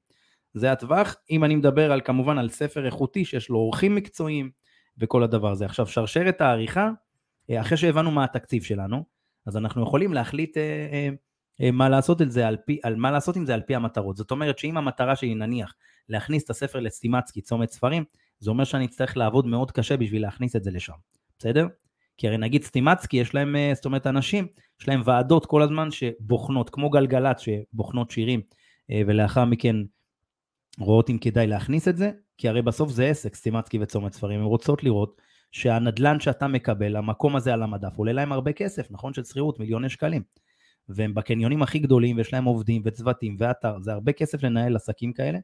זה 0.54 0.72
הטווח, 0.72 1.16
אם 1.30 1.44
אני 1.44 1.56
מדבר 1.56 1.92
על 1.92 2.02
כמובן 2.02 2.38
על 2.38 2.50
ספר 2.50 2.86
איכותי 2.86 3.26
שיש 3.26 3.50
לו 3.50 3.58
אורחים 3.58 3.96
מקצועיים 3.96 4.52
וכל 4.98 5.24
הדבר 5.24 5.52
הזה. 5.52 5.66
עכשיו 5.66 5.88
שרשרת 5.88 6.42
העריכה, 6.42 6.90
אה, 7.50 7.62
אחרי 7.62 7.78
שהבנו 7.78 8.12
מה 8.12 8.24
התקציב 8.24 8.64
שלנו, 8.64 9.04
אז 9.46 9.58
אנחנו 9.58 9.84
יכולים 9.84 10.14
להחליט 10.14 10.58
מה 11.72 11.90
לעשות, 11.90 12.22
זה 12.28 12.48
על 12.48 12.58
פי, 12.66 12.80
על 12.84 12.96
מה 12.96 13.12
לעשות 13.12 13.36
עם 13.36 13.46
זה 13.46 13.54
על 13.54 13.62
פי 13.62 13.76
המטרות. 13.76 14.18
זאת 14.18 14.32
אומרת 14.32 14.60
שאם 14.60 14.78
המטרה 14.78 15.16
שלי 15.16 15.36
נניח 15.36 15.74
להכניס 16.10 16.44
את 16.44 16.50
הספר 16.50 16.80
לסטימצקי, 16.80 17.42
צומת 17.42 17.72
ספרים, 17.72 18.04
זה 18.40 18.50
אומר 18.50 18.64
שאני 18.64 18.86
אצטרך 18.86 19.18
לעבוד 19.18 19.48
מאוד 19.48 19.72
קשה 19.72 19.98
בשביל 19.98 20.22
להכניס 20.22 20.56
את 20.56 20.64
זה 20.64 20.72
לשם, 20.72 20.94
בסדר? 21.40 21.68
כי 22.18 22.28
הרי 22.28 22.38
נגיד 22.38 22.64
סטימצקי, 22.64 23.18
יש 23.18 23.36
להם, 23.36 23.56
אה, 23.56 23.72
זאת 23.76 23.86
אומרת 23.86 24.08
אנשים, 24.08 24.48
יש 24.82 24.88
להם 24.88 25.02
ועדות 25.06 25.46
כל 25.46 25.62
הזמן 25.62 25.92
שבוחנות, 25.92 26.70
כמו 26.70 26.90
גלגלצ 26.90 27.40
שבוחנות 27.40 28.12
שירים, 28.12 28.42
אה, 28.92 29.02
ולאחר 29.08 29.46
מכן 29.46 29.76
רואות 30.80 31.10
אם 31.10 31.18
כדאי 31.18 31.48
להכניס 31.48 31.88
את 31.88 31.98
זה, 31.98 32.12
כי 32.38 32.50
הרי 32.50 32.62
בסוף 32.62 32.92
זה 32.92 33.06
עסק, 33.06 33.36
סטימצקי 33.36 33.80
וצומת 33.82 34.14
ספרים, 34.14 34.40
הן 34.40 34.46
רוצות 34.46 34.84
לראות 34.84 35.22
שהנדלן 35.52 36.20
שאתה 36.20 36.48
מקבל, 36.48 36.96
המקום 36.96 37.36
הזה 37.36 37.54
על 37.54 37.64
המדף, 37.64 37.98
עולה 37.98 38.14
להם 38.14 38.32
הרבה 38.32 38.54
כסף, 38.54 38.88
נכון? 38.92 39.14
של 39.14 39.24
שכירות, 39.24 39.60
מיליוני 39.60 39.90
שקלים. 39.90 40.22
והם 40.90 41.14
בקניונים 41.14 41.62
הכי 41.62 41.80
גדולים, 41.80 42.18
ויש 42.18 42.34
להם 42.34 42.44
עובדים 42.44 42.82
וצוותים 42.86 43.36
ואתר, 43.40 43.80
זה 43.82 43.94
הרבה 43.94 44.12
כסף 44.12 44.44
לנהל 44.44 44.76
עסקים 44.76 45.14
כאלה, 45.14 45.40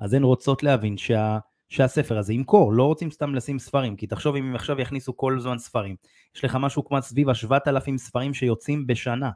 אז 0.00 0.14
הן 0.14 0.22
רוצות 0.22 0.62
להבין 0.62 0.96
שה, 0.96 1.38
שהספר 1.68 2.18
הזה 2.18 2.32
ימכור, 2.32 2.72
לא 2.72 2.84
רוצים 2.84 3.10
סתם 3.10 3.34
לשים 3.34 3.58
ספרים, 3.58 3.96
כי 3.96 4.06
תחשוב 4.06 4.36
אם 4.36 4.44
הם 4.44 4.54
עכשיו 4.54 4.80
יכניסו 4.80 5.16
כל 5.16 5.40
זמן 5.40 5.58
ספרים, 5.58 5.96
יש 6.36 6.44
לך 6.44 6.58
משהו 6.60 6.84
כמו 6.84 7.02
סביב 7.02 7.28
ה-7,000 7.28 7.96
ספרים 7.96 8.34
שיוצאים 8.34 8.86
בשנה, 8.86 9.30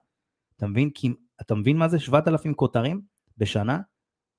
אתה 0.56 0.66
מבין? 0.66 0.90
כי, 0.90 1.12
אתה 1.40 1.54
מבין 1.54 1.76
מה 1.76 1.88
זה 1.88 1.98
7,000 1.98 2.54
כותרים 2.54 3.00
בשנה? 3.38 3.78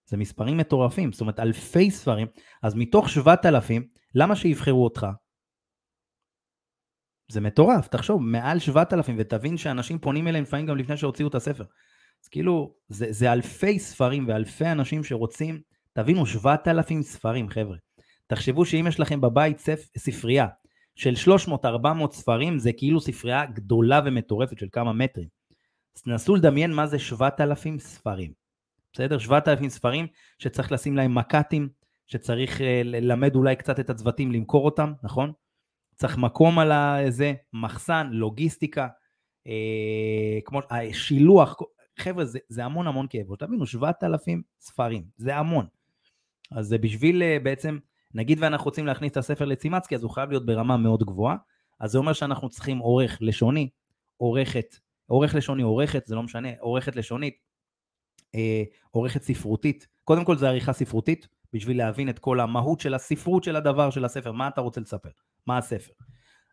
זה 0.06 0.18
מספרים 0.18 0.58
מטורפים, 0.58 1.12
זאת 1.12 1.22
אומרת 1.22 1.40
אלפי 1.40 1.92
ספרים, 1.92 2.28
אז 2.64 2.76
מתוך 2.76 3.10
7,000, 3.10 3.88
למה 4.16 4.36
שיבחרו 4.36 4.84
אותך? 4.84 5.08
זה 7.30 7.42
מטורף, 7.42 7.88
תחשוב, 7.88 8.22
מעל 8.22 8.60
7,000, 8.60 9.16
ותבין 9.20 9.58
שאנשים 9.58 10.00
פונים 10.00 10.28
אליהם 10.28 10.44
לפעמים 10.44 10.66
גם 10.66 10.78
לפני 10.78 10.98
שהוציאו 10.98 11.28
את 11.28 11.36
הספר. 11.36 11.64
אז 12.24 12.28
כאילו, 12.28 12.74
זה, 12.90 13.06
זה 13.10 13.34
אלפי 13.34 13.80
ספרים 13.80 14.26
ואלפי 14.28 14.66
אנשים 14.66 15.04
שרוצים 15.04 15.62
תבינו, 15.94 16.26
7,000 16.26 17.02
ספרים, 17.02 17.50
חבר'ה. 17.50 17.78
תחשבו 18.28 18.66
שאם 18.66 18.86
יש 18.88 19.00
לכם 19.00 19.22
בבית 19.22 19.60
ספ... 19.60 19.90
ספרייה 19.98 20.48
של 20.96 21.14
300-400 21.48 22.12
ספרים, 22.12 22.60
זה 22.60 22.74
כאילו 22.74 23.02
ספרייה 23.02 23.46
גדולה 23.46 24.02
ומטורפת 24.06 24.60
של 24.60 24.68
כמה 24.72 24.94
מטרים. 24.94 25.28
אז 25.98 26.02
תנסו 26.02 26.36
לדמיין 26.36 26.74
מה 26.74 26.88
זה 26.88 27.00
7,000 27.00 27.80
ספרים. 27.80 28.32
בסדר? 28.94 29.18
7,000 29.18 29.70
ספרים 29.70 30.08
שצריך 30.40 30.72
לשים 30.72 30.98
להם 30.98 31.16
מק"טים, 31.16 31.70
שצריך 32.08 32.62
אה, 32.62 32.82
ללמד 32.84 33.36
אולי 33.36 33.56
קצת 33.56 33.80
את 33.80 33.90
הצוותים 33.90 34.32
למכור 34.32 34.66
אותם, 34.66 34.94
נכון? 35.04 35.32
צריך 36.00 36.18
מקום 36.18 36.60
על 36.60 36.72
זה, 37.10 37.34
מחסן, 37.54 38.10
לוגיסטיקה, 38.12 38.88
אה, 39.48 40.40
כמו 40.46 40.60
אה, 40.72 40.94
שילוח, 40.94 41.58
חבר'ה, 42.00 42.26
זה, 42.26 42.40
זה 42.50 42.66
המון 42.66 42.88
המון 42.88 43.08
כאב. 43.10 43.36
תבינו, 43.36 43.66
7,000 43.66 44.42
ספרים, 44.60 45.04
זה 45.18 45.36
המון. 45.36 45.66
אז 46.52 46.68
זה 46.68 46.78
בשביל 46.78 47.24
אה, 47.24 47.38
בעצם, 47.44 47.78
נגיד 48.14 48.38
ואנחנו 48.42 48.66
רוצים 48.66 48.86
להכניס 48.86 49.12
את 49.12 49.18
הספר 49.18 49.46
לצימצקי, 49.46 49.96
אז 49.96 50.04
הוא 50.04 50.12
חייב 50.12 50.30
להיות 50.30 50.46
ברמה 50.46 50.78
מאוד 50.78 51.04
גבוהה. 51.04 51.36
אז 51.80 51.92
זה 51.92 51.98
אומר 51.98 52.14
שאנחנו 52.14 52.50
צריכים 52.50 52.78
עורך 52.78 53.18
לשוני, 53.22 53.70
עורכת, 54.18 54.76
עורך 55.08 55.36
לשוני, 55.36 55.64
עורכת, 55.64 56.06
זה 56.06 56.16
לא 56.16 56.24
משנה, 56.24 56.50
עורכת 56.60 56.96
לשונית, 56.96 57.38
אה, 58.36 58.64
עורכת 58.92 59.24
ספרותית. 59.24 59.88
קודם 60.04 60.26
כל 60.26 60.38
זה 60.38 60.50
עריכה 60.50 60.74
ספרותית, 60.74 61.28
בשביל 61.54 61.78
להבין 61.78 62.10
את 62.10 62.20
כל 62.20 62.40
המהות 62.40 62.80
של 62.80 62.94
הספרות 62.94 63.44
של 63.44 63.56
הדבר, 63.56 63.90
של 63.90 64.06
הספר, 64.06 64.32
מה 64.32 64.48
אתה 64.48 64.62
רוצה 64.62 64.82
לספר, 64.82 65.10
מה 65.48 65.58
הספר. 65.58 65.94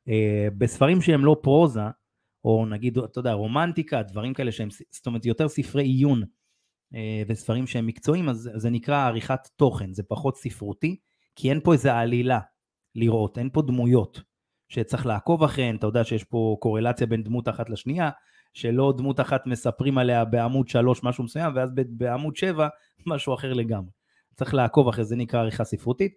אה, 0.08 0.48
בספרים 0.58 1.02
שהם 1.02 1.24
לא 1.24 1.36
פרוזה, 1.42 1.80
או 2.44 2.66
נגיד, 2.66 2.98
אתה 2.98 3.18
יודע, 3.18 3.32
רומנטיקה, 3.32 4.02
דברים 4.02 4.34
כאלה 4.34 4.52
שהם, 4.52 4.68
זאת 4.90 5.06
אומרת, 5.06 5.26
יותר 5.26 5.48
ספרי 5.48 5.82
עיון, 5.84 6.22
אה, 6.94 7.22
וספרים 7.28 7.66
שהם 7.66 7.86
מקצועיים, 7.86 8.28
אז 8.28 8.50
זה 8.54 8.70
נקרא 8.70 9.06
עריכת 9.06 9.48
תוכן, 9.56 9.92
זה 9.92 10.02
פחות 10.02 10.36
ספרותי, 10.36 10.96
כי 11.36 11.50
אין 11.50 11.60
פה 11.60 11.72
איזה 11.72 11.94
עלילה 11.94 12.40
לראות, 12.94 13.38
אין 13.38 13.50
פה 13.52 13.62
דמויות 13.62 14.22
שצריך 14.68 15.06
לעקוב 15.06 15.42
אחריהן, 15.42 15.76
אתה 15.76 15.86
יודע 15.86 16.04
שיש 16.04 16.24
פה 16.24 16.56
קורלציה 16.60 17.06
בין 17.06 17.22
דמות 17.22 17.48
אחת 17.48 17.70
לשנייה, 17.70 18.10
שלא 18.54 18.94
דמות 18.96 19.20
אחת 19.20 19.46
מספרים 19.46 19.98
עליה 19.98 20.24
בעמוד 20.24 20.68
3 20.68 21.02
משהו 21.02 21.24
מסוים, 21.24 21.52
ואז 21.56 21.70
בעמוד 21.88 22.36
7 22.36 22.68
משהו 23.06 23.34
אחר 23.34 23.52
לגמרי. 23.52 23.90
צריך 24.34 24.54
לעקוב 24.54 24.88
אחרי 24.88 25.04
זה, 25.04 25.16
נקרא 25.16 25.40
עריכה 25.40 25.64
ספרותית, 25.64 26.12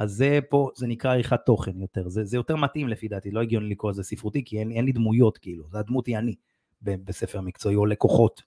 אז 0.00 0.10
זה 0.10 0.38
פה, 0.48 0.70
זה 0.76 0.86
נקרא 0.86 1.12
עריכת 1.12 1.40
תוכן 1.46 1.80
יותר, 1.80 2.08
זה, 2.08 2.24
זה 2.24 2.36
יותר 2.36 2.56
מתאים 2.56 2.88
לפי 2.88 3.08
דעתי, 3.08 3.30
לא 3.30 3.40
הגיוני 3.40 3.68
לקרוא 3.68 3.90
לזה 3.90 4.02
ספרותי, 4.02 4.44
כי 4.44 4.58
אין, 4.58 4.70
אין 4.70 4.84
לי 4.84 4.92
דמויות 4.92 5.38
כאילו, 5.38 5.64
זה 5.70 5.78
הדמות 5.78 6.06
היא 6.06 6.18
אני 6.18 6.34
בספר 6.82 7.40
מקצועי, 7.40 7.76
או 7.76 7.86
לקוחות, 7.86 8.42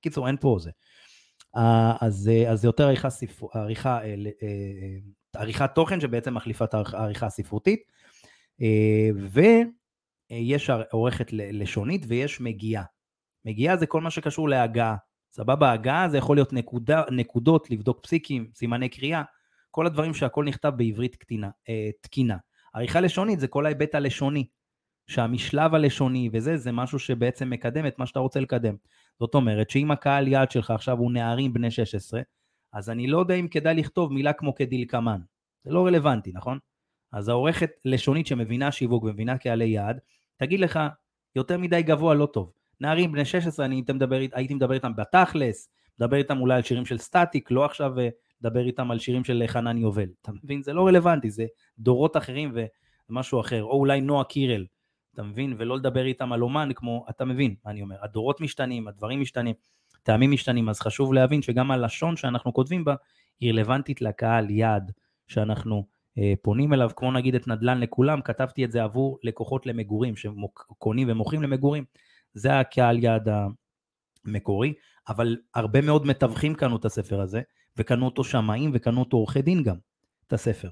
קיצור 0.00 0.26
אין 0.26 0.36
פה 0.40 0.56
זה. 0.60 0.70
אז, 2.00 2.30
אה, 2.32 2.50
אז 2.50 2.60
זה 2.60 2.68
יותר 2.68 2.84
עריכה, 2.84 3.10
ספר, 3.10 3.46
עריכה, 3.54 4.02
אה, 4.02 4.14
אה, 4.42 5.40
עריכת 5.40 5.70
תוכן 5.74 6.00
שבעצם 6.00 6.34
מחליפה 6.34 6.64
את 6.64 6.74
העריכה 6.74 7.26
הספרותית, 7.26 7.80
ויש 9.30 10.70
עורכת 10.90 11.26
לשונית 11.32 12.04
ויש 12.08 12.40
מגיעה. 12.40 12.84
מגיעה 13.44 13.76
זה 13.76 13.86
כל 13.86 14.00
מה 14.00 14.10
שקשור 14.10 14.48
להגעה, 14.48 14.96
סבבה? 15.32 15.72
הגעה 15.72 16.08
זה 16.08 16.18
יכול 16.18 16.36
להיות 16.36 16.52
נקודה, 16.52 17.02
נקודות, 17.10 17.70
לבדוק 17.70 18.00
פסיקים, 18.02 18.50
סימני 18.54 18.88
קריאה, 18.88 19.22
כל 19.78 19.86
הדברים 19.86 20.14
שהכל 20.14 20.44
נכתב 20.44 20.72
בעברית 20.76 21.16
תקינה. 21.16 21.50
תקינה. 22.00 22.36
עריכה 22.74 23.00
לשונית 23.00 23.40
זה 23.40 23.48
כל 23.48 23.66
ההיבט 23.66 23.94
הלשוני, 23.94 24.46
שהמשלב 25.06 25.74
הלשוני 25.74 26.30
וזה, 26.32 26.56
זה 26.56 26.72
משהו 26.72 26.98
שבעצם 26.98 27.50
מקדם 27.50 27.86
את 27.86 27.98
מה 27.98 28.06
שאתה 28.06 28.20
רוצה 28.20 28.40
לקדם. 28.40 28.74
זאת 29.20 29.34
אומרת 29.34 29.70
שאם 29.70 29.90
הקהל 29.90 30.28
יעד 30.28 30.50
שלך 30.50 30.70
עכשיו 30.70 30.98
הוא 30.98 31.12
נערים 31.12 31.52
בני 31.52 31.70
16, 31.70 32.20
אז 32.72 32.90
אני 32.90 33.06
לא 33.06 33.18
יודע 33.18 33.34
אם 33.34 33.48
כדאי 33.48 33.74
לכתוב 33.74 34.12
מילה 34.12 34.32
כמו 34.32 34.54
כדלקמן. 34.54 35.20
זה 35.64 35.70
לא 35.70 35.86
רלוונטי, 35.86 36.32
נכון? 36.34 36.58
אז 37.12 37.28
העורכת 37.28 37.70
לשונית 37.84 38.26
שמבינה 38.26 38.72
שיווק 38.72 39.04
ומבינה 39.04 39.38
קהלי 39.38 39.68
יעד, 39.68 39.98
תגיד 40.36 40.60
לך, 40.60 40.80
יותר 41.36 41.58
מדי 41.58 41.82
גבוה 41.82 42.14
לא 42.14 42.26
טוב. 42.26 42.52
נערים 42.80 43.12
בני 43.12 43.24
16, 43.24 43.66
אני 43.66 43.74
הייתי 43.74 44.54
מדבר, 44.54 44.72
איתם 44.72 44.96
בתכלס, 44.96 45.70
מדבר 46.00 46.16
איתם 46.16 46.40
אולי 46.40 46.54
על 46.54 46.62
שירים 46.62 46.86
של 46.86 46.98
סטטיק, 46.98 47.50
לא 47.50 47.64
עכשיו 47.64 47.92
לדבר 48.40 48.60
אה, 48.60 48.66
איתם 48.66 48.90
על 48.90 48.98
שירים 48.98 49.24
של 49.24 49.42
חנן 49.46 49.78
יובל. 49.78 50.08
אתה 50.22 50.32
מבין? 50.32 50.62
זה 50.62 50.72
לא 50.72 50.86
רלוונטי, 50.86 51.30
זה 51.30 51.46
דורות 51.78 52.16
אחרים 52.16 52.52
ומשהו 53.10 53.40
אחר. 53.40 53.62
או 53.62 53.78
אולי 53.78 54.00
נועה 54.00 54.24
קירל, 54.24 54.66
אתה 55.14 55.22
מבין? 55.22 55.54
ולא 55.58 55.76
לדבר 55.76 56.04
איתם 56.04 56.32
על 56.32 56.42
אומן 56.42 56.68
כמו, 56.74 57.06
אתה 57.10 57.24
מבין 57.24 57.54
מה 57.64 57.70
אני 57.70 57.82
אומר, 57.82 57.96
הדורות 58.02 58.40
משתנים, 58.40 58.88
הדברים 58.88 59.20
משתנים, 59.20 59.54
טעמים 60.02 60.30
משתנים, 60.30 60.68
אז 60.68 60.80
חשוב 60.80 61.14
להבין 61.14 61.42
שגם 61.42 61.70
הלשון 61.70 62.16
שאנחנו 62.16 62.52
כותבים 62.52 62.84
בה 62.84 62.94
היא 63.40 63.52
רלוונטית 63.52 64.02
לקהל 64.02 64.50
יעד 64.50 64.92
שאנחנו 65.26 65.86
אה, 66.18 66.32
פונים 66.42 66.72
אליו, 66.72 66.90
כמו 66.96 67.12
נגיד 67.12 67.34
את 67.34 67.48
נדל"ן 67.48 67.80
לכולם, 67.80 68.20
כתבתי 68.20 68.64
את 68.64 68.72
זה 68.72 68.82
עבור 68.82 69.18
לקוחות 69.22 69.66
למגורים, 69.66 70.14
שקונים 70.16 71.10
ומוכרים 71.10 71.42
למגורים, 71.42 71.84
זה 72.34 72.58
הקהל 72.58 73.04
יעד 73.04 73.28
המקורי, 74.24 74.74
אבל 75.08 75.36
הרבה 75.54 75.80
מאוד 75.80 76.06
מתווכים 76.06 76.54
קנו 76.54 76.76
את 76.76 76.84
הספר 76.84 77.20
הזה, 77.20 77.40
וקנו 77.78 78.04
אותו 78.04 78.24
שמאים 78.24 78.70
וקנו 78.74 79.00
אותו 79.00 79.16
עורכי 79.16 79.42
דין 79.42 79.62
גם, 79.62 79.76
את 80.26 80.32
הספר. 80.32 80.70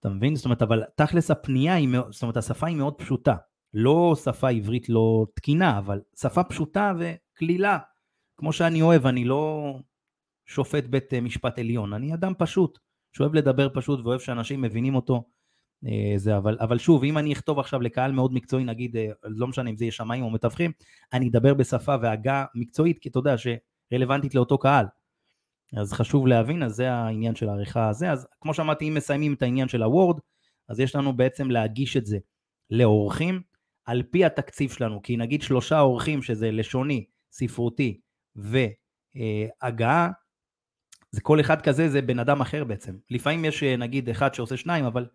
אתה 0.00 0.08
מבין? 0.08 0.36
זאת 0.36 0.44
אומרת, 0.44 0.62
אבל 0.62 0.82
תכלס 0.96 1.30
הפנייה 1.30 1.74
היא 1.74 1.88
מאוד, 1.88 2.12
זאת 2.12 2.22
אומרת, 2.22 2.36
השפה 2.36 2.66
היא 2.66 2.76
מאוד 2.76 2.94
פשוטה. 2.94 3.36
לא 3.74 4.14
שפה 4.24 4.50
עברית 4.50 4.88
לא 4.88 5.26
תקינה, 5.34 5.78
אבל 5.78 6.00
שפה 6.20 6.44
פשוטה 6.44 6.92
וקלילה. 6.98 7.78
כמו 8.36 8.52
שאני 8.52 8.82
אוהב, 8.82 9.06
אני 9.06 9.24
לא... 9.24 9.74
שופט 10.46 10.84
בית 10.84 11.14
משפט 11.14 11.58
עליון, 11.58 11.92
אני 11.92 12.14
אדם 12.14 12.32
פשוט, 12.38 12.78
שאוהב 13.12 13.34
לדבר 13.34 13.68
פשוט 13.74 14.00
ואוהב 14.00 14.20
שאנשים 14.20 14.62
מבינים 14.62 14.94
אותו. 14.94 15.24
זה, 16.16 16.36
אבל, 16.36 16.56
אבל 16.60 16.78
שוב, 16.78 17.04
אם 17.04 17.18
אני 17.18 17.32
אכתוב 17.32 17.58
עכשיו 17.58 17.80
לקהל 17.80 18.12
מאוד 18.12 18.32
מקצועי, 18.32 18.64
נגיד, 18.64 18.96
לא 19.24 19.48
משנה 19.48 19.70
אם 19.70 19.76
זה 19.76 19.84
יהיה 19.84 19.92
שמאים 19.92 20.24
או 20.24 20.30
מתווכים, 20.30 20.72
אני 21.12 21.28
אדבר 21.28 21.54
בשפה 21.54 21.94
והגה 22.02 22.44
מקצועית, 22.54 22.98
כי 22.98 23.08
אתה 23.08 23.18
יודע 23.18 23.34
שרלוונטית 23.38 24.34
לאותו 24.34 24.58
קהל. 24.58 24.86
אז 25.76 25.92
חשוב 25.92 26.26
להבין, 26.26 26.62
אז 26.62 26.74
זה 26.74 26.92
העניין 26.92 27.34
של 27.34 27.48
העריכה 27.48 27.88
הזה. 27.88 28.10
אז 28.10 28.26
כמו 28.40 28.54
שאמרתי, 28.54 28.88
אם 28.88 28.94
מסיימים 28.94 29.34
את 29.34 29.42
העניין 29.42 29.68
של 29.68 29.82
הוורד, 29.82 30.18
אז 30.68 30.80
יש 30.80 30.96
לנו 30.96 31.16
בעצם 31.16 31.50
להגיש 31.50 31.96
את 31.96 32.06
זה 32.06 32.18
לאורחים 32.70 33.42
על 33.84 34.02
פי 34.10 34.24
התקציב 34.24 34.70
שלנו, 34.70 35.02
כי 35.02 35.16
נגיד 35.16 35.42
שלושה 35.42 35.80
אורחים 35.80 36.22
שזה 36.22 36.50
לשוני, 36.50 37.04
ספרותי 37.32 38.00
והגעה, 38.36 40.10
זה 41.10 41.20
כל 41.20 41.40
אחד 41.40 41.62
כזה 41.62 41.88
זה 41.88 42.02
בן 42.02 42.18
אדם 42.18 42.40
אחר 42.40 42.64
בעצם. 42.64 42.96
לפעמים 43.10 43.44
יש 43.44 43.62
נגיד 43.62 44.08
אחד 44.08 44.34
שעושה 44.34 44.56
שניים, 44.56 44.84
אבל 44.84 45.06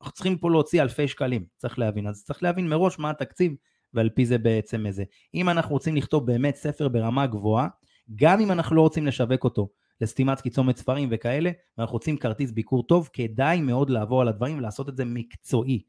אנחנו 0.00 0.12
צריכים 0.12 0.38
פה 0.38 0.50
להוציא 0.50 0.82
אלפי 0.82 1.08
שקלים, 1.08 1.44
צריך 1.56 1.78
להבין. 1.78 2.06
אז 2.06 2.24
צריך 2.24 2.42
להבין 2.42 2.68
מראש 2.68 2.98
מה 2.98 3.10
התקציב 3.10 3.54
ועל 3.94 4.10
פי 4.14 4.26
זה 4.26 4.38
בעצם 4.38 4.86
איזה. 4.86 5.04
אם 5.34 5.48
אנחנו 5.48 5.74
רוצים 5.74 5.96
לכתוב 5.96 6.26
באמת 6.26 6.54
ספר 6.54 6.88
ברמה 6.88 7.26
גבוהה, 7.26 7.68
גם 8.16 8.40
אם 8.40 8.52
אנחנו 8.52 8.76
לא 8.76 8.80
רוצים 8.80 9.06
לשווק 9.06 9.44
אותו 9.44 9.68
לסתימת 10.02 10.40
קיצומת 10.40 10.76
ספרים 10.76 11.08
וכאלה, 11.12 11.50
ואנחנו 11.78 11.92
רוצים 11.92 12.16
כרטיס 12.16 12.50
ביקור 12.50 12.86
טוב, 12.86 13.10
כדאי 13.12 13.60
מאוד 13.60 13.90
לעבור 13.90 14.20
על 14.20 14.28
הדברים 14.28 14.58
ולעשות 14.58 14.88
את 14.88 14.96
זה 14.96 15.04
מקצועי. 15.04 15.82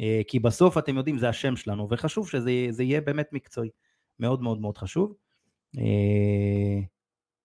אה, 0.00 0.20
כי 0.28 0.38
בסוף 0.38 0.78
אתם 0.78 0.96
יודעים 0.96 1.18
זה 1.18 1.28
השם 1.28 1.56
שלנו, 1.56 1.86
וחשוב 1.90 2.28
שזה 2.28 2.82
יהיה 2.82 3.00
באמת 3.00 3.28
מקצועי. 3.32 3.68
מאוד 4.20 4.42
מאוד 4.42 4.60
מאוד 4.60 4.78
חשוב. 4.78 5.14
אה, 5.78 6.80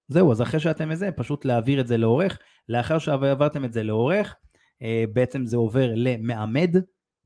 זהו, 0.07 0.31
אז 0.31 0.41
אחרי 0.41 0.59
שאתם 0.59 0.91
איזה, 0.91 1.11
פשוט 1.11 1.45
להעביר 1.45 1.81
את 1.81 1.87
זה 1.87 1.97
לעורך. 1.97 2.39
לאחר 2.69 2.99
שעברתם 2.99 3.65
את 3.65 3.73
זה 3.73 3.83
לעורך, 3.83 4.35
אה, 4.81 5.03
בעצם 5.13 5.45
זה 5.45 5.57
עובר 5.57 5.91
למעמד, 5.95 6.75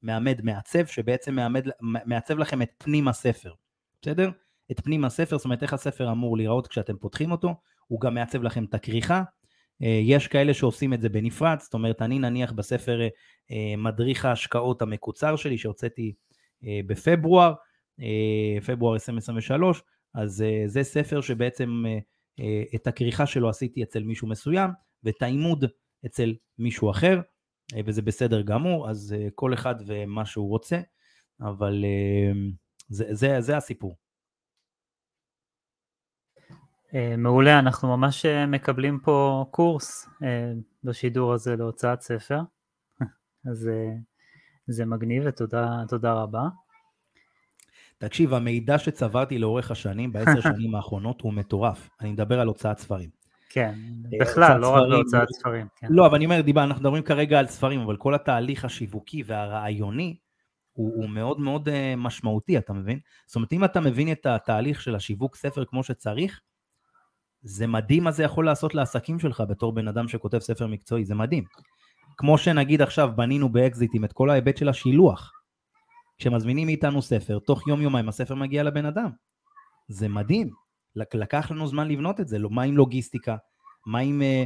מעמד 0.01 0.41
מעצב, 0.43 0.85
שבעצם 0.85 1.35
מעמד, 1.35 1.67
מעצב 1.81 2.37
לכם 2.37 2.61
את 2.61 2.69
פנים 2.77 3.07
הספר, 3.07 3.53
בסדר? 4.01 4.31
את 4.71 4.79
פנים 4.79 5.05
הספר, 5.05 5.37
זאת 5.37 5.45
אומרת 5.45 5.63
איך 5.63 5.73
הספר 5.73 6.11
אמור 6.11 6.37
להיראות 6.37 6.67
כשאתם 6.67 6.97
פותחים 6.97 7.31
אותו, 7.31 7.55
הוא 7.91 8.01
גם 8.01 8.13
מעצב 8.13 8.43
לכם 8.43 8.63
את 8.63 8.73
הכריכה. 8.73 9.23
אה, 9.83 9.99
יש 10.03 10.27
כאלה 10.27 10.53
שעושים 10.53 10.93
את 10.93 11.01
זה 11.01 11.09
בנפרד, 11.09 11.57
זאת 11.59 11.73
אומרת, 11.73 12.01
אני 12.01 12.19
נניח 12.19 12.51
בספר 12.51 13.01
אה, 13.51 13.73
מדריך 13.77 14.25
ההשקעות 14.25 14.81
המקוצר 14.81 15.35
שלי, 15.35 15.57
שהוצאתי 15.57 16.13
אה, 16.63 16.79
בפברואר, 16.87 17.53
פברואר 18.65 18.93
2023, 18.93 19.83
אז 20.13 20.43
זה 20.65 20.83
ספר 20.83 21.21
שבעצם 21.21 21.83
את 22.75 22.87
הכריכה 22.87 23.25
שלו 23.25 23.49
עשיתי 23.49 23.83
אצל 23.83 24.03
מישהו 24.03 24.27
מסוים, 24.27 24.69
ואת 25.03 25.21
העימוד 25.21 25.65
אצל 26.05 26.35
מישהו 26.57 26.91
אחר, 26.91 27.21
וזה 27.85 28.01
בסדר 28.01 28.41
גמור, 28.41 28.89
אז 28.89 29.15
כל 29.35 29.53
אחד 29.53 29.75
ומה 29.87 30.25
שהוא 30.25 30.49
רוצה, 30.49 30.79
אבל 31.41 31.85
זה, 32.89 33.05
זה, 33.09 33.41
זה 33.41 33.57
הסיפור. 33.57 33.95
אה, 36.95 37.15
מעולה, 37.17 37.59
אנחנו 37.59 37.97
ממש 37.97 38.25
אה, 38.25 38.45
מקבלים 38.45 38.99
פה 38.99 39.45
קורס 39.51 40.07
אה, 40.23 40.51
בשידור 40.83 41.33
הזה 41.33 41.55
להוצאת 41.55 42.01
ספר, 42.01 42.39
אז 43.51 43.69
זה 44.67 44.85
מגניב 44.85 45.23
ותודה 45.25 46.13
רבה. 46.13 46.47
תקשיב, 47.97 48.33
המידע 48.33 48.77
שצברתי 48.77 49.39
לאורך 49.39 49.71
השנים, 49.71 50.11
בעשר 50.11 50.41
שנים 50.53 50.75
האחרונות, 50.75 51.21
הוא 51.21 51.33
מטורף. 51.33 51.89
אני 52.01 52.11
מדבר 52.11 52.39
על 52.39 52.47
הוצאת 52.47 52.77
ספרים. 52.77 53.09
כן, 53.49 53.75
בכלל, 54.19 54.59
לא 54.59 54.75
רק 54.75 54.89
בהוצאת 54.89 55.27
ספרים. 55.31 55.67
כן. 55.75 55.87
לא, 55.89 56.05
אבל 56.05 56.15
אני 56.15 56.25
אומר, 56.25 56.41
דיבר, 56.41 56.63
אנחנו 56.63 56.81
מדברים 56.81 57.03
כרגע 57.03 57.39
על 57.39 57.47
ספרים, 57.47 57.79
אבל 57.79 57.97
כל 57.97 58.15
התהליך 58.15 58.65
השיווקי 58.65 59.23
והרעיוני, 59.25 60.17
הוא, 60.73 60.95
הוא 60.95 61.09
מאוד 61.09 61.39
מאוד 61.39 61.69
משמעותי, 61.97 62.57
אתה 62.57 62.73
מבין? 62.73 62.99
זאת 63.25 63.35
אומרת, 63.35 63.53
אם 63.53 63.63
אתה 63.63 63.79
מבין 63.79 64.11
את 64.11 64.25
התהליך 64.25 64.81
של 64.81 64.95
השיווק 64.95 65.35
ספר 65.35 65.65
כמו 65.65 65.83
שצריך, 65.83 66.41
זה 67.43 67.67
מדהים 67.67 68.03
מה 68.03 68.11
זה 68.11 68.23
יכול 68.23 68.45
לעשות 68.45 68.75
לעסקים 68.75 69.19
שלך 69.19 69.43
בתור 69.49 69.73
בן 69.73 69.87
אדם 69.87 70.07
שכותב 70.07 70.39
ספר 70.39 70.67
מקצועי, 70.67 71.05
זה 71.05 71.15
מדהים. 71.15 71.43
כמו 72.17 72.37
שנגיד 72.37 72.81
עכשיו 72.81 73.09
בנינו 73.15 73.49
באקזיטים 73.49 74.05
את 74.05 74.13
כל 74.13 74.29
ההיבט 74.29 74.57
של 74.57 74.69
השילוח. 74.69 75.31
כשמזמינים 76.17 76.67
מאיתנו 76.67 77.01
ספר, 77.01 77.39
תוך 77.39 77.67
יום 77.67 77.81
יומיים 77.81 78.09
הספר 78.09 78.35
מגיע 78.35 78.63
לבן 78.63 78.85
אדם. 78.85 79.09
זה 79.87 80.07
מדהים. 80.07 80.49
לקח 80.95 81.51
לנו 81.51 81.67
זמן 81.67 81.87
לבנות 81.87 82.19
את 82.19 82.27
זה, 82.27 82.39
לא, 82.39 82.49
מה 82.49 82.63
עם 82.63 82.77
לוגיסטיקה? 82.77 83.35
מה 83.85 83.99
עם 83.99 84.21
אה, 84.21 84.43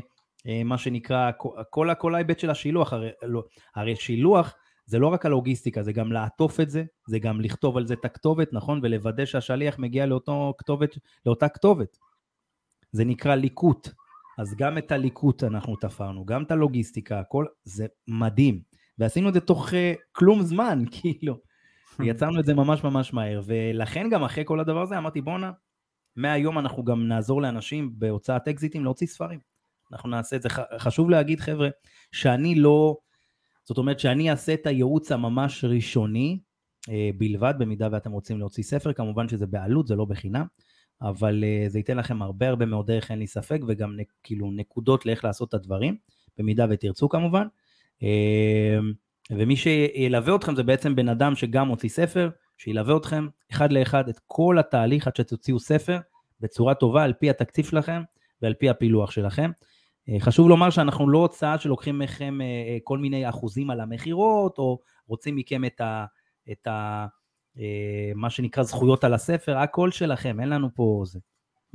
אה, 0.47 0.61
מה 0.63 0.77
שנקרא, 0.77 1.31
כל, 1.69 1.87
כל 1.99 2.15
ההיבט 2.15 2.39
של 2.39 2.49
השילוח, 2.49 2.93
הרי, 2.93 3.09
לא, 3.23 3.43
הרי 3.75 3.95
שילוח 3.95 4.53
זה 4.85 4.99
לא 4.99 5.07
רק 5.07 5.25
הלוגיסטיקה, 5.25 5.83
זה 5.83 5.93
גם 5.93 6.11
לעטוף 6.11 6.59
את 6.59 6.69
זה, 6.69 6.83
זה 7.07 7.19
גם 7.19 7.41
לכתוב 7.41 7.77
על 7.77 7.87
זה 7.87 7.93
את 7.93 8.05
הכתובת, 8.05 8.53
נכון? 8.53 8.79
ולוודא 8.83 9.25
שהשליח 9.25 9.79
מגיע 9.79 10.05
לאותו 10.05 10.53
כתובת, 10.57 10.97
לאותה 11.25 11.49
כתובת. 11.49 11.97
זה 12.95 13.05
נקרא 13.05 13.35
ליקוט. 13.35 13.89
אז 14.37 14.55
גם 14.55 14.77
את 14.77 14.91
הליקוט 14.91 15.43
אנחנו 15.43 15.75
תפרנו, 15.75 16.25
גם 16.25 16.43
את 16.43 16.51
הלוגיסטיקה, 16.51 17.19
הכל, 17.19 17.45
זה 17.63 17.85
מדהים. 18.07 18.61
ועשינו 18.97 19.29
את 19.29 19.33
זה 19.33 19.39
תוך 19.39 19.69
uh, 19.69 19.73
כלום 20.11 20.41
זמן, 20.41 20.83
כאילו. 20.91 21.37
יצרנו 22.03 22.39
את 22.39 22.45
זה 22.45 22.53
ממש 22.53 22.83
ממש 22.83 23.13
מהר, 23.13 23.41
ולכן 23.45 24.09
גם 24.09 24.23
אחרי 24.23 24.43
כל 24.45 24.59
הדבר 24.59 24.81
הזה 24.81 24.97
אמרתי 24.97 25.21
בואנה, 25.21 25.51
מהיום 26.15 26.59
אנחנו 26.59 26.83
גם 26.83 27.07
נעזור 27.07 27.41
לאנשים 27.41 27.91
בהוצאת 27.93 28.47
אקזיטים 28.47 28.83
להוציא 28.83 29.07
ספרים. 29.07 29.39
אנחנו 29.91 30.09
נעשה 30.09 30.35
את 30.35 30.41
זה. 30.41 30.49
חשוב 30.77 31.09
להגיד 31.09 31.39
חבר'ה, 31.39 31.69
שאני 32.11 32.55
לא, 32.55 32.97
זאת 33.65 33.77
אומרת 33.77 33.99
שאני 33.99 34.31
אעשה 34.31 34.53
את 34.53 34.67
הייעוץ 34.67 35.11
הממש 35.11 35.65
ראשוני 35.65 36.39
אה, 36.89 37.09
בלבד, 37.17 37.53
במידה 37.59 37.87
ואתם 37.91 38.11
רוצים 38.11 38.39
להוציא 38.39 38.63
ספר, 38.63 38.93
כמובן 38.93 39.29
שזה 39.29 39.47
בעלות, 39.47 39.87
זה 39.87 39.95
לא 39.95 40.05
בחינם. 40.05 40.45
אבל 41.01 41.43
uh, 41.43 41.69
זה 41.69 41.79
ייתן 41.79 41.97
לכם 41.97 42.21
הרבה 42.21 42.49
הרבה 42.49 42.65
מאוד 42.65 42.87
דרך, 42.87 43.11
אין 43.11 43.19
לי 43.19 43.27
ספק, 43.27 43.59
וגם 43.67 43.95
כאילו 44.23 44.51
נקודות 44.51 45.05
לאיך 45.05 45.25
לעשות 45.25 45.49
את 45.49 45.53
הדברים, 45.53 45.95
במידה 46.37 46.65
ותרצו 46.69 47.09
כמובן. 47.09 47.47
Uh, 47.99 48.05
ומי 49.31 49.55
שילווה 49.55 50.35
אתכם 50.35 50.55
זה 50.55 50.63
בעצם 50.63 50.95
בן 50.95 51.09
אדם 51.09 51.35
שגם 51.35 51.67
מוציא 51.67 51.89
ספר, 51.89 52.29
שילווה 52.57 52.97
אתכם 52.97 53.27
אחד 53.51 53.71
לאחד 53.71 54.09
את 54.09 54.19
כל 54.27 54.59
התהליך 54.59 55.07
עד 55.07 55.15
שתוציאו 55.15 55.59
ספר 55.59 55.97
בצורה 56.39 56.73
טובה 56.73 57.03
על 57.03 57.13
פי 57.13 57.29
התקציב 57.29 57.65
שלכם 57.65 58.01
ועל 58.41 58.53
פי 58.53 58.69
הפילוח 58.69 59.11
שלכם. 59.11 59.51
Uh, 60.09 60.13
חשוב 60.19 60.49
לומר 60.49 60.69
שאנחנו 60.69 61.09
לא 61.09 61.17
הוצאה 61.17 61.59
שלוקחים 61.59 61.99
מכם 61.99 62.39
uh, 62.41 62.79
כל 62.83 62.97
מיני 62.97 63.29
אחוזים 63.29 63.69
על 63.69 63.79
המכירות, 63.79 64.57
או 64.57 64.79
רוצים 65.07 65.35
מכם 65.35 65.65
את 65.65 65.81
ה... 65.81 66.05
את 66.51 66.67
ה 66.67 66.71
אה, 66.71 67.07
מה 68.15 68.29
שנקרא 68.29 68.63
זכויות 68.63 69.03
על 69.03 69.13
הספר, 69.13 69.57
הכל 69.57 69.91
שלכם, 69.91 70.39
אין 70.39 70.49
לנו 70.49 70.69
פה 70.75 71.03
זה. 71.05 71.19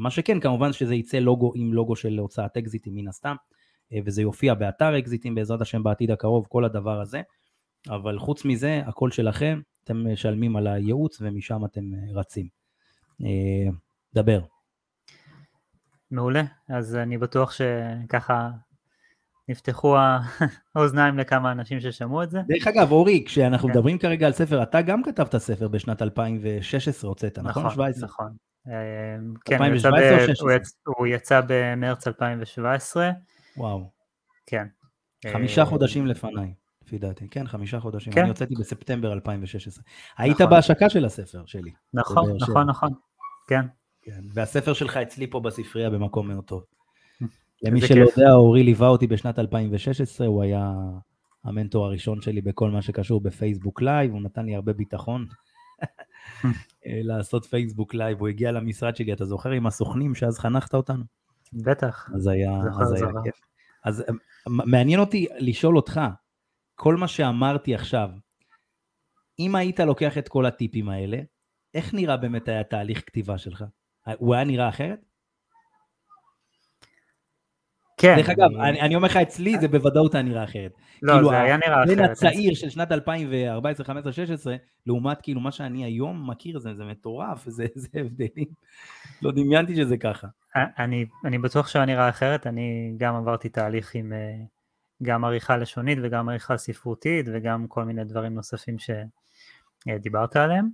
מה 0.01 0.11
שכן, 0.11 0.41
כמובן 0.41 0.73
שזה 0.73 0.95
יצא 0.95 1.19
לוגו 1.19 1.53
עם 1.55 1.73
לוגו 1.73 1.97
של 1.97 2.19
הוצאת 2.19 2.57
אקזיטים 2.57 2.95
מן 2.95 3.09
הסתם, 3.09 3.37
אה, 3.93 3.99
וזה 4.05 4.23
יופיע 4.23 4.55
באתר 4.55 4.99
אקזיטים 4.99 5.35
בעזרת 5.35 5.61
השם 5.61 5.83
בעתיד 5.83 6.11
הקרוב, 6.11 6.47
כל 6.49 6.65
הדבר 6.65 7.01
הזה. 7.01 7.23
אבל 7.89 8.19
חוץ 8.19 8.45
מזה, 8.45 8.83
הכל 8.87 9.11
שלכם, 9.11 9.61
אתם 9.85 10.13
משלמים 10.13 10.57
על 10.57 10.67
הייעוץ 10.67 11.19
ומשם 11.21 11.65
אתם 11.65 11.81
אה, 11.95 12.21
רצים. 12.21 12.49
דבר. 14.15 14.41
מעולה, 16.11 16.43
אז 16.69 16.97
אני 16.97 17.19
בטוח 17.19 17.53
שככה 17.53 18.51
נפתחו 19.49 19.97
האוזניים 20.75 21.19
לכמה 21.19 21.53
אנשים 21.53 21.81
ששמעו 21.81 22.23
את 22.23 22.31
זה. 22.31 22.41
דרך 22.49 22.67
אגב, 22.67 22.93
אורי, 22.93 23.25
כשאנחנו 23.27 23.69
כן. 23.69 23.75
מדברים 23.75 23.99
כרגע 23.99 24.27
על 24.27 24.33
ספר, 24.33 24.63
אתה 24.63 24.83
גם 24.83 25.03
כתבת 25.03 25.37
ספר 25.37 25.69
בשנת 25.69 26.03
2016, 26.03 27.09
הוצאת, 27.09 27.39
נכון? 27.39 27.63
נכון, 27.63 27.75
17. 27.75 28.09
נכון. 28.09 28.33
אמ, 28.67 28.73
כן, 29.45 29.63
2017 29.63 30.11
הוא, 30.11 30.23
יצא 30.23 30.41
ב... 30.41 30.43
הוא, 30.43 30.53
יצא, 30.53 30.75
הוא 30.97 31.07
יצא 31.07 31.41
במרץ 31.49 32.09
2017. 32.09 33.11
וואו. 33.57 33.91
כן. 34.47 34.67
חמישה 35.33 35.65
חודשים 35.65 36.07
לפניי, 36.07 36.55
לפי 36.85 36.99
דעתי. 36.99 37.29
כן, 37.29 37.47
חמישה 37.47 37.81
חודשים. 37.81 38.13
כן. 38.13 38.21
אני 38.21 38.29
הוצאתי 38.29 38.55
בספטמבר 38.55 39.13
2016. 39.13 39.83
נכון. 39.83 40.25
היית 40.25 40.41
בהשקה 40.41 40.91
של 40.91 41.05
הספר 41.05 41.43
שלי. 41.47 41.71
נכון, 41.95 42.37
נכון, 42.41 42.67
נכון. 42.67 42.91
כן. 43.49 43.67
כן. 44.03 44.21
והספר 44.35 44.73
שלך 44.73 44.97
אצלי 44.97 45.31
פה 45.31 45.41
בספרייה 45.41 45.91
במקום 45.91 46.29
מאוד 46.29 46.45
טוב. 46.45 46.65
למי 47.63 47.81
שלא 47.81 48.07
כיף. 48.07 48.19
יודע, 48.19 48.33
אורי 48.33 48.63
ליווה 48.63 48.89
אותי 48.89 49.07
בשנת 49.07 49.39
2016, 49.39 50.27
הוא 50.27 50.43
היה 50.43 50.73
המנטור 51.45 51.87
הראשון 51.87 52.21
שלי 52.21 52.41
בכל 52.41 52.71
מה 52.71 52.83
שקשור 52.83 53.21
בפייסבוק 53.21 53.83
live, 53.83 54.13
הוא 54.13 54.23
נתן 54.23 54.47
לי 54.47 54.55
הרבה 54.55 54.73
ביטחון 54.73 55.27
לעשות 57.09 57.45
פייסבוק 57.45 57.95
live, 57.95 58.21
הוא 58.21 58.29
הגיע 58.29 58.53
למשרד 58.53 58.97
שלי, 58.97 59.13
אתה 59.13 59.25
זוכר, 59.25 59.51
עם 59.51 59.67
הסוכנים 59.67 60.15
שאז 60.15 60.39
חנכת 60.39 60.75
אותנו? 60.75 61.05
בטח. 61.53 62.11
אז 62.15 62.27
היה, 62.27 62.61
אז 62.81 62.93
היה 62.93 63.07
כיף. 63.25 63.41
אז 63.85 64.05
מעניין 64.47 65.01
אותי 65.01 65.27
לשאול 65.39 65.77
אותך, 65.77 66.01
כל 66.75 66.97
מה 66.97 67.09
שאמרתי 67.09 67.75
עכשיו, 67.75 68.11
אם 69.39 69.55
היית 69.55 69.81
לוקח 69.81 70.19
את 70.19 70.29
כל 70.29 70.47
הטיפים 70.47 70.89
האלה, 70.89 71.19
איך 71.75 71.95
נראה 71.95 72.17
באמת 72.17 72.49
היה 72.49 72.65
תהליך 72.65 73.03
כתיבה 73.07 73.39
שלך? 73.39 73.65
הוא 74.19 74.35
היה 74.35 74.45
נראה 74.45 74.69
אחרת? 74.69 75.10
כן. 78.01 78.17
דרך 78.17 78.29
אגב, 78.29 78.51
אני, 78.61 78.81
אני 78.81 78.95
אומר 78.95 79.09
לך, 79.09 79.17
אצלי 79.17 79.59
זה 79.59 79.69
בוודאות 79.69 80.15
היה 80.15 80.23
נראה 80.23 80.45
אחרת. 80.45 80.73
לא, 81.03 81.13
כאילו, 81.13 81.31
זה 81.31 81.41
היה 81.41 81.57
נראה 81.57 81.85
אחרת. 81.85 81.97
בין 81.97 82.01
הצעיר 82.01 82.55
של 82.55 82.71
שנת 82.71 82.93
2014, 82.93 83.87
15, 83.87 84.13
16, 84.13 84.57
לעומת 84.87 85.23
כאילו 85.23 85.41
מה 85.41 85.53
שאני 85.53 85.85
היום 85.85 86.31
מכיר, 86.31 86.59
זה, 86.59 86.75
זה 86.75 86.85
מטורף, 86.85 87.45
זה, 87.49 87.67
זה 87.75 87.89
הבדלים. 87.95 88.47
לא 89.23 89.33
דמיינתי 89.33 89.77
שזה 89.77 89.97
ככה. 89.97 90.27
אני, 90.57 91.07
אני 91.25 91.39
בטוח 91.39 91.69
שהיה 91.69 91.85
נראה 91.85 92.09
אחרת, 92.09 92.47
אני 92.47 92.95
גם 92.97 93.15
עברתי 93.15 93.49
תהליך 93.49 93.95
עם 93.95 94.13
אה, 94.13 94.45
גם 95.03 95.25
עריכה 95.25 95.57
לשונית 95.57 95.99
וגם 96.03 96.29
עריכה 96.29 96.57
ספרותית 96.57 97.27
וגם 97.33 97.67
כל 97.69 97.85
מיני 97.85 98.05
דברים 98.05 98.35
נוספים 98.35 98.77
שדיברת 99.89 100.37
עליהם. 100.37 100.69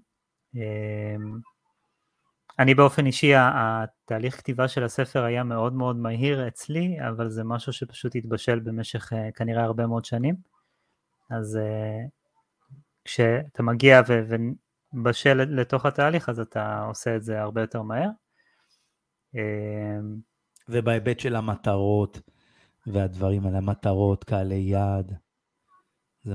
אני 2.59 2.74
באופן 2.74 3.07
אישי, 3.07 3.32
התהליך 3.36 4.36
כתיבה 4.36 4.68
של 4.68 4.84
הספר 4.84 5.24
היה 5.24 5.44
מאוד 5.44 5.72
מאוד 5.72 5.96
מהיר 5.96 6.48
אצלי, 6.48 6.96
אבל 7.09 7.28
זה 7.28 7.44
משהו 7.44 7.72
שפשוט 7.72 8.16
התבשל 8.16 8.59
במשך 8.59 9.12
אה, 9.12 9.32
כנראה 9.32 9.64
הרבה 9.64 9.86
מאוד 9.86 10.04
שנים. 10.04 10.36
אז 11.30 11.57
אה, 11.57 12.04
כשאתה 13.04 13.62
מגיע 13.62 14.00
ובשל 14.94 15.34
לתוך 15.34 15.86
התהליך, 15.86 16.28
אז 16.28 16.40
אתה 16.40 16.84
עושה 16.88 17.16
את 17.16 17.22
זה 17.22 17.40
הרבה 17.40 17.61
יותר 17.61 17.82
מהר. 17.82 18.09
אמ, 19.34 20.16
ובהיבט 20.68 21.20
של 21.20 21.36
המטרות 21.36 22.20
והדברים 22.86 23.46
על 23.46 23.57
המטרות, 23.57 24.24
קהלי 24.24 24.54
יעד. 24.54 25.26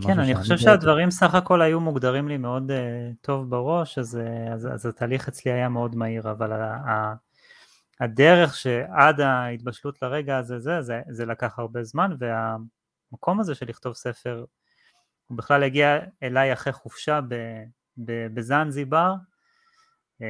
כן, 0.02 0.20
אני 0.20 0.36
חושב 0.36 0.58
שהדברים 0.58 1.12
סך 1.12 1.36
הכל 1.36 1.62
היו 1.62 1.80
מוגדרים 1.80 2.28
לי 2.28 2.38
מאוד 2.38 2.72
uh, 2.72 2.74
טוב 3.22 3.50
בראש, 3.50 3.98
אז, 3.98 4.20
uh, 4.24 4.54
אז, 4.54 4.68
אז 4.74 4.86
התהליך 4.86 5.28
אצלי 5.28 5.52
היה 5.52 5.70
מאוד 5.70 5.96
מהיר, 5.96 6.32
אבל 6.32 6.54
ה, 6.54 6.76
ה, 6.76 7.14
הדרך 8.00 8.56
שעד 8.56 9.22
ההתבשלות 9.22 10.02
לרגע 10.02 10.38
הזה, 10.38 10.60
זה, 10.60 10.82
זה, 10.82 11.02
זה 11.10 11.26
לקח 11.26 11.60
הרבה 11.60 11.84
זמן, 11.84 12.16
והמקום 12.20 13.40
הזה 13.40 13.56
של 13.56 13.66
לכתוב 13.70 13.94
ספר, 13.94 14.46
הוא 15.28 15.38
בכלל 15.38 15.64
הגיע 15.64 16.00
אליי 16.24 16.54
אחרי 16.54 16.74
חופשה 16.74 17.20
בזנזיבר, 18.34 19.14
uh, 20.22 20.26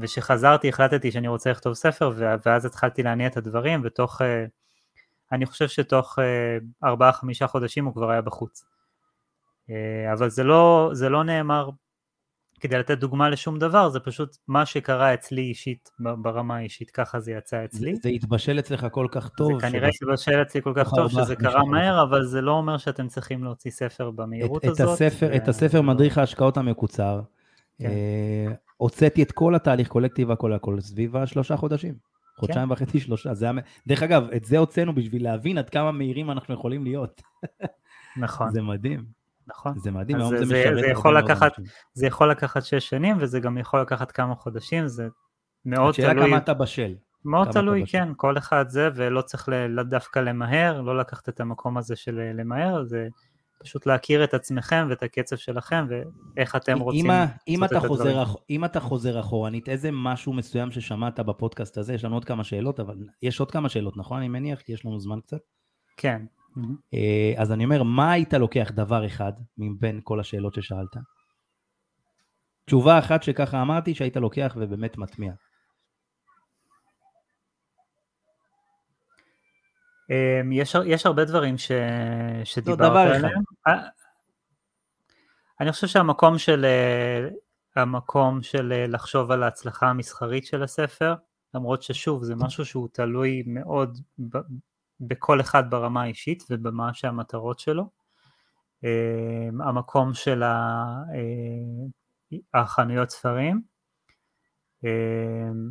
וכשחזרתי 0.00 0.68
החלטתי 0.68 1.12
שאני 1.12 1.28
רוצה 1.28 1.50
לכתוב 1.50 1.74
ספר, 1.74 2.12
ואז 2.46 2.64
התחלתי 2.64 3.02
להניע 3.02 3.26
את 3.26 3.36
הדברים, 3.36 3.80
ותוך... 3.84 4.20
Uh, 4.20 4.24
אני 5.32 5.46
חושב 5.46 5.68
שתוך 5.68 6.18
אה, 6.18 6.88
ארבעה 6.88 7.12
חמישה 7.12 7.46
חודשים 7.46 7.84
הוא 7.84 7.94
כבר 7.94 8.10
היה 8.10 8.20
בחוץ. 8.20 8.64
אה, 9.70 10.12
אבל 10.12 10.30
זה 10.30 10.44
לא, 10.44 10.90
זה 10.92 11.08
לא 11.08 11.24
נאמר 11.24 11.70
כדי 12.60 12.78
לתת 12.78 12.98
דוגמה 12.98 13.28
לשום 13.28 13.58
דבר, 13.58 13.88
זה 13.88 14.00
פשוט 14.00 14.36
מה 14.48 14.66
שקרה 14.66 15.14
אצלי 15.14 15.42
אישית, 15.42 15.90
ברמה 15.98 16.56
האישית, 16.56 16.90
ככה 16.90 17.20
זה 17.20 17.32
יצא 17.32 17.64
אצלי. 17.64 17.94
זה, 17.94 18.00
זה 18.02 18.08
התבשל 18.08 18.58
אצלך 18.58 18.86
כל 18.90 19.06
כך 19.10 19.28
טוב. 19.28 19.60
זה 19.60 19.68
כנראה 19.68 19.88
התבשל 19.88 20.42
אצלי 20.42 20.62
כל 20.62 20.72
כך 20.76 20.90
טוב 20.94 21.10
שזה 21.10 21.36
קרה 21.36 21.64
מהר, 21.64 22.02
אבל 22.02 22.24
זה 22.24 22.40
לא 22.40 22.52
אומר 22.52 22.78
שאתם 22.78 23.08
צריכים 23.08 23.44
להוציא 23.44 23.70
ספר 23.70 24.10
במהירות 24.10 24.64
את, 24.64 24.70
הזאת. 24.70 24.80
את 24.80 24.92
הספר, 24.92 25.28
ו... 25.32 25.36
את 25.36 25.48
הספר 25.48 25.82
מדריך 25.82 26.18
ההשקעות 26.18 26.56
המקוצר, 26.56 27.20
כן. 27.78 27.86
אה, 27.86 28.52
הוצאתי 28.76 29.22
את 29.22 29.32
כל 29.32 29.54
התהליך 29.54 29.88
קולקטיב 29.88 30.30
הכל 30.30 30.52
הכל 30.52 30.80
סביב 30.80 31.16
השלושה 31.16 31.56
חודשים. 31.56 31.94
חודשיים 32.36 32.66
כן. 32.66 32.72
וחצי, 32.72 33.00
שלושה. 33.00 33.34
זה 33.34 33.44
היה... 33.44 33.54
דרך 33.86 34.02
אגב, 34.02 34.30
את 34.36 34.44
זה 34.44 34.58
הוצאנו 34.58 34.94
בשביל 34.94 35.24
להבין 35.24 35.58
עד 35.58 35.70
כמה 35.70 35.92
מהירים 35.92 36.30
אנחנו 36.30 36.54
יכולים 36.54 36.84
להיות. 36.84 37.22
נכון. 38.16 38.50
זה 38.50 38.62
מדהים. 38.62 39.04
נכון. 39.46 39.78
זה 39.78 39.90
מדהים, 39.90 40.16
היום 40.16 40.36
זה, 40.36 40.44
זה 40.44 40.44
משרת 40.44 40.80
זה 40.80 40.86
יכול 40.86 41.18
לקחת, 41.18 41.52
זה 41.94 42.06
יכול 42.06 42.30
לקחת 42.30 42.62
שש 42.62 42.88
שנים, 42.88 43.16
וזה 43.20 43.40
גם 43.40 43.58
יכול 43.58 43.80
לקחת 43.80 44.10
כמה 44.10 44.34
חודשים, 44.34 44.88
זה 44.88 45.08
מאוד 45.64 45.94
תלוי. 45.94 46.08
השאלה 46.08 46.26
כמה 46.26 46.36
אתה 46.36 46.54
בשל. 46.54 46.94
מאוד 47.24 47.50
תלוי, 47.50 47.84
כן, 47.86 48.08
כל 48.16 48.38
אחד 48.38 48.68
זה, 48.68 48.88
ולא 48.94 49.22
צריך 49.22 49.48
דווקא 49.88 50.18
למהר, 50.18 50.80
לא 50.80 50.98
לקחת 50.98 51.28
את 51.28 51.40
המקום 51.40 51.78
הזה 51.78 51.96
של 51.96 52.30
למהר, 52.34 52.84
זה... 52.84 53.08
פשוט 53.58 53.86
להכיר 53.86 54.24
את 54.24 54.34
עצמכם 54.34 54.86
ואת 54.90 55.02
הקצב 55.02 55.36
שלכם 55.36 55.86
ואיך 55.88 56.56
אתם 56.56 56.78
רוצים 56.78 57.10
אם, 57.10 57.26
אם 57.48 57.64
אתה 57.64 57.80
חוזר, 57.80 58.22
אח, 58.22 58.36
אם 58.50 58.64
אתה 58.64 58.80
חוזר 58.80 59.20
אחורנית, 59.20 59.68
איזה 59.68 59.90
משהו 59.92 60.32
מסוים 60.32 60.70
ששמעת 60.70 61.20
בפודקאסט 61.20 61.78
הזה, 61.78 61.94
יש 61.94 62.04
לנו 62.04 62.16
עוד 62.16 62.24
כמה 62.24 62.44
שאלות, 62.44 62.80
אבל 62.80 62.96
יש 63.22 63.40
עוד 63.40 63.50
כמה 63.50 63.68
שאלות, 63.68 63.96
נכון? 63.96 64.18
אני 64.18 64.28
מניח, 64.28 64.60
כי 64.60 64.72
יש 64.72 64.84
לנו 64.84 65.00
זמן 65.00 65.20
קצת. 65.20 65.40
כן. 65.96 66.22
אה, 66.94 67.34
אז 67.36 67.52
אני 67.52 67.64
אומר, 67.64 67.82
מה 67.82 68.12
היית 68.12 68.34
לוקח 68.34 68.70
דבר 68.74 69.06
אחד 69.06 69.32
מבין 69.58 70.00
כל 70.04 70.20
השאלות 70.20 70.54
ששאלת? 70.54 70.96
תשובה 72.66 72.98
אחת 72.98 73.22
שככה 73.22 73.62
אמרתי 73.62 73.94
שהיית 73.94 74.16
לוקח 74.16 74.56
ובאמת 74.60 74.98
מטמיע. 74.98 75.32
יש, 80.52 80.76
יש 80.86 81.06
הרבה 81.06 81.24
דברים 81.24 81.58
ש, 81.58 81.72
שדיברת 82.44 83.14
עליהם. 83.14 83.42
אה, 83.66 83.72
אני 85.60 85.72
חושב 85.72 85.86
שהמקום 85.86 86.38
של, 86.38 86.64
אה, 86.64 87.28
המקום 87.76 88.42
של 88.42 88.72
אה, 88.72 88.86
לחשוב 88.86 89.30
על 89.30 89.42
ההצלחה 89.42 89.86
המסחרית 89.86 90.46
של 90.46 90.62
הספר, 90.62 91.14
למרות 91.54 91.82
ששוב 91.82 92.24
זה 92.24 92.34
משהו 92.36 92.64
שהוא 92.64 92.88
תלוי 92.92 93.42
מאוד 93.46 93.98
ב, 94.18 94.38
בכל 95.00 95.40
אחד 95.40 95.70
ברמה 95.70 96.02
האישית 96.02 96.44
ובמה 96.50 96.94
שהמטרות 96.94 97.58
שלו. 97.58 97.90
אמ, 98.84 99.60
המקום 99.60 100.14
של 100.14 100.42
החנויות 102.54 103.10
ספרים 103.10 103.62
אמ, 104.84 105.70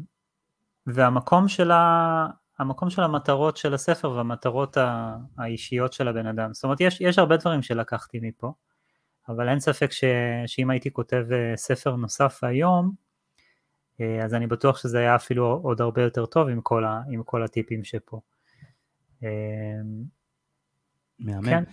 והמקום 0.88 1.48
של 1.48 1.72
ה... 1.72 2.28
המקום 2.60 2.90
של 2.90 3.02
המטרות 3.02 3.58
של 3.58 3.74
הספר 3.74 4.12
והמטרות 4.12 4.78
האישיות 5.38 5.94
של 5.94 6.08
הבן 6.08 6.28
אדם. 6.28 6.54
זאת 6.54 6.64
אומרת, 6.64 6.82
יש, 6.82 7.02
יש 7.02 7.20
הרבה 7.20 7.38
דברים 7.38 7.62
שלקחתי 7.62 8.20
מפה, 8.22 8.54
אבל 9.30 9.50
אין 9.50 9.60
ספק 9.60 9.92
ש, 9.92 10.04
שאם 10.48 10.70
הייתי 10.70 10.94
כותב 10.94 11.26
אה, 11.32 11.58
ספר 11.58 11.96
נוסף 11.96 12.44
היום, 12.44 12.92
אה, 14.02 14.26
אז 14.26 14.34
אני 14.34 14.48
בטוח 14.48 14.78
שזה 14.78 15.00
היה 15.00 15.16
אפילו 15.16 15.60
עוד 15.64 15.82
הרבה 15.82 16.02
יותר 16.02 16.26
טוב 16.26 16.48
עם 16.48 16.62
כל, 16.62 16.86
ה, 16.86 17.02
עם 17.12 17.24
כל 17.24 17.44
הטיפים 17.44 17.84
שפה. 17.84 18.20
אה, 19.24 19.30
מהמם. 21.20 21.46
כן, 21.46 21.64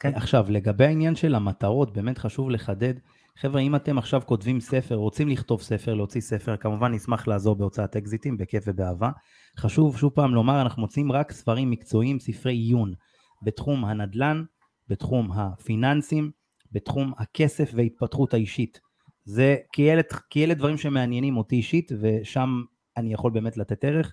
כן. 0.00 0.14
עכשיו, 0.14 0.46
לגבי 0.48 0.84
העניין 0.84 1.16
של 1.16 1.34
המטרות, 1.34 1.92
באמת 1.92 2.18
חשוב 2.18 2.50
לחדד. 2.50 2.94
חבר'ה, 3.36 3.60
אם 3.60 3.76
אתם 3.76 3.98
עכשיו 3.98 4.22
כותבים 4.26 4.60
ספר, 4.60 4.94
רוצים 4.94 5.28
לכתוב 5.28 5.62
ספר, 5.62 5.94
להוציא 5.94 6.20
ספר, 6.20 6.56
כמובן 6.56 6.94
נשמח 6.94 7.28
לעזור 7.28 7.56
בהוצאת 7.56 7.96
אקזיטים, 7.96 8.36
בכיף 8.36 8.64
ובאהבה. 8.66 9.10
חשוב 9.58 9.98
שוב 9.98 10.12
פעם 10.12 10.34
לומר, 10.34 10.62
אנחנו 10.62 10.82
מוצאים 10.82 11.12
רק 11.12 11.32
ספרים 11.32 11.70
מקצועיים, 11.70 12.18
ספרי 12.18 12.54
עיון, 12.54 12.94
בתחום 13.42 13.84
הנדל"ן, 13.84 14.44
בתחום 14.88 15.32
הפיננסים, 15.32 16.30
בתחום 16.72 17.12
הכסף 17.18 17.70
וההתפתחות 17.74 18.34
האישית. 18.34 18.80
זה 19.24 19.56
כי 19.72 19.92
אלה, 19.92 20.02
כי 20.30 20.44
אלה 20.44 20.54
דברים 20.54 20.76
שמעניינים 20.76 21.36
אותי 21.36 21.56
אישית, 21.56 21.92
ושם 22.00 22.62
אני 22.96 23.12
יכול 23.12 23.30
באמת 23.30 23.56
לתת 23.56 23.84
ערך. 23.84 24.12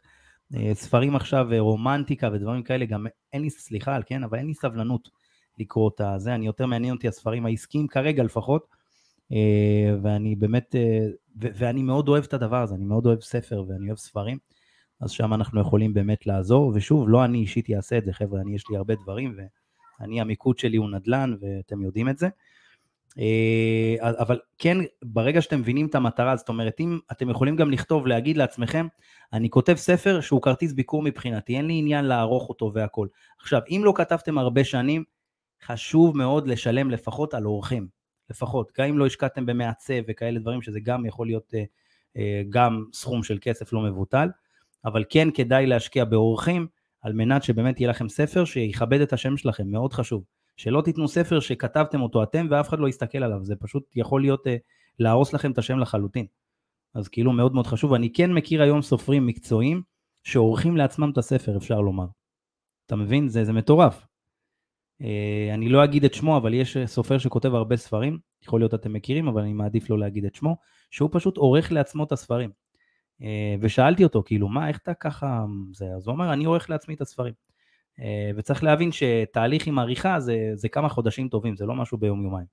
אה, 0.56 0.72
ספרים 0.74 1.16
עכשיו, 1.16 1.54
אה, 1.54 1.60
רומנטיקה 1.60 2.30
ודברים 2.34 2.64
כאלה, 2.64 2.86
גם 2.86 3.06
אין 3.34 3.42
לי, 3.42 3.50
סליחה 3.50 3.96
על 3.96 4.04
כן, 4.06 4.24
אבל 4.24 4.38
אין 4.38 4.48
לי 4.48 4.54
סבלנות 4.54 5.10
לקרוא 5.60 5.90
את 5.90 6.02
זה, 6.22 6.36
אני 6.36 6.46
יותר 6.46 6.66
מעניין 6.66 6.96
אותי 6.96 7.08
הספרים 7.08 7.46
העסקיים 7.46 7.88
כרגע 7.88 8.24
לפחות, 8.24 8.68
אה, 9.32 9.96
ואני 10.02 10.36
באמת, 10.36 10.76
ואני 11.36 11.84
מאוד 11.84 12.08
אוהב 12.08 12.24
את 12.24 12.34
הדבר 12.34 12.62
הזה, 12.62 12.76
אני 12.76 12.86
מאוד 12.86 13.06
אוהב 13.06 13.22
ספר 13.22 13.64
ואני 13.68 13.88
אוהב 13.88 13.98
ספרים. 13.98 14.38
אז 15.02 15.12
שם 15.12 15.34
אנחנו 15.34 15.62
יכולים 15.62 15.94
באמת 15.94 16.28
לעזור, 16.28 16.72
ושוב, 16.76 17.10
לא 17.10 17.26
אני 17.26 17.38
אישית 17.38 17.70
אעשה 17.70 17.98
את 17.98 18.06
זה, 18.06 18.14
חבר'ה, 18.14 18.42
אני 18.42 18.56
יש 18.56 18.70
לי 18.70 18.78
הרבה 18.78 18.96
דברים, 18.96 19.38
ואני, 20.00 20.22
המיקוד 20.22 20.58
שלי 20.58 20.78
הוא 20.78 20.90
נדל"ן, 20.90 21.36
ואתם 21.42 21.84
יודעים 21.84 22.10
את 22.10 22.18
זה. 22.18 22.28
אה, 23.20 23.96
אבל 24.00 24.40
כן, 24.58 24.78
ברגע 25.04 25.42
שאתם 25.42 25.60
מבינים 25.60 25.88
את 25.88 25.96
המטרה, 25.96 26.36
זאת 26.36 26.50
אומרת, 26.50 26.80
אם 26.80 27.00
אתם 27.12 27.30
יכולים 27.30 27.56
גם 27.56 27.72
לכתוב, 27.72 28.08
להגיד 28.08 28.38
לעצמכם, 28.38 28.88
אני 29.34 29.50
כותב 29.50 29.76
ספר 29.76 30.22
שהוא 30.22 30.42
כרטיס 30.42 30.74
ביקור 30.74 31.02
מבחינתי, 31.02 31.58
אין 31.58 31.68
לי 31.68 31.74
עניין 31.80 32.06
לערוך 32.06 32.50
אותו 32.50 32.72
והכל. 32.74 33.08
עכשיו, 33.40 33.62
אם 33.70 33.82
לא 33.86 33.94
כתבתם 33.96 34.38
הרבה 34.38 34.64
שנים, 34.64 35.04
חשוב 35.66 36.18
מאוד 36.18 36.48
לשלם 36.48 36.92
לפחות 36.92 37.34
על 37.34 37.46
אורחים, 37.46 37.88
לפחות. 38.30 38.72
גם 38.78 38.88
אם 38.88 38.98
לא 38.98 39.06
השקעתם 39.06 39.46
במעצב 39.46 39.94
וכאלה 40.08 40.40
דברים, 40.40 40.62
שזה 40.62 40.80
גם 40.80 41.06
יכול 41.06 41.28
להיות 41.28 41.54
אה, 41.54 41.64
אה, 42.18 42.42
גם 42.50 42.84
סכום 42.94 43.24
של 43.24 43.38
כסף 43.42 43.74
לא 43.74 43.82
מבוטל. 43.82 44.30
אבל 44.86 45.04
כן 45.10 45.28
כדאי 45.32 45.66
להשקיע 45.66 46.06
באורחים, 46.06 46.68
על 47.02 47.14
מנת 47.14 47.44
שבאמת 47.44 47.80
יהיה 47.80 47.90
לכם 47.90 48.10
ספר 48.10 48.46
שיכבד 48.46 49.02
את 49.02 49.14
השם 49.14 49.38
שלכם, 49.38 49.72
מאוד 49.72 49.94
חשוב. 49.94 50.24
שלא 50.58 50.82
תיתנו 50.82 51.08
ספר 51.08 51.40
שכתבתם 51.40 52.02
אותו 52.02 52.24
אתם 52.24 52.48
ואף 52.50 52.70
אחד 52.70 52.80
לא 52.80 52.88
יסתכל 52.88 53.24
עליו, 53.24 53.44
זה 53.44 53.56
פשוט 53.56 53.84
יכול 53.96 54.22
להיות, 54.22 54.48
אה, 54.48 54.56
להרוס 55.00 55.34
לכם 55.34 55.52
את 55.52 55.58
השם 55.58 55.80
לחלוטין. 55.80 56.26
אז 56.94 57.08
כאילו 57.08 57.32
מאוד 57.32 57.54
מאוד 57.54 57.68
חשוב. 57.68 57.94
אני 57.94 58.14
כן 58.14 58.34
מכיר 58.34 58.62
היום 58.62 58.82
סופרים 58.82 59.26
מקצועיים 59.26 59.82
שעורכים 60.24 60.78
לעצמם 60.78 61.10
את 61.10 61.18
הספר, 61.18 61.58
אפשר 61.58 61.82
לומר. 61.82 62.06
אתה 62.86 62.96
מבין? 62.96 63.28
זה, 63.28 63.44
זה 63.44 63.54
מטורף. 63.54 64.08
אה, 65.02 65.52
אני 65.54 65.70
לא 65.70 65.84
אגיד 65.84 66.06
את 66.06 66.14
שמו, 66.14 66.38
אבל 66.38 66.54
יש 66.54 66.78
סופר 66.86 67.18
שכותב 67.18 67.56
הרבה 67.56 67.78
ספרים, 67.78 68.20
יכול 68.44 68.60
להיות 68.60 68.74
אתם 68.74 68.94
מכירים, 68.94 69.28
אבל 69.28 69.42
אני 69.42 69.54
מעדיף 69.54 69.90
לא 69.90 70.00
להגיד 70.00 70.26
את 70.26 70.36
שמו, 70.36 70.58
שהוא 70.92 71.10
פשוט 71.12 71.38
עורך 71.38 71.72
לעצמו 71.72 72.04
את 72.04 72.12
הספרים. 72.12 72.50
ושאלתי 73.62 74.04
אותו, 74.04 74.24
כאילו, 74.26 74.48
מה, 74.48 74.68
איך 74.68 74.78
אתה 74.78 74.94
ככה, 74.94 75.46
זה, 75.74 75.86
אז 75.96 76.08
הוא 76.08 76.14
אומר, 76.14 76.34
אני 76.34 76.46
עורך 76.46 76.70
לעצמי 76.70 76.96
את 76.96 77.02
הספרים. 77.02 77.34
וצריך 78.38 78.64
להבין 78.64 78.90
שתהליך 78.92 79.68
עם 79.68 79.80
עריכה 79.80 80.20
זה, 80.20 80.52
זה 80.54 80.70
כמה 80.70 80.90
חודשים 80.90 81.30
טובים, 81.30 81.56
זה 81.56 81.66
לא 81.66 81.76
משהו 81.76 81.98
ביום 81.98 82.24
יומיים. 82.24 82.46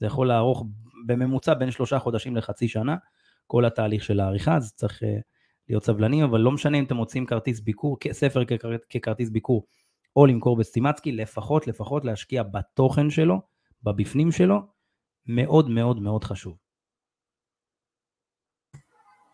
זה 0.00 0.06
יכול 0.06 0.28
לערוך 0.28 0.64
בממוצע 1.06 1.54
בין 1.54 1.70
שלושה 1.70 1.98
חודשים 1.98 2.36
לחצי 2.36 2.68
שנה, 2.68 2.96
כל 3.46 3.64
התהליך 3.64 4.04
של 4.04 4.20
העריכה, 4.20 4.56
אז 4.56 4.74
צריך 4.74 5.02
להיות 5.68 5.84
סבלנים, 5.84 6.24
אבל 6.24 6.40
לא 6.40 6.52
משנה 6.52 6.78
אם 6.78 6.84
אתם 6.84 6.96
מוצאים 6.96 7.26
כרטיס 7.26 7.60
ביקור, 7.60 7.96
ספר 8.12 8.42
ככרטיס 8.90 9.30
ביקור, 9.30 9.66
או 10.16 10.26
למכור 10.26 10.56
בסטימצקי, 10.56 11.12
לפחות, 11.12 11.66
לפחות 11.66 12.04
להשקיע 12.04 12.42
בתוכן 12.42 13.10
שלו, 13.10 13.40
בבפנים 13.82 14.32
שלו, 14.32 14.60
מאוד 15.26 15.70
מאוד 15.70 16.00
מאוד 16.00 16.24
חשוב. 16.24 16.63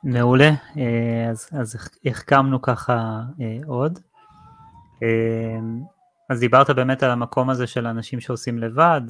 מעולה, 0.04 0.50
אה, 0.78 1.30
אז, 1.30 1.48
אז 1.52 1.76
החכמנו 2.06 2.62
ככה 2.62 3.20
אה, 3.40 3.58
עוד. 3.66 3.98
אה, 5.02 5.58
אז 6.30 6.40
דיברת 6.40 6.70
באמת 6.70 7.02
על 7.02 7.10
המקום 7.10 7.50
הזה 7.50 7.66
של 7.66 7.86
אנשים 7.86 8.20
שעושים 8.20 8.58
לבד. 8.58 9.00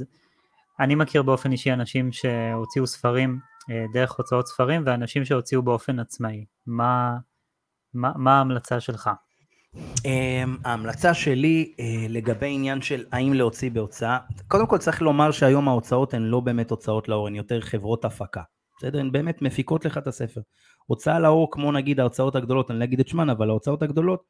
אני 0.80 0.94
מכיר 0.94 1.22
באופן 1.22 1.52
אישי 1.52 1.72
אנשים 1.72 2.12
שהוציאו 2.12 2.86
ספרים 2.86 3.38
דרך 3.92 4.12
הוצאות 4.12 4.46
ספרים 4.46 4.82
ואנשים 4.86 5.24
שהוציאו 5.24 5.62
באופן 5.62 5.98
עצמאי. 5.98 6.44
מה, 6.66 7.16
מה, 7.94 8.12
מה 8.16 8.38
ההמלצה 8.38 8.80
שלך? 8.80 9.10
אמ, 10.04 10.56
ההמלצה 10.64 11.14
שלי 11.14 11.74
לגבי 12.08 12.54
עניין 12.54 12.82
של 12.82 13.04
האם 13.12 13.32
להוציא 13.32 13.70
בהוצאה, 13.70 14.18
קודם 14.48 14.66
כל 14.66 14.78
צריך 14.78 15.02
לומר 15.02 15.30
שהיום 15.30 15.68
ההוצאות 15.68 16.14
הן 16.14 16.22
לא 16.22 16.40
באמת 16.40 16.70
הוצאות 16.70 17.08
לאור, 17.08 17.26
הן 17.26 17.34
יותר 17.34 17.60
חברות 17.60 18.04
הפקה. 18.04 18.42
בסדר? 18.80 19.00
הן 19.00 19.12
באמת 19.12 19.42
מפיקות 19.42 19.84
לך 19.84 19.98
את 19.98 20.06
הספר. 20.06 20.40
הוצאה 20.90 21.20
לאור 21.20 21.48
כמו 21.50 21.72
נגיד 21.72 22.00
ההוצאות 22.00 22.36
הגדולות, 22.36 22.70
אני 22.70 22.78
לא 22.78 22.84
אגיד 22.84 23.00
את 23.00 23.08
שמן, 23.08 23.30
אבל 23.30 23.50
ההוצאות 23.50 23.82
הגדולות, 23.82 24.24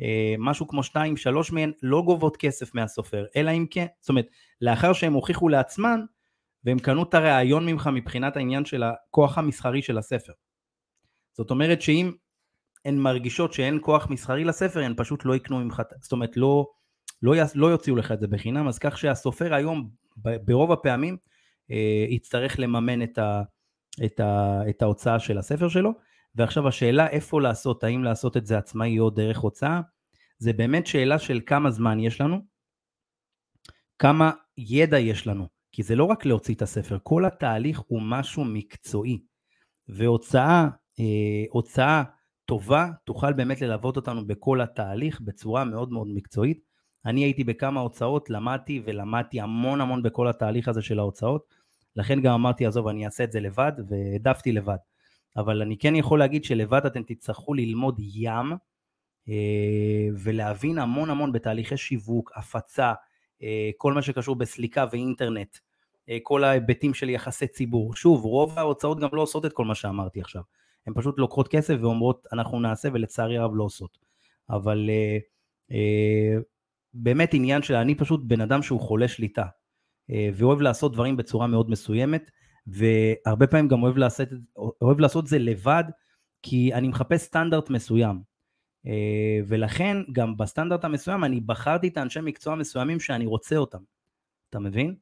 אה, 0.00 0.34
משהו 0.38 0.68
כמו 0.68 0.82
שתיים, 0.82 1.16
שלוש 1.16 1.52
מהן 1.52 1.72
לא 1.82 2.02
גובות 2.02 2.36
כסף 2.36 2.74
מהסופר, 2.74 3.24
אלא 3.36 3.50
אם 3.50 3.66
כן, 3.70 3.86
זאת 4.00 4.08
אומרת, 4.08 4.26
לאחר 4.60 4.92
שהם 4.92 5.12
הוכיחו 5.12 5.48
לעצמן, 5.48 6.00
והם 6.64 6.78
קנו 6.78 7.02
את 7.02 7.14
הרעיון 7.14 7.66
ממך 7.66 7.90
מבחינת 7.92 8.36
העניין 8.36 8.64
של 8.64 8.82
הכוח 8.82 9.38
המסחרי 9.38 9.82
של 9.82 9.98
הספר. 9.98 10.32
זאת 11.32 11.50
אומרת 11.50 11.82
שאם 11.82 12.12
הן 12.84 12.98
מרגישות 12.98 13.52
שאין 13.52 13.78
כוח 13.82 14.10
מסחרי 14.10 14.44
לספר, 14.44 14.80
הן 14.80 14.94
פשוט 14.96 15.24
לא 15.24 15.36
יקנו 15.36 15.58
ממך, 15.58 15.82
זאת 16.00 16.12
אומרת 16.12 16.36
לא, 16.36 16.66
לא, 17.22 17.34
לא 17.54 17.66
יוציאו 17.66 17.96
לך 17.96 18.12
את 18.12 18.20
זה 18.20 18.26
בחינם, 18.26 18.68
אז 18.68 18.78
כך 18.78 18.98
שהסופר 18.98 19.54
היום 19.54 19.88
ברוב 20.16 20.72
הפעמים 20.72 21.16
אה, 21.70 22.06
יצטרך 22.08 22.58
לממן 22.58 23.02
את, 23.02 23.18
ה, 23.18 23.42
את, 24.04 24.20
ה, 24.20 24.60
את 24.70 24.82
ההוצאה 24.82 25.18
של 25.18 25.38
הספר 25.38 25.68
שלו, 25.68 25.90
ועכשיו 26.34 26.68
השאלה 26.68 27.08
איפה 27.08 27.40
לעשות, 27.40 27.84
האם 27.84 28.04
לעשות 28.04 28.36
את 28.36 28.46
זה 28.46 28.58
עצמאי 28.58 28.98
או 28.98 29.10
דרך 29.10 29.38
הוצאה, 29.38 29.80
זה 30.38 30.52
באמת 30.52 30.86
שאלה 30.86 31.18
של 31.18 31.40
כמה 31.46 31.70
זמן 31.70 32.00
יש 32.00 32.20
לנו, 32.20 32.40
כמה 33.98 34.30
ידע 34.58 34.98
יש 34.98 35.26
לנו, 35.26 35.48
כי 35.72 35.82
זה 35.82 35.96
לא 35.96 36.04
רק 36.04 36.26
להוציא 36.26 36.54
את 36.54 36.62
הספר, 36.62 36.98
כל 37.02 37.24
התהליך 37.24 37.82
הוא 37.86 38.02
משהו 38.02 38.44
מקצועי, 38.44 39.22
והוצאה, 39.88 40.68
אה, 41.00 41.44
הוצאה 41.50 42.02
טובה 42.44 42.90
תוכל 43.04 43.32
באמת 43.32 43.60
ללוות 43.60 43.96
אותנו 43.96 44.26
בכל 44.26 44.60
התהליך 44.60 45.20
בצורה 45.20 45.64
מאוד 45.64 45.92
מאוד 45.92 46.08
מקצועית. 46.14 46.60
אני 47.06 47.24
הייתי 47.24 47.44
בכמה 47.44 47.80
הוצאות, 47.80 48.30
למדתי 48.30 48.82
ולמדתי 48.84 49.40
המון 49.40 49.80
המון 49.80 50.02
בכל 50.02 50.28
התהליך 50.28 50.68
הזה 50.68 50.82
של 50.82 50.98
ההוצאות, 50.98 51.54
לכן 51.96 52.20
גם 52.20 52.32
אמרתי 52.32 52.66
עזוב 52.66 52.88
אני 52.88 53.06
אעשה 53.06 53.24
את 53.24 53.32
זה 53.32 53.40
לבד 53.40 53.72
והעדפתי 53.88 54.52
לבד. 54.52 54.76
אבל 55.36 55.62
אני 55.62 55.76
כן 55.78 55.96
יכול 55.96 56.18
להגיד 56.18 56.44
שלבד 56.44 56.86
אתם 56.86 57.02
תצטרכו 57.02 57.54
ללמוד 57.54 57.96
ים 58.00 58.52
אה, 59.28 60.08
ולהבין 60.18 60.78
המון 60.78 61.10
המון 61.10 61.32
בתהליכי 61.32 61.76
שיווק, 61.76 62.32
הפצה, 62.36 62.92
אה, 63.42 63.70
כל 63.76 63.92
מה 63.92 64.02
שקשור 64.02 64.36
בסליקה 64.36 64.84
ואינטרנט, 64.92 65.56
אה, 66.08 66.18
כל 66.22 66.44
ההיבטים 66.44 66.94
של 66.94 67.10
יחסי 67.10 67.46
ציבור. 67.46 67.94
שוב, 67.94 68.24
רוב 68.24 68.58
ההוצאות 68.58 69.00
גם 69.00 69.08
לא 69.12 69.22
עושות 69.22 69.44
את 69.44 69.52
כל 69.52 69.64
מה 69.64 69.74
שאמרתי 69.74 70.20
עכשיו. 70.20 70.42
הן 70.86 70.92
פשוט 70.96 71.18
לוקחות 71.18 71.48
כסף 71.48 71.74
ואומרות 71.80 72.26
אנחנו 72.32 72.60
נעשה 72.60 72.88
ולצערי 72.92 73.38
הרב 73.38 73.50
לא 73.54 73.64
עושות. 73.64 73.98
אבל 74.50 74.90
באמת 76.94 77.34
עניין 77.34 77.62
של 77.62 77.74
אני 77.74 77.94
פשוט 77.94 78.20
בן 78.24 78.40
אדם 78.40 78.62
שהוא 78.62 78.80
חולה 78.80 79.08
שליטה 79.08 79.44
אה, 80.10 80.28
ואוהב 80.34 80.60
לעשות 80.60 80.92
דברים 80.92 81.16
בצורה 81.16 81.46
מאוד 81.46 81.70
מסוימת 81.70 82.30
והרבה 82.66 83.46
פעמים 83.46 83.68
גם 83.68 83.82
אוהב 83.82 83.96
לעשות, 83.96 84.28
אוהב 84.56 85.00
לעשות 85.00 85.26
זה 85.26 85.38
לבד 85.38 85.84
כי 86.42 86.74
אני 86.74 86.88
מחפש 86.88 87.20
סטנדרט 87.20 87.70
מסוים. 87.70 88.20
אה, 88.86 89.40
ולכן 89.48 89.96
גם 90.12 90.36
בסטנדרט 90.36 90.84
המסוים 90.84 91.24
אני 91.24 91.40
בחרתי 91.40 91.88
את 91.88 91.96
האנשי 91.96 92.20
מקצוע 92.20 92.54
מסוימים 92.54 93.00
שאני 93.00 93.26
רוצה 93.26 93.56
אותם. 93.56 93.78
אתה 94.50 94.58
מבין? 94.58 94.94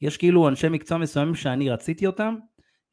יש 0.00 0.16
כאילו 0.16 0.48
אנשי 0.48 0.68
מקצוע 0.68 0.98
מסוימים 0.98 1.34
שאני 1.34 1.70
רציתי 1.70 2.06
אותם 2.06 2.34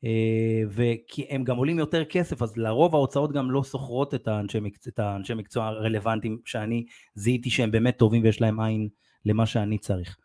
אה, 0.04 0.64
וכי 0.70 1.26
הם 1.30 1.44
גם 1.44 1.58
עולים 1.58 1.80
יותר 1.80 2.06
כסף, 2.06 2.42
אז 2.42 2.58
לרוב 2.58 2.96
ההוצאות 2.96 3.32
גם 3.32 3.52
לא 3.52 3.64
סוחרות 3.64 4.14
את 4.14 4.28
האנשי, 4.28 4.60
מקצוע, 4.60 4.92
את 4.94 5.00
האנשי 5.00 5.34
מקצוע 5.34 5.66
הרלוונטיים 5.66 6.40
שאני 6.46 6.86
זיהיתי 7.16 7.50
שהם 7.50 7.72
באמת 7.72 7.98
טובים 7.98 8.24
ויש 8.24 8.42
להם 8.42 8.60
עין 8.60 8.90
למה 9.26 9.46
שאני 9.46 9.78
צריך. 9.78 10.18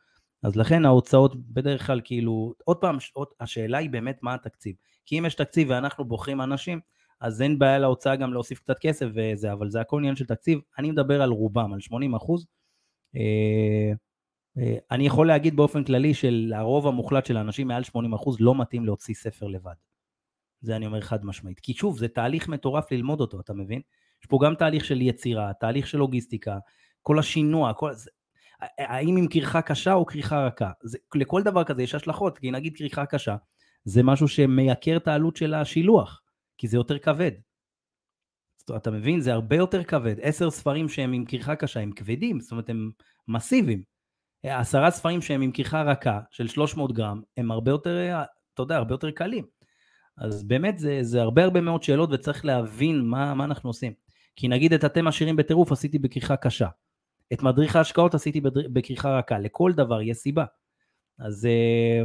אז 0.42 0.56
לכן 0.56 0.84
ההוצאות 0.84 1.36
בדרך 1.36 1.86
כלל 1.86 2.00
כאילו, 2.04 2.54
עוד 2.64 2.76
פעם, 2.76 2.96
עוד, 3.12 3.28
השאלה 3.40 3.78
היא 3.78 3.90
באמת 3.90 4.18
מה 4.22 4.34
התקציב. 4.34 4.76
כי 5.06 5.18
אם 5.18 5.26
יש 5.26 5.34
תקציב 5.34 5.70
ואנחנו 5.70 6.04
בוחרים 6.04 6.40
אנשים, 6.40 6.80
אז 7.20 7.42
אין 7.42 7.58
בעיה 7.58 7.78
להוצאה 7.78 8.16
גם 8.16 8.32
להוסיף 8.32 8.58
קצת 8.58 8.78
כסף 8.80 9.06
וזה, 9.14 9.52
אבל 9.52 9.70
זה 9.70 9.80
הכל 9.80 9.98
עניין 9.98 10.16
של 10.16 10.26
תקציב. 10.26 10.58
אני 10.78 10.90
מדבר 10.90 11.22
על 11.22 11.30
רובם, 11.30 11.72
על 11.72 11.80
80 11.80 12.14
אחוז. 12.14 12.46
אה, 13.16 13.92
אה, 14.58 14.76
אני 14.90 15.06
יכול 15.06 15.26
להגיד 15.26 15.56
באופן 15.56 15.84
כללי 15.84 16.14
שלרוב 16.14 16.86
המוחלט 16.86 17.26
של 17.26 17.36
האנשים 17.36 17.68
מעל 17.68 17.82
80% 17.82 17.96
לא 18.40 18.54
מתאים 18.54 18.84
להוציא 18.84 19.14
ספר 19.14 19.46
לבד. 19.46 19.74
זה 20.60 20.76
אני 20.76 20.86
אומר 20.86 21.00
חד 21.00 21.24
משמעית. 21.24 21.60
כי 21.60 21.74
שוב, 21.74 21.98
זה 21.98 22.08
תהליך 22.08 22.48
מטורף 22.48 22.92
ללמוד 22.92 23.20
אותו, 23.20 23.40
אתה 23.40 23.54
מבין? 23.54 23.80
יש 24.22 24.26
פה 24.26 24.38
גם 24.44 24.54
תהליך 24.54 24.84
של 24.84 25.00
יצירה, 25.00 25.52
תהליך 25.60 25.86
של 25.86 25.98
לוגיסטיקה, 25.98 26.58
כל 27.02 27.18
השינוע, 27.18 27.72
כל... 27.72 27.92
זה... 27.92 28.10
האם 28.78 29.16
עם 29.16 29.28
כריכה 29.28 29.62
קשה 29.62 29.92
או 29.92 30.06
כריכה 30.06 30.46
רכה. 30.46 30.70
זה... 30.82 30.98
לכל 31.14 31.42
דבר 31.42 31.64
כזה 31.64 31.82
יש 31.82 31.94
השלכות, 31.94 32.38
כי 32.38 32.50
נגיד 32.50 32.76
כריכה 32.76 33.06
קשה, 33.06 33.36
זה 33.84 34.02
משהו 34.02 34.28
שמייקר 34.28 34.96
את 34.96 35.08
העלות 35.08 35.36
של 35.36 35.54
השילוח, 35.54 36.20
כי 36.58 36.68
זה 36.68 36.76
יותר 36.76 36.98
כבד. 36.98 37.32
אתה 38.76 38.90
מבין? 38.90 39.20
זה 39.20 39.32
הרבה 39.32 39.56
יותר 39.56 39.84
כבד. 39.84 40.14
עשר 40.20 40.50
ספרים 40.50 40.88
שהם 40.88 41.12
עם 41.12 41.24
כריכה 41.24 41.56
קשה 41.56 41.80
הם 41.80 41.92
כבדים, 41.92 42.40
זאת 42.40 42.50
אומרת 42.50 42.70
הם 42.70 42.90
מסיביים. 43.28 43.82
עשרה 44.42 44.90
ספרים 44.90 45.22
שהם 45.22 45.42
עם 45.42 45.52
כריכה 45.52 45.82
רכה 45.82 46.20
של 46.30 46.48
300 46.48 46.92
גרם, 46.92 47.22
הם 47.36 47.50
הרבה 47.50 47.70
יותר, 47.70 48.22
אתה 48.54 48.62
יודע, 48.62 48.76
הרבה 48.76 48.94
יותר 48.94 49.10
קלים. 49.10 49.44
אז 50.16 50.44
באמת 50.44 50.78
זה, 50.78 50.98
זה 51.02 51.22
הרבה 51.22 51.44
הרבה 51.44 51.60
מאוד 51.60 51.82
שאלות 51.82 52.08
וצריך 52.12 52.44
להבין 52.44 53.00
מה, 53.00 53.34
מה 53.34 53.44
אנחנו 53.44 53.70
עושים. 53.70 53.92
כי 54.36 54.48
נגיד 54.48 54.72
את 54.72 54.84
אתם 54.84 55.06
עשירים 55.06 55.36
בטירוף 55.36 55.72
עשיתי 55.72 55.98
בכריכה 55.98 56.36
קשה. 56.36 56.68
את 57.32 57.42
מדריך 57.42 57.76
ההשקעות 57.76 58.14
עשיתי 58.14 58.40
בכריכה 58.72 59.18
רכה. 59.18 59.38
לכל 59.38 59.72
דבר 59.72 60.00
יש 60.02 60.16
סיבה. 60.16 60.44
אז 61.18 61.46
אה, 61.46 62.02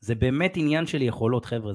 זה 0.00 0.14
באמת 0.14 0.52
עניין 0.56 0.86
של 0.86 1.02
יכולות, 1.02 1.44
חבר'ה. 1.44 1.72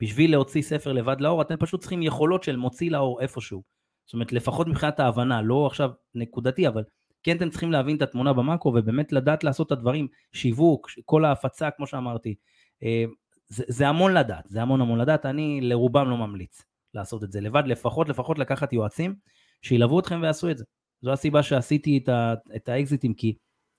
בשביל 0.00 0.30
להוציא 0.30 0.62
ספר 0.62 0.92
לבד 0.92 1.20
לאור, 1.20 1.42
אתם 1.42 1.56
פשוט 1.56 1.80
צריכים 1.80 2.02
יכולות 2.02 2.42
של 2.42 2.56
מוציא 2.56 2.90
לאור 2.90 3.20
איפשהו. 3.20 3.62
זאת 4.06 4.14
אומרת, 4.14 4.32
לפחות 4.32 4.66
מבחינת 4.66 5.00
ההבנה, 5.00 5.42
לא 5.42 5.66
עכשיו 5.66 5.90
נקודתי, 6.14 6.68
אבל 6.68 6.82
כן 7.22 7.36
אתם 7.36 7.50
צריכים 7.50 7.72
להבין 7.72 7.96
את 7.96 8.02
התמונה 8.02 8.32
במאקרו 8.32 8.72
ובאמת 8.74 9.12
לדעת 9.12 9.44
לעשות 9.44 9.66
את 9.66 9.72
הדברים, 9.72 10.08
שיווק, 10.32 10.90
כל 11.04 11.24
ההפצה 11.24 11.70
כמו 11.70 11.86
שאמרתי, 11.86 12.34
אה, 12.82 13.04
זה, 13.48 13.64
זה 13.68 13.88
המון 13.88 14.14
לדעת, 14.14 14.44
זה 14.48 14.62
המון 14.62 14.80
המון 14.80 14.98
לדעת, 14.98 15.26
אני 15.26 15.60
לרובם 15.60 16.10
לא 16.10 16.16
ממליץ 16.16 16.62
לעשות 16.94 17.24
את 17.24 17.32
זה 17.32 17.40
לבד, 17.40 17.62
לפחות 17.66 18.08
לפחות 18.08 18.38
לקחת 18.38 18.72
יועצים 18.72 19.14
שילוו 19.62 20.00
אתכם 20.00 20.20
ויעשו 20.22 20.50
את 20.50 20.58
זה. 20.58 20.64
זו 21.04 21.12
הסיבה 21.12 21.42
שעשיתי 21.42 21.98
את, 21.98 22.08
ה, 22.08 22.34
את 22.56 22.68
האקזיטים, 22.68 23.14
כי 23.14 23.34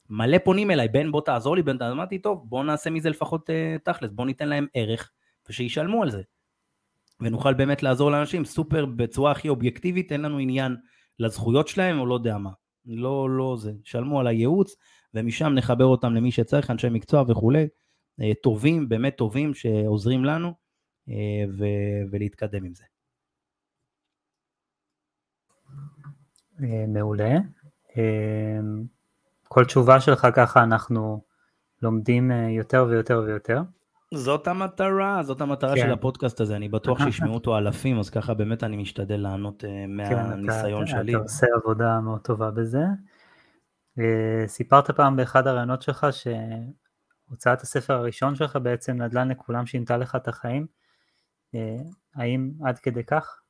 מלא 0.10 0.38
פונים 0.38 0.72
אליי, 0.72 0.88
בן 0.88 1.12
בוא 1.12 1.22
תעזור 1.22 1.56
לי, 1.56 1.64
בן 1.64 1.82
אמרתי 1.82 2.20
טוב 2.20 2.50
בוא 2.50 2.64
נעשה 2.64 2.90
מזה 2.90 3.10
לפחות 3.10 3.50
uh, 3.50 3.54
תכלס, 3.84 4.12
בוא 4.12 4.26
ניתן 4.26 4.50
להם 4.50 4.68
ערך 4.74 5.12
ושישלמו 5.50 6.04
על 6.04 6.12
זה. 6.12 6.22
ונוכל 7.20 7.54
באמת 7.54 7.84
לעזור 7.84 8.12
לאנשים 8.12 8.46
סופר 8.46 8.86
בצורה 8.86 9.32
הכי 9.32 9.50
אובייקטיבית, 9.50 10.12
אין 10.12 10.22
לנו 10.22 10.38
עניין 10.38 10.76
לזכויות 11.20 11.68
שלהם 11.68 12.00
או 12.00 12.06
לא 12.06 12.14
יודע 12.14 12.38
מה. 12.38 12.50
לא, 12.86 13.30
לא 13.30 13.58
זה, 13.60 13.74
שלמו 13.84 14.20
על 14.20 14.28
הייעוץ, 14.28 14.76
ומשם 15.14 15.54
נחבר 15.54 15.86
אותם 15.86 16.14
למי 16.14 16.32
שצריך, 16.32 16.72
אנשי 16.72 16.90
מקצוע 16.90 17.24
וכולי, 17.28 17.68
אה, 18.22 18.32
טובים, 18.44 18.90
באמת 18.90 19.18
טובים, 19.18 19.54
שעוזרים 19.54 20.26
לנו, 20.26 20.54
אה, 21.10 21.46
ו- 21.58 22.12
ולהתקדם 22.12 22.66
עם 22.66 22.74
זה. 22.74 22.84
מעולה. 26.88 27.36
כל 29.48 29.66
תשובה 29.66 30.00
שלך 30.00 30.28
ככה 30.34 30.64
אנחנו 30.64 31.22
לומדים 31.82 32.32
יותר 32.32 32.86
ויותר 32.90 33.24
ויותר. 33.26 33.62
זאת 34.14 34.48
המטרה, 34.48 35.24
זאת 35.24 35.42
המטרה 35.42 35.76
כן. 35.76 35.82
של 35.82 35.92
הפודקאסט 35.92 36.42
הזה, 36.42 36.56
אני 36.56 36.70
בטוח 36.70 37.00
שישמעו 37.04 37.34
אותו 37.34 37.58
אלפים, 37.58 38.00
אז 38.00 38.10
ככה 38.10 38.34
באמת 38.34 38.64
אני 38.64 38.78
משתדל 38.78 39.20
לענות 39.20 39.64
uh, 39.64 39.68
מהניסיון 39.88 40.86
כן, 40.86 40.92
שלי. 40.92 41.12
אתה 41.12 41.22
עושה 41.22 41.48
עבודה 41.56 42.00
מאוד 42.00 42.22
טובה 42.22 42.52
בזה. 42.52 42.84
סיפרת 44.48 44.92
פעם 44.92 45.16
באחד 45.16 45.48
הרעיונות 45.48 45.82
שלך 45.82 46.08
שהוצאת 46.12 47.62
הספר 47.62 47.94
הראשון 47.94 48.36
שלך 48.36 48.60
בעצם 48.62 49.02
נדל"ן 49.02 49.32
לכולם 49.32 49.66
שינתה 49.66 49.98
לך 49.98 50.16
את 50.16 50.28
החיים. 50.28 50.68
האם 52.16 52.52
עד 52.66 52.80
כדי 52.80 53.04
כך? 53.04 53.42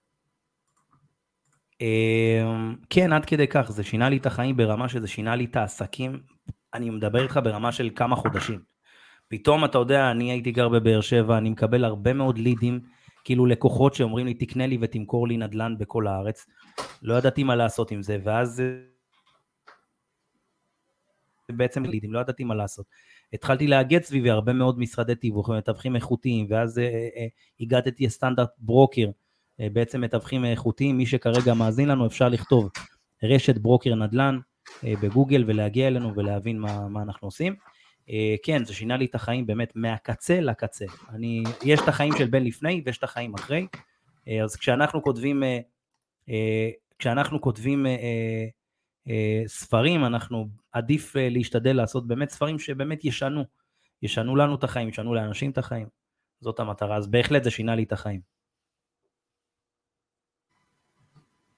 אמ, 1.81 2.75
כן, 2.89 3.13
עד 3.13 3.25
כדי 3.25 3.47
כך, 3.47 3.71
זה 3.71 3.83
שינה 3.83 4.09
לי 4.09 4.17
את 4.17 4.25
החיים 4.25 4.57
ברמה 4.57 4.89
שזה 4.89 5.07
שינה 5.07 5.35
לי 5.35 5.45
את 5.45 5.55
העסקים, 5.55 6.19
אני 6.73 6.89
מדבר 6.89 7.23
איתך 7.23 7.39
ברמה 7.43 7.71
של 7.71 7.89
כמה 7.95 8.15
חודשים. 8.15 8.59
פתאום, 9.27 9.65
אתה 9.65 9.77
יודע, 9.77 10.11
אני 10.11 10.31
הייתי 10.31 10.51
גר 10.51 10.69
בבאר 10.69 11.01
שבע, 11.01 11.37
אני 11.37 11.49
מקבל 11.49 11.85
הרבה 11.85 12.13
מאוד 12.13 12.37
לידים, 12.37 12.79
כאילו 13.23 13.45
לקוחות 13.45 13.93
שאומרים 13.93 14.25
לי, 14.25 14.33
תקנה 14.33 14.67
לי 14.67 14.77
ותמכור 14.81 15.27
לי 15.27 15.37
נדל"ן 15.37 15.77
בכל 15.77 16.07
הארץ. 16.07 16.45
לא 17.01 17.13
ידעתי 17.13 17.43
מה 17.43 17.55
לעשות 17.55 17.91
עם 17.91 18.01
זה, 18.01 18.17
ואז 18.23 18.63
בעצם 21.51 21.85
לידים, 21.85 22.13
לא 22.13 22.19
ידעתי 22.19 22.43
מה 22.43 22.55
לעשות. 22.55 22.85
התחלתי 23.33 23.67
לאגד 23.67 24.03
סביבי 24.03 24.29
הרבה 24.29 24.53
מאוד 24.53 24.79
משרדי 24.79 25.15
תיווך 25.15 25.49
ומתווכים 25.49 25.95
איכותיים, 25.95 26.47
ואז 26.49 26.79
אה, 26.79 26.83
אה, 27.15 27.27
הגעתי 27.59 28.05
לסטנדרט 28.05 28.49
ברוקר, 28.57 29.07
אה, 29.07 29.11
בעצם 29.59 30.01
מתווכים 30.01 30.45
איכותיים, 30.45 30.97
מי 30.97 31.05
שכרגע 31.05 31.53
מאזין 31.53 31.89
לנו 31.89 32.07
אפשר 32.07 32.29
לכתוב 32.29 32.69
רשת 33.23 33.57
ברוקר 33.57 33.95
נדל"ן 33.95 34.39
אה, 34.83 34.93
בגוגל 35.01 35.43
ולהגיע 35.47 35.87
אלינו 35.87 36.15
ולהבין 36.15 36.59
מה, 36.59 36.87
מה 36.87 37.01
אנחנו 37.01 37.27
עושים. 37.27 37.55
אה, 38.09 38.35
כן, 38.43 38.65
זה 38.65 38.73
שינה 38.73 38.97
לי 38.97 39.05
את 39.05 39.15
החיים 39.15 39.45
באמת 39.45 39.71
מהקצה 39.75 40.41
לקצה. 40.41 40.85
אני, 41.09 41.43
יש 41.63 41.79
את 41.79 41.87
החיים 41.87 42.13
של 42.17 42.25
בין 42.25 42.43
לפני 42.43 42.81
ויש 42.85 42.97
את 42.97 43.03
החיים 43.03 43.33
אחרי, 43.33 43.67
אז 44.43 44.55
כשאנחנו 44.55 45.03
כותבים, 45.03 45.43
כשאנחנו 46.99 47.41
כותבים 47.41 47.85
ספרים, 49.47 50.05
אנחנו 50.05 50.47
עדיף 50.71 51.15
להשתדל 51.15 51.75
לעשות 51.75 52.07
באמת 52.07 52.29
ספרים 52.29 52.59
שבאמת 52.59 53.05
ישנו, 53.05 53.43
ישנו 54.01 54.35
לנו 54.35 54.55
את 54.55 54.63
החיים, 54.63 54.89
ישנו 54.89 55.13
לאנשים 55.13 55.51
את 55.51 55.57
החיים. 55.57 55.87
זאת 56.41 56.59
המטרה, 56.59 56.97
אז 56.97 57.07
בהחלט 57.07 57.43
זה 57.43 57.51
שינה 57.51 57.75
לי 57.75 57.83
את 57.83 57.91
החיים. 57.91 58.34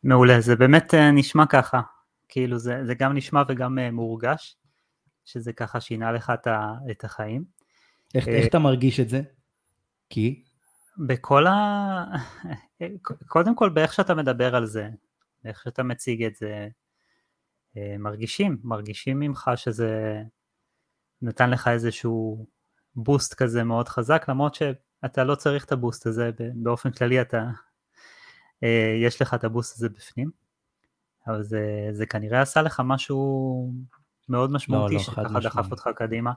מעולה, 0.07 0.41
זה 0.41 0.55
באמת 0.55 0.93
אה, 0.93 1.11
נשמע 1.11 1.45
ככה, 1.45 1.81
כאילו 2.29 2.59
זה, 2.59 2.85
זה 2.85 2.95
גם 2.95 3.13
נשמע 3.13 3.43
וגם 3.47 3.79
אה, 3.79 3.91
מורגש, 3.91 4.57
שזה 5.25 5.53
ככה 5.53 5.81
שינה 5.81 6.11
לך 6.11 6.31
את, 6.33 6.47
ה, 6.47 6.73
את 6.91 7.03
החיים. 7.03 7.45
איך, 8.15 8.27
איך 8.27 8.47
אתה 8.47 8.59
מרגיש 8.59 8.99
את 8.99 9.09
זה? 9.09 9.21
כי? 10.09 10.43
בכל 10.97 11.47
ה... 11.47 11.53
קודם 13.27 13.55
כל 13.55 13.69
באיך 13.69 13.93
שאתה 13.93 14.15
מדבר 14.15 14.55
על 14.55 14.65
זה, 14.65 14.89
איך 15.45 15.61
שאתה 15.63 15.83
מציג 15.83 16.23
את 16.23 16.35
זה, 16.35 16.67
אה, 17.77 17.95
מרגישים, 17.99 18.57
מרגישים 18.63 19.19
ממך 19.19 19.51
שזה 19.55 20.21
נתן 21.21 21.49
לך 21.49 21.67
איזשהו 21.67 22.47
בוסט 22.95 23.33
כזה 23.33 23.63
מאוד 23.63 23.87
חזק, 23.87 24.25
למרות 24.27 24.55
שאתה 24.55 25.23
לא 25.23 25.35
צריך 25.35 25.65
את 25.65 25.71
הבוסט 25.71 26.07
הזה, 26.07 26.31
באופן 26.55 26.91
כללי 26.91 27.21
אתה 27.21 27.37
אה, 27.37 27.66
יש 29.01 29.21
לך 29.21 29.33
את 29.33 29.43
הבוסט 29.43 29.75
הזה 29.75 29.89
בפנים, 29.89 30.31
אבל 31.27 31.43
זה, 31.43 31.89
זה 31.91 32.05
כנראה 32.05 32.41
עשה 32.41 32.61
לך 32.61 32.81
משהו 32.85 33.71
מאוד 34.29 34.51
משמעותי 34.51 34.93
לא, 34.93 34.99
לא, 34.99 35.03
שככה 35.03 35.39
דחף 35.39 35.71
אותך 35.71 35.89
קדימה, 35.95 36.31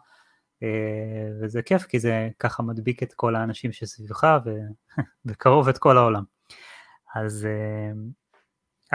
אה, 0.62 1.28
וזה 1.40 1.62
כיף 1.62 1.82
כי 1.82 1.98
זה 1.98 2.28
ככה 2.38 2.62
מדביק 2.62 3.02
את 3.02 3.14
כל 3.14 3.36
האנשים 3.36 3.72
שסביבך 3.72 4.38
וקרוב 5.26 5.68
את 5.72 5.78
כל 5.78 5.98
העולם. 5.98 6.24
אז, 7.14 7.46
אה, 7.46 7.92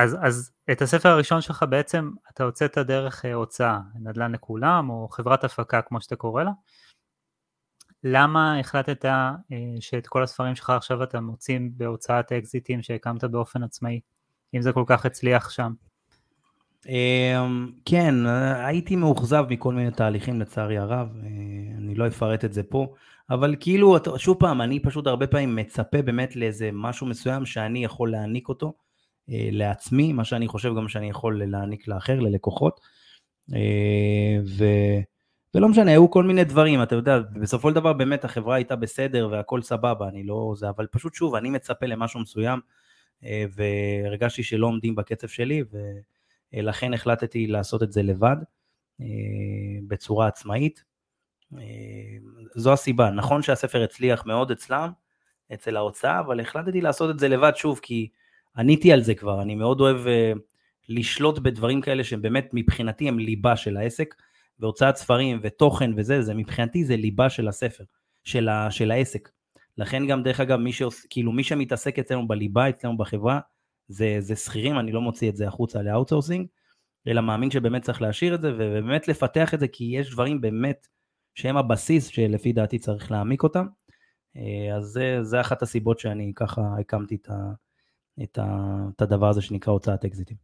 אז, 0.04 0.18
אז 0.22 0.52
את 0.72 0.82
הספר 0.82 1.10
הראשון 1.10 1.42
שלך 1.42 1.66
בעצם 1.70 2.12
אתה 2.32 2.44
הוצאת 2.44 2.78
דרך 2.78 3.26
הוצאה, 3.34 3.80
נדל"ן 3.96 4.32
לכולם 4.32 4.90
או 4.90 5.08
חברת 5.10 5.44
הפקה 5.44 5.82
כמו 5.82 6.02
שאתה 6.02 6.16
קורא 6.16 6.44
לה, 6.44 6.52
למה 8.08 8.60
החלטת 8.60 9.06
אה, 9.06 9.32
שאת 9.80 10.08
כל 10.08 10.24
הספרים 10.24 10.56
שלך 10.56 10.70
עכשיו 10.70 11.04
אתה 11.04 11.22
מוציא 11.22 11.60
בהוצאת 11.78 12.32
אקזיטים 12.32 12.82
שהקמת 12.82 13.24
באופן 13.24 13.64
עצמאי, 13.64 14.00
אם 14.56 14.62
זה 14.62 14.72
כל 14.72 14.84
כך 14.88 15.06
הצליח 15.06 15.50
שם? 15.50 15.74
אמ, 16.88 17.72
כן, 17.86 18.16
הייתי 18.56 18.96
מאוכזב 18.96 19.46
מכל 19.50 19.74
מיני 19.74 19.92
תהליכים 19.92 20.42
לצערי 20.42 20.78
הרב, 20.78 21.08
אה, 21.24 21.28
אני 21.78 21.96
לא 21.96 22.08
אפרט 22.08 22.46
את 22.46 22.54
זה 22.54 22.64
פה, 22.64 22.94
אבל 23.30 23.56
כאילו, 23.60 23.98
שוב 24.18 24.38
פעם, 24.40 24.62
אני 24.62 24.80
פשוט 24.80 25.08
הרבה 25.08 25.28
פעמים 25.28 25.56
מצפה 25.56 26.02
באמת 26.02 26.36
לאיזה 26.36 26.70
משהו 26.74 27.08
מסוים 27.08 27.46
שאני 27.46 27.84
יכול 27.84 28.12
להעניק 28.12 28.50
אותו 28.50 28.74
אה, 29.30 29.50
לעצמי, 29.52 30.14
מה 30.14 30.24
שאני 30.24 30.48
חושב 30.48 30.76
גם 30.78 30.88
שאני 30.88 31.10
יכול 31.10 31.44
להעניק 31.46 31.88
לאחר, 31.88 32.20
ללקוחות, 32.20 32.80
ו... 34.46 34.66
ולא 35.56 35.70
משנה, 35.70 35.92
היו 35.92 36.12
כל 36.12 36.24
מיני 36.24 36.44
דברים, 36.44 36.84
אתה 36.84 36.96
יודע, 36.96 37.20
בסופו 37.20 37.70
של 37.70 37.76
דבר 37.76 37.94
באמת 37.94 38.26
החברה 38.26 38.56
הייתה 38.56 38.76
בסדר 38.76 39.28
והכל 39.32 39.62
סבבה, 39.62 40.08
אני 40.08 40.24
לא 40.24 40.54
זה, 40.56 40.70
אבל 40.70 40.88
פשוט 40.88 41.14
שוב, 41.14 41.36
אני 41.36 41.50
מצפה 41.50 41.86
למשהו 41.86 42.20
מסוים, 42.20 42.60
אה, 43.24 43.46
והרגשתי 43.56 44.44
שלא 44.44 44.68
עומדים 44.68 44.96
בקצב 44.96 45.28
שלי, 45.28 45.64
ולכן 46.54 46.94
החלטתי 46.94 47.48
לעשות 47.48 47.84
את 47.84 47.92
זה 47.92 48.04
לבד, 48.04 48.36
אה, 49.02 49.06
בצורה 49.88 50.28
עצמאית. 50.28 50.84
אה, 51.58 51.62
זו 52.56 52.74
הסיבה, 52.74 53.10
נכון 53.10 53.42
שהספר 53.42 53.84
הצליח 53.84 54.26
מאוד 54.26 54.52
אצלם, 54.52 54.90
אצל 55.54 55.78
ההוצאה, 55.78 56.20
אבל 56.20 56.40
החלטתי 56.40 56.82
לעשות 56.82 57.10
את 57.10 57.20
זה 57.20 57.28
לבד 57.28 57.52
שוב, 57.56 57.80
כי 57.84 58.10
עניתי 58.58 58.92
על 58.92 59.04
זה 59.04 59.16
כבר, 59.16 59.42
אני 59.42 59.56
מאוד 59.56 59.82
אוהב 59.82 59.98
לשלוט 60.90 61.40
בדברים 61.40 61.82
כאלה 61.82 62.04
שהם 62.04 62.22
באמת 62.22 62.50
מבחינתי 62.54 63.08
הם 63.08 63.20
ליבה 63.20 63.56
של 63.58 63.78
העסק. 63.78 64.16
והוצאת 64.60 64.96
ספרים 64.96 65.40
ותוכן 65.44 65.92
וזה, 65.98 66.22
זה 66.22 66.34
מבחינתי 66.34 66.86
זה 66.86 66.96
ליבה 66.96 67.30
של 67.30 67.48
הספר, 67.48 67.84
של, 68.24 68.50
ה, 68.50 68.72
של 68.72 68.92
העסק. 68.92 69.30
לכן 69.78 70.08
גם 70.08 70.24
דרך 70.24 70.40
אגב, 70.40 70.60
מי, 70.60 70.74
שעוש, 70.74 71.06
כאילו, 71.10 71.32
מי 71.32 71.44
שמתעסק 71.44 72.00
אצלנו 72.00 72.28
בליבה, 72.28 72.70
אצלנו 72.70 72.98
בחברה, 72.98 73.40
זה, 73.88 74.18
זה 74.20 74.36
שכירים, 74.36 74.80
אני 74.80 74.92
לא 74.92 75.02
מוציא 75.02 75.30
את 75.30 75.36
זה 75.36 75.48
החוצה 75.48 75.82
ל 75.82 75.87
outsourcing, 75.87 76.48
אלא 77.08 77.22
מאמין 77.22 77.52
שבאמת 77.52 77.82
צריך 77.82 78.02
להשאיר 78.02 78.36
את 78.36 78.42
זה, 78.42 78.52
ובאמת 78.54 79.08
לפתח 79.08 79.54
את 79.54 79.60
זה, 79.60 79.68
כי 79.68 79.84
יש 79.84 80.12
דברים 80.12 80.42
באמת 80.42 80.88
שהם 81.36 81.58
הבסיס 81.58 82.08
שלפי 82.08 82.54
דעתי 82.54 82.80
צריך 82.80 83.12
להעמיק 83.12 83.44
אותם. 83.44 83.66
אה, 84.38 84.76
אז 84.76 84.84
זה, 84.84 85.18
זה 85.22 85.42
אחת 85.42 85.62
הסיבות 85.62 86.00
שאני 86.00 86.32
ככה 86.36 86.62
הקמתי 86.80 87.16
את, 87.16 87.30
ה, 87.30 87.52
את, 88.24 88.38
ה, 88.38 88.76
את 88.96 89.02
הדבר 89.02 89.30
הזה 89.30 89.42
שנקרא 89.42 89.74
הוצאת 89.74 90.06
אקזיטים. 90.06 90.38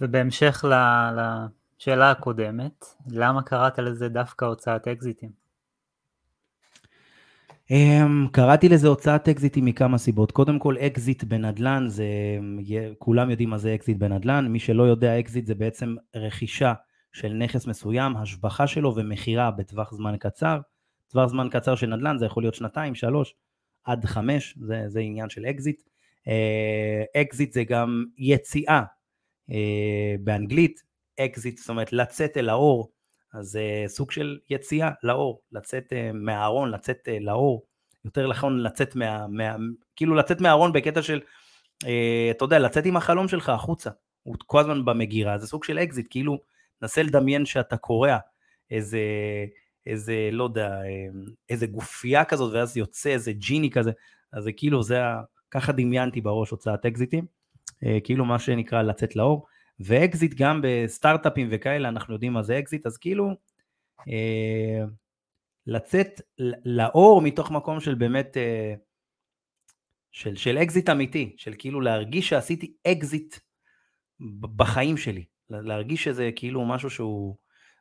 ובהמשך 0.00 0.64
ל, 0.64 0.74
ל, 1.20 1.46
שאלה 1.78 2.10
הקודמת, 2.10 2.84
למה 3.10 3.42
קראת 3.42 3.78
לזה 3.78 4.08
דווקא 4.08 4.44
הוצאת 4.44 4.88
אקזיטים? 4.88 5.30
אמ, 7.72 8.30
קראתי 8.32 8.68
לזה 8.68 8.88
הוצאת 8.88 9.28
אקזיטים 9.28 9.64
מכמה 9.64 9.98
סיבות. 9.98 10.32
קודם 10.32 10.58
כל, 10.58 10.76
אקזיט 10.78 11.24
בנדל"ן, 11.24 11.84
זה, 11.88 12.04
כולם 12.98 13.30
יודעים 13.30 13.50
מה 13.50 13.58
זה 13.58 13.74
אקזיט 13.74 13.96
בנדל"ן. 13.96 14.46
מי 14.48 14.58
שלא 14.58 14.82
יודע, 14.82 15.20
אקזיט 15.20 15.46
זה 15.46 15.54
בעצם 15.54 15.96
רכישה 16.16 16.72
של 17.12 17.32
נכס 17.32 17.66
מסוים, 17.66 18.16
השבחה 18.16 18.66
שלו 18.66 18.94
ומכירה 18.96 19.50
בטווח 19.50 19.94
זמן 19.94 20.16
קצר. 20.16 20.60
טווח 21.08 21.26
זמן 21.26 21.48
קצר 21.50 21.74
של 21.74 21.86
נדל"ן 21.86 22.18
זה 22.18 22.26
יכול 22.26 22.42
להיות 22.42 22.54
שנתיים, 22.54 22.94
שלוש, 22.94 23.34
עד 23.84 24.04
חמש, 24.04 24.58
זה, 24.60 24.84
זה 24.86 25.00
עניין 25.00 25.28
של 25.28 25.46
אקזיט. 25.46 25.82
אקזיט 27.16 27.50
אה, 27.50 27.54
זה 27.54 27.64
גם 27.64 28.04
יציאה 28.18 28.82
אה, 29.50 29.54
באנגלית, 30.20 30.87
אקזיט, 31.20 31.58
זאת 31.58 31.68
אומרת 31.68 31.92
לצאת 31.92 32.36
אל 32.36 32.48
האור, 32.48 32.92
אז 33.34 33.58
אה, 33.58 33.88
סוג 33.88 34.10
של 34.10 34.38
יציאה 34.50 34.90
לאור, 35.02 35.42
לצאת 35.52 35.92
אה, 35.92 36.12
מהארון, 36.14 36.70
לצאת 36.70 37.08
אה, 37.08 37.24
לאור, 37.24 37.66
יותר 38.04 38.28
נכון 38.28 38.62
לצאת 38.62 38.96
מה, 38.96 39.26
מה... 39.28 39.56
כאילו 39.96 40.14
לצאת 40.14 40.40
מהארון 40.40 40.72
בקטע 40.72 41.02
של, 41.02 41.20
אה, 41.84 41.86
אתה 42.30 42.44
יודע, 42.44 42.58
לצאת 42.58 42.86
עם 42.86 42.96
החלום 42.96 43.28
שלך 43.28 43.48
החוצה, 43.48 43.90
הוא 44.22 44.34
כל 44.46 44.60
הזמן 44.60 44.84
במגירה, 44.84 45.38
זה 45.38 45.46
סוג 45.46 45.64
של 45.64 45.78
אקזיט, 45.78 46.06
כאילו, 46.10 46.38
נסה 46.82 47.02
לדמיין 47.02 47.46
שאתה 47.46 47.76
קורע 47.76 48.18
איזה, 48.70 49.00
איזה, 49.86 50.28
לא 50.32 50.44
יודע, 50.44 50.78
איזה 51.48 51.66
גופייה 51.66 52.24
כזאת, 52.24 52.54
ואז 52.54 52.76
יוצא 52.76 53.10
איזה 53.10 53.32
ג'יני 53.32 53.70
כזה, 53.70 53.90
אז 54.32 54.44
זה 54.44 54.52
כאילו, 54.52 54.82
זה, 54.82 55.00
ככה 55.50 55.72
דמיינתי 55.72 56.20
בראש 56.20 56.50
הוצאת 56.50 56.86
אקזיטים, 56.86 57.26
כאילו 58.04 58.24
מה 58.24 58.38
שנקרא 58.38 58.82
לצאת 58.82 59.16
לאור. 59.16 59.46
ואקזיט 59.80 60.34
גם 60.34 60.60
בסטארט-אפים 60.62 61.48
וכאלה, 61.50 61.88
אנחנו 61.88 62.14
יודעים 62.14 62.32
מה 62.32 62.42
זה 62.42 62.58
אקזיט, 62.58 62.86
אז 62.86 62.98
כאילו 62.98 63.30
אה, 64.08 64.84
לצאת 65.66 66.20
לאור 66.64 67.22
מתוך 67.22 67.50
מקום 67.50 67.80
של 67.80 67.94
באמת, 67.94 68.36
אה, 68.36 68.74
של, 70.10 70.36
של 70.36 70.58
אקזיט 70.58 70.88
אמיתי, 70.88 71.34
של 71.36 71.54
כאילו 71.58 71.80
להרגיש 71.80 72.28
שעשיתי 72.28 72.72
אקזיט 72.86 73.36
בחיים 74.56 74.96
שלי, 74.96 75.24
להרגיש 75.50 76.04
שזה 76.04 76.30
כאילו 76.36 76.66
משהו 76.66 76.90
שהוא, 76.90 77.36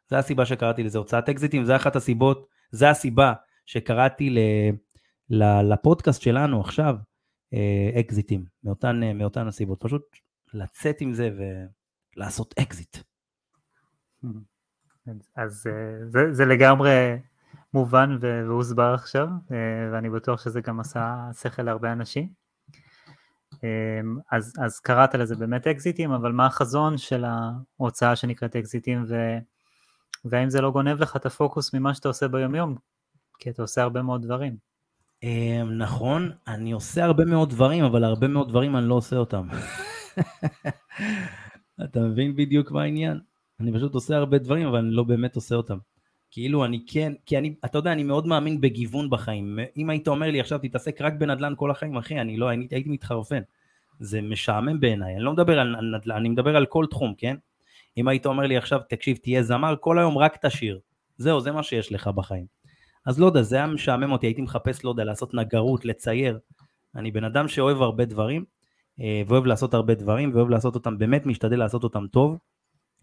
זה 0.07 0.17
הסיבה 0.17 0.45
שקראתי 0.45 0.83
לזה 0.83 0.97
הוצאת 0.97 1.29
אקזיטים, 1.29 1.65
זה 1.65 1.75
אחת 1.75 1.95
הסיבות, 1.95 2.47
זה 2.71 2.89
הסיבה 2.89 3.33
שקראתי 3.65 4.29
ל, 4.29 4.39
ל, 5.29 5.73
לפודקאסט 5.73 6.21
שלנו 6.21 6.61
עכשיו, 6.61 6.95
אה, 7.53 7.99
אקזיטים, 7.99 8.45
מאותן, 8.63 9.17
מאותן 9.17 9.47
הסיבות. 9.47 9.79
פשוט 9.81 10.01
לצאת 10.53 11.01
עם 11.01 11.13
זה 11.13 11.29
ולעשות 12.17 12.53
אקזיט. 12.59 12.97
אז 15.35 15.63
זה, 16.07 16.33
זה 16.33 16.45
לגמרי 16.45 17.19
מובן 17.73 18.17
והוסבר 18.21 18.93
עכשיו, 18.93 19.27
ואני 19.91 20.09
בטוח 20.09 20.43
שזה 20.43 20.61
גם 20.61 20.79
עשה 20.79 21.29
שכל 21.41 21.61
להרבה 21.61 21.91
אנשים. 21.91 22.29
אמ, 23.63 24.17
אז, 24.31 24.53
אז 24.65 24.79
קראת 24.79 25.15
לזה 25.15 25.35
באמת 25.35 25.67
אקזיטים, 25.67 26.11
אבל 26.11 26.31
מה 26.31 26.45
החזון 26.45 26.97
של 26.97 27.25
ההוצאה 27.25 28.15
שנקראת 28.15 28.55
אקזיטים, 28.55 29.05
ו, 29.07 29.15
והאם 30.25 30.49
זה 30.49 30.61
לא 30.61 30.71
גונב 30.71 31.01
לך 31.01 31.15
את 31.15 31.25
הפוקוס 31.25 31.73
ממה 31.73 31.93
שאתה 31.93 32.07
עושה 32.07 32.27
ביומיום? 32.27 32.75
כי 33.39 33.49
אתה 33.49 33.61
עושה 33.61 33.81
הרבה 33.81 34.01
מאוד 34.01 34.21
דברים. 34.21 34.57
אמ, 35.23 35.77
נכון, 35.77 36.31
אני 36.47 36.71
עושה 36.71 37.03
הרבה 37.03 37.25
מאוד 37.25 37.49
דברים, 37.49 37.83
אבל 37.83 38.03
הרבה 38.03 38.27
מאוד 38.27 38.49
דברים 38.49 38.75
אני 38.75 38.87
לא 38.87 38.95
עושה 38.95 39.15
אותם. 39.15 39.47
אתה 41.83 41.99
מבין 41.99 42.35
בדיוק 42.35 42.71
מה 42.71 42.81
העניין? 42.83 43.19
אני 43.59 43.73
פשוט 43.73 43.93
עושה 43.93 44.17
הרבה 44.17 44.37
דברים, 44.37 44.67
אבל 44.67 44.77
אני 44.77 44.91
לא 44.91 45.03
באמת 45.03 45.35
עושה 45.35 45.55
אותם. 45.55 45.77
כאילו 46.31 46.65
אני 46.65 46.85
כן, 46.87 47.13
כי 47.25 47.37
אני, 47.37 47.55
אתה 47.65 47.77
יודע, 47.77 47.91
אני 47.91 48.03
מאוד 48.03 48.27
מאמין 48.27 48.61
בגיוון 48.61 49.09
בחיים. 49.09 49.59
אם 49.77 49.89
היית 49.89 50.07
אומר 50.07 50.31
לי 50.31 50.39
עכשיו 50.39 50.59
תתעסק 50.59 51.01
רק 51.01 51.13
בנדל"ן 51.13 51.53
כל 51.57 51.71
החיים, 51.71 51.97
אחי, 51.97 52.21
אני 52.21 52.37
לא, 52.37 52.47
הייתי, 52.47 52.75
הייתי 52.75 52.89
מתחרפן. 52.89 53.41
זה 53.99 54.21
משעמם 54.21 54.79
בעיניי, 54.79 55.15
אני 55.15 55.23
לא 55.23 55.33
מדבר 55.33 55.59
על 55.59 55.75
נדל"ן, 55.95 56.15
אני 56.15 56.29
מדבר 56.29 56.55
על 56.55 56.65
כל 56.65 56.85
תחום, 56.89 57.13
כן? 57.17 57.35
אם 57.97 58.07
היית 58.07 58.25
אומר 58.25 58.47
לי 58.47 58.57
עכשיו, 58.57 58.81
תקשיב, 58.89 59.17
תהיה 59.17 59.43
זמר, 59.43 59.75
כל 59.79 59.99
היום 59.99 60.17
רק 60.17 60.45
תשיר. 60.45 60.79
זהו, 61.17 61.41
זה 61.41 61.51
מה 61.51 61.63
שיש 61.63 61.91
לך 61.91 62.07
בחיים. 62.07 62.45
אז 63.05 63.19
לא 63.19 63.25
יודע, 63.25 63.41
זה 63.41 63.55
היה 63.55 63.67
משעמם 63.67 64.11
אותי, 64.11 64.27
הייתי 64.27 64.41
מחפש, 64.41 64.83
לא 64.83 64.89
יודע, 64.89 65.03
לעשות 65.03 65.33
נגרות, 65.33 65.85
לצייר. 65.85 66.39
אני 66.95 67.11
בן 67.11 67.23
אדם 67.23 67.47
שאוהב 67.47 67.81
הרבה 67.81 68.05
דברים, 68.05 68.45
ואוהב 68.99 69.45
לעשות 69.45 69.73
הרבה 69.73 69.95
דברים, 69.95 70.31
ואוהב 70.33 70.49
לעשות 70.49 70.75
אותם, 70.75 70.97
באמת 70.97 71.25
משתדל 71.25 71.59
לעשות 71.59 71.83
אותם 71.83 72.07
טוב. 72.07 72.37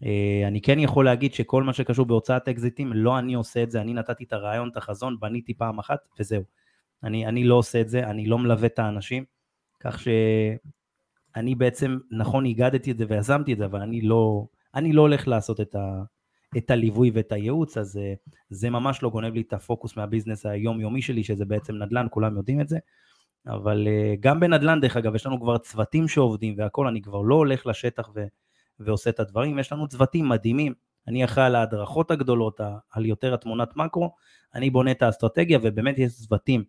אה, 0.03 0.43
אני 0.47 0.61
כן 0.61 0.79
יכול 0.79 1.05
להגיד 1.05 1.33
שכל 1.33 1.63
מה 1.63 1.73
שקשור 1.73 2.05
בהוצאת 2.05 2.47
אקזיטים, 2.47 2.93
לא 2.93 3.19
אני 3.19 3.33
עושה 3.33 3.63
את 3.63 3.71
זה, 3.71 3.81
אני 3.81 3.93
נתתי 3.93 4.23
את 4.23 4.33
הרעיון, 4.33 4.69
את 4.69 4.77
החזון, 4.77 5.19
בניתי 5.19 5.53
פעם 5.53 5.79
אחת, 5.79 5.99
וזהו. 6.19 6.43
אני, 7.03 7.27
אני 7.27 7.43
לא 7.43 7.55
עושה 7.55 7.81
את 7.81 7.89
זה, 7.89 8.03
אני 8.03 8.25
לא 8.25 8.37
מלווה 8.39 8.67
את 8.67 8.79
האנשים, 8.79 9.25
כך 9.79 9.99
שאני 9.99 11.55
בעצם, 11.55 11.97
נכון, 12.11 12.45
הגדתי 12.45 12.91
את 12.91 12.97
זה 12.97 13.05
ויזמתי 13.09 13.53
את 13.53 13.57
זה, 13.57 13.65
אבל 13.65 13.81
אני 13.81 14.01
לא, 14.01 14.45
אני 14.75 14.93
לא 14.93 15.01
הולך 15.01 15.27
לעשות 15.27 15.61
את, 15.61 15.75
ה, 15.75 16.03
את 16.57 16.71
הליווי 16.71 17.11
ואת 17.13 17.31
הייעוץ, 17.31 17.77
אז 17.77 17.97
אה, 17.97 18.13
זה 18.49 18.69
ממש 18.69 19.03
לא 19.03 19.09
גונב 19.09 19.33
לי 19.33 19.41
את 19.41 19.53
הפוקוס 19.53 19.97
מהביזנס 19.97 20.45
היומיומי 20.45 21.01
שלי, 21.01 21.23
שזה 21.23 21.45
בעצם 21.45 21.75
נדל"ן, 21.75 22.07
כולם 22.09 22.37
יודעים 22.37 22.61
את 22.61 22.67
זה. 22.67 22.77
אבל 23.47 23.87
אה, 23.87 24.15
גם 24.19 24.39
בנדל"ן, 24.39 24.79
דרך 24.81 24.97
אגב, 24.97 25.15
יש 25.15 25.25
לנו 25.25 25.41
כבר 25.41 25.57
צוותים 25.57 26.07
שעובדים 26.07 26.55
והכל, 26.57 26.87
אני 26.87 27.01
כבר 27.01 27.21
לא 27.21 27.35
הולך 27.35 27.65
לשטח 27.65 28.09
ו... 28.15 28.25
ועושה 28.79 29.09
את 29.09 29.19
הדברים. 29.19 29.59
יש 29.59 29.71
לנו 29.71 29.87
צוותים 29.87 30.29
מדהימים, 30.29 30.73
אני 31.07 31.25
אחראי 31.25 31.45
על 31.45 31.55
ההדרכות 31.55 32.11
הגדולות, 32.11 32.59
על 32.91 33.05
יותר 33.05 33.33
התמונת 33.33 33.77
מקרו, 33.77 34.15
אני 34.55 34.69
בונה 34.69 34.91
את 34.91 35.01
האסטרטגיה 35.01 35.59
ובאמת 35.61 35.99
יש 35.99 36.13
צוותים 36.13 36.63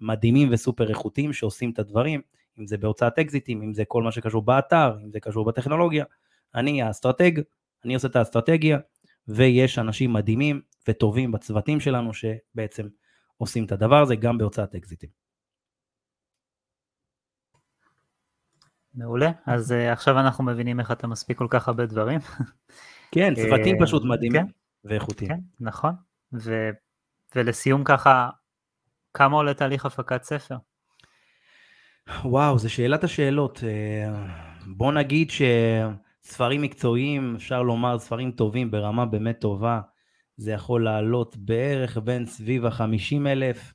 מדהימים 0.00 0.48
וסופר 0.52 0.88
איכותיים 0.88 1.32
שעושים 1.32 1.70
את 1.70 1.78
הדברים, 1.78 2.20
אם 2.58 2.66
זה 2.66 2.78
בהוצאת 2.78 3.18
אקזיטים, 3.18 3.62
אם 3.62 3.74
זה 3.74 3.84
כל 3.84 4.02
מה 4.02 4.12
שקשור 4.12 4.42
באתר, 4.42 4.96
אם 5.04 5.10
זה 5.10 5.20
קשור 5.20 5.44
בטכנולוגיה. 5.44 6.04
אני 6.54 6.82
האסטרטג, 6.82 7.32
אני 7.84 7.94
עושה 7.94 8.08
את 8.08 8.16
האסטרטגיה, 8.16 8.78
ויש 9.28 9.78
אנשים 9.78 10.12
מדהימים 10.12 10.60
וטובים 10.88 11.32
בצוותים 11.32 11.80
שלנו 11.80 12.10
שבעצם 12.14 12.88
עושים 13.36 13.64
את 13.64 13.72
הדבר 13.72 14.02
הזה 14.02 14.16
גם 14.16 14.38
בהוצאת 14.38 14.74
אקזיטים. 14.74 15.21
מעולה, 18.94 19.30
אז 19.46 19.72
אה, 19.72 19.92
עכשיו 19.92 20.20
אנחנו 20.20 20.44
מבינים 20.44 20.80
איך 20.80 20.90
אתה 20.90 21.06
מספיק 21.06 21.38
כל 21.38 21.46
כך 21.50 21.68
הרבה 21.68 21.86
דברים. 21.86 22.20
כן, 23.12 23.34
צוותים 23.34 23.76
אה, 23.76 23.86
פשוט 23.86 24.04
מדהימים 24.04 24.46
כן, 24.46 24.52
ואיכותיים. 24.84 25.30
כן, 25.30 25.40
נכון, 25.60 25.94
ו, 26.32 26.70
ולסיום 27.34 27.84
ככה, 27.84 28.30
כמה 29.14 29.36
עולה 29.36 29.54
תהליך 29.54 29.86
הפקת 29.86 30.22
ספר? 30.22 30.56
וואו, 32.24 32.58
זו 32.58 32.72
שאלת 32.72 33.04
השאלות. 33.04 33.60
אה, 33.64 34.26
בוא 34.66 34.92
נגיד 34.92 35.30
שספרים 35.30 36.62
מקצועיים, 36.62 37.34
אפשר 37.36 37.62
לומר 37.62 37.98
ספרים 37.98 38.30
טובים 38.30 38.70
ברמה 38.70 39.06
באמת 39.06 39.40
טובה, 39.40 39.80
זה 40.36 40.52
יכול 40.52 40.84
לעלות 40.84 41.36
בערך 41.36 41.98
בין 41.98 42.26
סביב 42.26 42.66
ה-50 42.66 43.26
אלף 43.26 43.74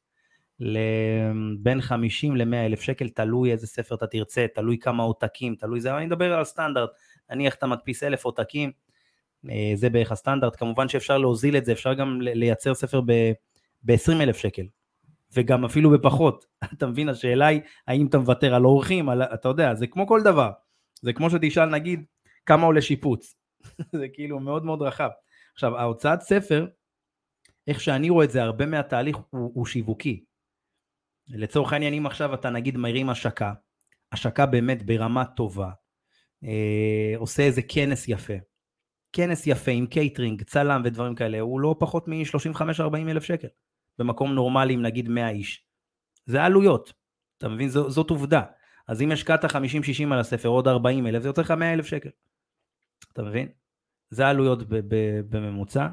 לבין 0.59 1.81
50 1.81 2.35
ל-100 2.35 2.55
אלף 2.55 2.81
שקל, 2.81 3.09
תלוי 3.09 3.51
איזה 3.51 3.67
ספר 3.67 3.95
אתה 3.95 4.07
תרצה, 4.07 4.45
תלוי 4.55 4.77
כמה 4.77 5.03
עותקים, 5.03 5.55
תלוי 5.55 5.81
זה, 5.81 5.97
אני 5.97 6.05
מדבר 6.05 6.33
על 6.33 6.43
סטנדרט, 6.43 6.89
נניח 7.29 7.55
אתה 7.55 7.67
מדפיס 7.67 8.03
אלף 8.03 8.25
עותקים, 8.25 8.71
אה, 9.49 9.71
זה 9.75 9.89
בערך 9.89 10.11
הסטנדרט, 10.11 10.55
כמובן 10.55 10.89
שאפשר 10.89 11.17
להוזיל 11.17 11.57
את 11.57 11.65
זה, 11.65 11.71
אפשר 11.71 11.93
גם 11.93 12.21
לייצר 12.21 12.73
ספר 12.73 13.01
ב-20 13.01 14.21
אלף 14.21 14.37
שקל, 14.37 14.65
וגם 15.33 15.65
אפילו 15.65 15.89
בפחות, 15.89 16.45
אתה 16.73 16.87
מבין, 16.87 17.09
השאלה 17.09 17.47
היא, 17.47 17.61
האם 17.87 18.07
אתה 18.07 18.17
מוותר 18.17 18.53
על 18.53 18.65
אורחים, 18.65 19.09
על, 19.09 19.21
אתה 19.21 19.49
יודע, 19.49 19.75
זה 19.75 19.87
כמו 19.87 20.07
כל 20.07 20.21
דבר, 20.23 20.51
זה 21.01 21.13
כמו 21.13 21.29
שתשאל 21.29 21.65
נגיד, 21.65 22.03
כמה 22.45 22.65
עולה 22.65 22.81
שיפוץ, 22.81 23.35
זה 23.99 24.07
כאילו 24.13 24.39
מאוד 24.39 24.65
מאוד 24.65 24.81
רחב. 24.81 25.09
עכשיו, 25.53 25.77
ההוצאת 25.77 26.21
ספר, 26.21 26.67
איך 27.67 27.81
שאני 27.81 28.09
רואה 28.09 28.25
את 28.25 28.31
זה, 28.31 28.43
הרבה 28.43 28.65
מהתהליך 28.65 29.17
הוא, 29.29 29.51
הוא 29.53 29.65
שיווקי. 29.65 30.26
לצורך 31.29 31.73
העניין, 31.73 31.93
אם 31.93 32.05
עכשיו 32.05 32.33
אתה 32.33 32.49
נגיד 32.49 32.77
מרים 32.77 33.09
השקה, 33.09 33.53
השקה 34.11 34.45
באמת 34.45 34.83
ברמה 34.83 35.25
טובה, 35.25 35.69
אה, 36.43 37.13
עושה 37.17 37.43
איזה 37.43 37.61
כנס 37.61 38.07
יפה, 38.07 38.33
כנס 39.13 39.47
יפה 39.47 39.71
עם 39.71 39.85
קייטרינג, 39.85 40.43
צלם 40.43 40.81
ודברים 40.85 41.15
כאלה, 41.15 41.39
הוא 41.39 41.59
לא 41.59 41.75
פחות 41.79 42.07
מ-35-40 42.07 43.09
אלף 43.09 43.23
שקל, 43.23 43.47
במקום 43.99 44.33
נורמלי 44.33 44.73
עם 44.73 44.81
נגיד 44.81 45.09
100 45.09 45.29
איש. 45.29 45.65
זה 46.25 46.43
עלויות, 46.43 46.93
אתה 47.37 47.47
מבין? 47.47 47.69
זו, 47.69 47.89
זאת 47.89 48.09
עובדה. 48.09 48.41
אז 48.87 49.01
אם 49.01 49.11
השקעת 49.11 49.45
50-60 49.45 49.47
על 50.11 50.19
הספר, 50.19 50.49
עוד 50.49 50.67
40 50.67 51.07
אלף, 51.07 51.21
זה 51.21 51.29
יוצא 51.29 51.41
לך 51.41 51.51
100 51.51 51.73
אלף 51.73 51.85
שקל. 51.85 52.09
אתה 53.13 53.23
מבין? 53.23 53.47
זה 54.09 54.25
העלויות 54.25 54.59
בממוצע. 55.29 55.87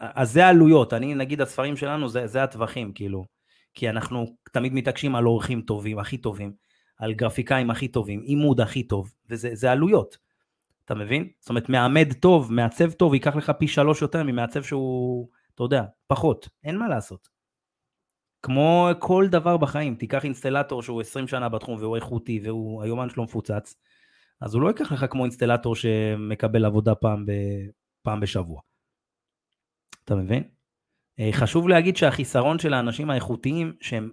אז 0.00 0.32
זה 0.32 0.46
העלויות, 0.46 0.92
אני 0.92 1.14
נגיד 1.14 1.40
הספרים 1.40 1.76
שלנו 1.76 2.08
זה, 2.08 2.26
זה 2.26 2.42
הטווחים 2.42 2.92
כאילו, 2.92 3.24
כי 3.74 3.90
אנחנו 3.90 4.26
תמיד 4.52 4.72
מתעקשים 4.72 5.16
על 5.16 5.26
אורחים 5.26 5.60
טובים, 5.60 5.98
הכי 5.98 6.18
טובים, 6.18 6.52
על 6.98 7.14
גרפיקאים 7.14 7.70
הכי 7.70 7.88
טובים, 7.88 8.20
עימוד 8.20 8.60
הכי 8.60 8.82
טוב, 8.82 9.12
וזה 9.28 9.72
עלויות, 9.72 10.18
אתה 10.84 10.94
מבין? 10.94 11.28
זאת 11.40 11.48
אומרת 11.48 11.68
מעמד 11.68 12.12
טוב, 12.12 12.52
מעצב 12.52 12.92
טוב, 12.92 13.14
ייקח 13.14 13.36
לך 13.36 13.52
פי 13.58 13.68
שלוש 13.68 14.02
יותר 14.02 14.22
ממעצב 14.22 14.62
שהוא, 14.62 15.28
אתה 15.54 15.62
יודע, 15.62 15.84
פחות, 16.06 16.48
אין 16.64 16.78
מה 16.78 16.88
לעשות. 16.88 17.28
כמו 18.42 18.88
כל 18.98 19.26
דבר 19.30 19.56
בחיים, 19.56 19.94
תיקח 19.94 20.24
אינסטלטור 20.24 20.82
שהוא 20.82 21.00
20 21.00 21.28
שנה 21.28 21.48
בתחום 21.48 21.76
והוא 21.80 21.96
איכותי 21.96 22.40
והוא, 22.44 22.82
היומן 22.82 23.10
שלו 23.10 23.24
מפוצץ, 23.24 23.74
אז 24.40 24.54
הוא 24.54 24.62
לא 24.62 24.68
ייקח 24.68 24.92
לך 24.92 25.06
כמו 25.10 25.24
אינסטלטור 25.24 25.76
שמקבל 25.76 26.64
עבודה 26.64 26.94
פעם, 26.94 27.26
ב, 27.26 27.32
פעם 28.02 28.20
בשבוע. 28.20 28.60
אתה 30.04 30.14
מבין? 30.14 30.42
אה, 31.20 31.28
חשוב 31.32 31.68
להגיד 31.68 31.96
שהחיסרון 31.96 32.58
של 32.58 32.74
האנשים 32.74 33.10
האיכותיים 33.10 33.76
שהם 33.80 34.10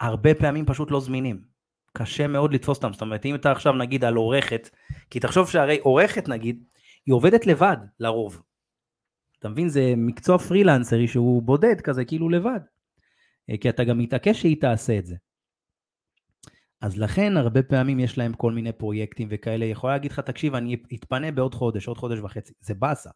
הרבה 0.00 0.34
פעמים 0.34 0.66
פשוט 0.66 0.90
לא 0.90 1.00
זמינים. 1.00 1.42
קשה 1.92 2.26
מאוד 2.26 2.54
לתפוס 2.54 2.76
אותם, 2.76 2.92
זאת 2.92 3.02
אומרת 3.02 3.26
אם 3.26 3.34
אתה 3.34 3.52
עכשיו 3.52 3.72
נגיד 3.72 4.04
על 4.04 4.14
עורכת, 4.14 4.70
כי 5.10 5.20
תחשוב 5.20 5.50
שהרי 5.50 5.78
עורכת 5.78 6.28
נגיד, 6.28 6.64
היא 7.06 7.14
עובדת 7.14 7.46
לבד 7.46 7.76
לרוב. 8.00 8.42
אתה 9.38 9.48
מבין? 9.48 9.68
זה 9.68 9.94
מקצוע 9.96 10.38
פרילנסרי 10.38 11.08
שהוא 11.08 11.42
בודד 11.42 11.80
כזה 11.80 12.04
כאילו 12.04 12.28
לבד. 12.28 12.60
אה, 13.50 13.56
כי 13.56 13.68
אתה 13.68 13.84
גם 13.84 13.98
מתעקש 13.98 14.40
שהיא 14.40 14.60
תעשה 14.60 14.98
את 14.98 15.06
זה. 15.06 15.16
אז 16.80 16.98
לכן 16.98 17.36
הרבה 17.36 17.62
פעמים 17.62 18.00
יש 18.00 18.18
להם 18.18 18.32
כל 18.32 18.52
מיני 18.52 18.72
פרויקטים 18.72 19.28
וכאלה, 19.30 19.64
יכולה 19.64 19.92
להגיד 19.92 20.12
לך, 20.12 20.20
תקשיב, 20.20 20.54
אני 20.54 20.76
אתפנה 20.94 21.32
בעוד 21.32 21.54
חודש, 21.54 21.88
עוד 21.88 21.98
חודש 21.98 22.18
וחצי, 22.18 22.52
זה 22.60 22.74
באסה. 22.74 23.10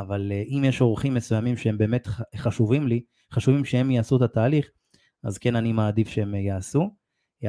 אבל 0.00 0.32
אה, 0.32 0.42
אם 0.48 0.62
יש 0.64 0.80
אורחים 0.80 1.14
מסוימים 1.14 1.56
שהם 1.56 1.78
באמת 1.78 2.08
חשובים 2.36 2.88
לי, 2.88 3.02
חשובים 3.32 3.64
שהם 3.64 3.90
יעשו 3.90 4.16
את 4.16 4.22
התהליך, 4.22 4.70
אז 5.22 5.38
כן 5.38 5.56
אני 5.56 5.72
מעדיף 5.72 6.08
שהם 6.08 6.34
אה, 6.34 6.40
יעשו. 6.40 6.90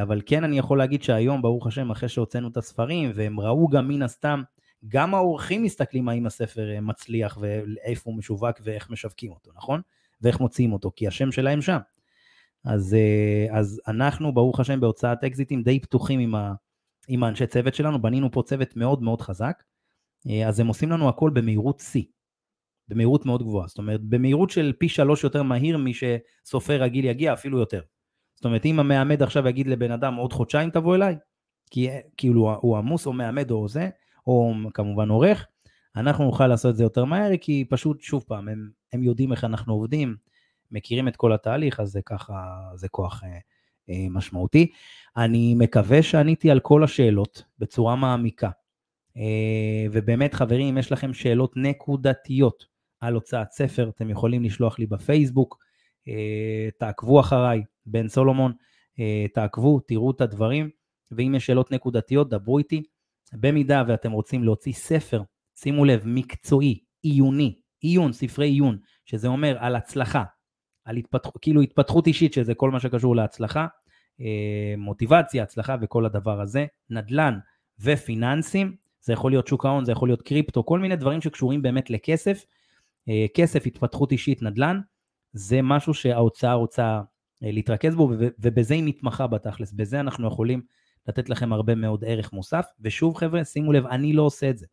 אבל 0.01 0.21
כן 0.25 0.43
אני 0.43 0.57
יכול 0.57 0.77
להגיד 0.77 1.03
שהיום, 1.03 1.41
ברוך 1.41 1.67
השם, 1.67 1.91
אחרי 1.91 2.09
שהוצאנו 2.09 2.47
את 2.47 2.57
הספרים, 2.57 3.11
והם 3.15 3.39
ראו 3.39 3.67
גם 3.67 3.87
מן 3.87 4.01
הסתם, 4.01 4.41
גם 4.87 5.15
האורחים 5.15 5.63
מסתכלים 5.63 6.09
האם 6.09 6.25
הספר 6.25 6.71
אה, 6.75 6.81
מצליח 6.81 7.37
ואיפה 7.41 8.09
הוא 8.09 8.17
משווק 8.17 8.57
ואיך 8.63 8.89
משווקים 8.89 9.31
אותו, 9.31 9.51
נכון? 9.55 9.81
ואיך 10.21 10.39
מוציאים 10.39 10.73
אותו, 10.73 10.91
כי 10.95 11.07
השם 11.07 11.31
שלהם 11.31 11.61
שם. 11.61 11.79
אז, 12.65 12.95
אז 13.51 13.81
אנחנו, 13.87 14.33
ברוך 14.33 14.59
השם, 14.59 14.79
בהוצאת 14.79 15.23
אקזיטים 15.23 15.63
די 15.63 15.79
פתוחים 15.79 16.19
עם, 16.19 16.35
ה, 16.35 16.53
עם 17.07 17.23
האנשי 17.23 17.47
צוות 17.47 17.75
שלנו, 17.75 18.01
בנינו 18.01 18.31
פה 18.31 18.43
צוות 18.45 18.75
מאוד 18.75 19.01
מאוד 19.01 19.21
חזק, 19.21 19.63
אז 20.47 20.59
הם 20.59 20.67
עושים 20.67 20.91
לנו 20.91 21.09
הכל 21.09 21.29
במהירות 21.29 21.79
שיא. 21.79 22.03
במהירות 22.89 23.25
מאוד 23.25 23.43
גבוהה. 23.43 23.67
זאת 23.67 23.77
אומרת, 23.77 24.01
במהירות 24.01 24.49
של 24.49 24.73
פי 24.77 24.89
שלוש 24.89 25.23
יותר 25.23 25.43
מהיר 25.43 25.77
משסופר 25.77 26.81
רגיל 26.81 27.05
יגיע, 27.05 27.33
אפילו 27.33 27.59
יותר. 27.59 27.81
זאת 28.35 28.45
אומרת, 28.45 28.65
אם 28.65 28.79
המעמד 28.79 29.23
עכשיו 29.23 29.47
יגיד 29.47 29.67
לבן 29.67 29.91
אדם, 29.91 30.15
עוד 30.15 30.33
חודשיים 30.33 30.69
תבוא 30.69 30.95
אליי, 30.95 31.15
כי 31.71 31.89
כאילו 32.17 32.55
הוא 32.61 32.77
עמוס 32.77 33.05
או 33.05 33.13
מעמד 33.13 33.51
או 33.51 33.67
זה, 33.67 33.89
או 34.27 34.53
כמובן 34.73 35.09
עורך, 35.09 35.47
אנחנו 35.95 36.25
נוכל 36.25 36.47
לעשות 36.47 36.71
את 36.71 36.77
זה 36.77 36.83
יותר 36.83 37.05
מהר, 37.05 37.37
כי 37.41 37.65
פשוט, 37.69 38.01
שוב 38.01 38.23
פעם, 38.27 38.47
הם, 38.47 38.69
הם 38.93 39.03
יודעים 39.03 39.31
איך 39.31 39.43
אנחנו 39.43 39.73
עובדים, 39.73 40.15
מכירים 40.71 41.07
את 41.07 41.15
כל 41.15 41.33
התהליך, 41.33 41.79
אז 41.79 41.91
זה 41.91 42.01
ככה, 42.05 42.33
זה 42.75 42.89
כוח 42.89 43.23
אה, 43.23 43.37
אה, 43.89 44.07
משמעותי. 44.09 44.71
אני 45.17 45.55
מקווה 45.55 46.03
שעניתי 46.03 46.51
על 46.51 46.59
כל 46.59 46.83
השאלות 46.83 47.43
בצורה 47.59 47.95
מעמיקה. 47.95 48.49
אה, 49.17 49.85
ובאמת, 49.91 50.33
חברים, 50.33 50.67
אם 50.67 50.77
יש 50.77 50.91
לכם 50.91 51.13
שאלות 51.13 51.53
נקודתיות 51.55 52.65
על 52.99 53.13
הוצאת 53.13 53.51
ספר, 53.51 53.89
אתם 53.89 54.09
יכולים 54.09 54.43
לשלוח 54.43 54.79
לי 54.79 54.85
בפייסבוק, 54.85 55.57
אה, 56.07 56.69
תעקבו 56.79 57.19
אחריי, 57.19 57.63
בן 57.85 58.07
סולומון, 58.07 58.53
אה, 58.99 59.25
תעקבו, 59.33 59.79
תראו 59.79 60.11
את 60.11 60.21
הדברים, 60.21 60.69
ואם 61.11 61.35
יש 61.35 61.45
שאלות 61.45 61.71
נקודתיות, 61.71 62.29
דברו 62.29 62.57
איתי. 62.57 62.83
במידה 63.33 63.83
ואתם 63.87 64.11
רוצים 64.11 64.43
להוציא 64.43 64.73
ספר, 64.73 65.21
שימו 65.55 65.85
לב, 65.85 66.01
מקצועי, 66.05 66.79
עיוני, 67.01 67.59
עיון, 67.79 68.13
ספרי 68.13 68.47
עיון, 68.47 68.77
שזה 69.05 69.27
אומר 69.27 69.57
על 69.59 69.75
הצלחה, 69.75 70.23
על 70.85 70.97
התפתח, 70.97 71.29
כאילו 71.41 71.61
התפתחות 71.61 72.07
אישית, 72.07 72.33
שזה 72.33 72.53
כל 72.53 72.71
מה 72.71 72.79
שקשור 72.79 73.15
להצלחה, 73.15 73.67
אה, 74.21 74.73
מוטיבציה, 74.77 75.43
הצלחה 75.43 75.75
וכל 75.81 76.05
הדבר 76.05 76.41
הזה, 76.41 76.65
נדל"ן 76.89 77.39
ופיננסים, 77.79 78.75
זה 79.01 79.13
יכול 79.13 79.31
להיות 79.31 79.47
שוק 79.47 79.65
ההון, 79.65 79.85
זה 79.85 79.91
יכול 79.91 80.09
להיות 80.09 80.21
קריפטו, 80.21 80.65
כל 80.65 80.79
מיני 80.79 80.95
דברים 80.95 81.21
שקשורים 81.21 81.61
באמת 81.61 81.89
לכסף, 81.89 82.45
כסף, 83.33 83.65
התפתחות 83.65 84.11
אישית, 84.11 84.41
נדל"ן, 84.41 84.79
זה 85.33 85.61
משהו 85.61 85.93
שההוצאה 85.93 86.53
רוצה 86.53 87.01
אה, 87.43 87.51
להתרכז 87.51 87.95
בו, 87.95 88.11
ובזה 88.39 88.73
היא 88.73 88.83
מתמחה 88.83 89.27
בתכלס, 89.27 89.71
בזה 89.71 89.99
אנחנו 89.99 90.27
יכולים 90.27 90.61
לתת 91.07 91.29
לכם 91.29 91.53
הרבה 91.53 91.75
מאוד 91.75 92.03
ערך 92.07 92.33
מוסף, 92.33 92.65
ושוב 92.81 93.15
חבר'ה, 93.15 93.43
שימו 93.43 93.73
לב, 93.73 93.85
אני 93.85 94.13
לא 94.13 94.21
עושה 94.21 94.49
את 94.49 94.57
זה. 94.57 94.65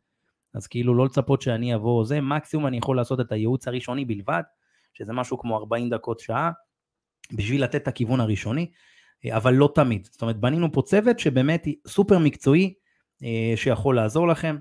אז 0.55 0.66
כאילו 0.66 0.95
לא 0.95 1.05
לצפות 1.05 1.43
שאני 1.43 1.74
אבוא 1.74 2.05
זה, 2.05 2.20
מקסימום 2.20 2.66
אני 2.66 2.77
יכול 2.79 2.97
לעשות 2.97 3.20
את 3.20 3.33
הייעוץ 3.33 3.68
הראשוני 3.68 4.05
בלבד, 4.05 4.43
שזה 4.95 5.12
משהו 5.12 5.39
כמו 5.39 5.57
40 5.57 5.91
דקות 5.91 6.20
שעה, 6.20 6.51
בשביל 7.33 7.62
לתת 7.62 7.83
את 7.83 7.89
הכיוון 7.89 8.20
הראשוני, 8.20 8.70
אה, 9.24 9.37
אבל 9.37 9.55
לא 9.55 9.72
תמיד. 9.74 10.09
זאת 10.12 10.22
אומרת, 10.22 10.37
בנינו 10.37 10.72
פה 10.72 10.83
צוות 10.83 11.18
שבאמת 11.18 11.66
סופר 11.87 12.18
מקצועי, 12.18 12.74
אה, 13.24 13.53
שיכול 13.57 13.97
לעזור 13.97 14.29
לכם, 14.29 14.57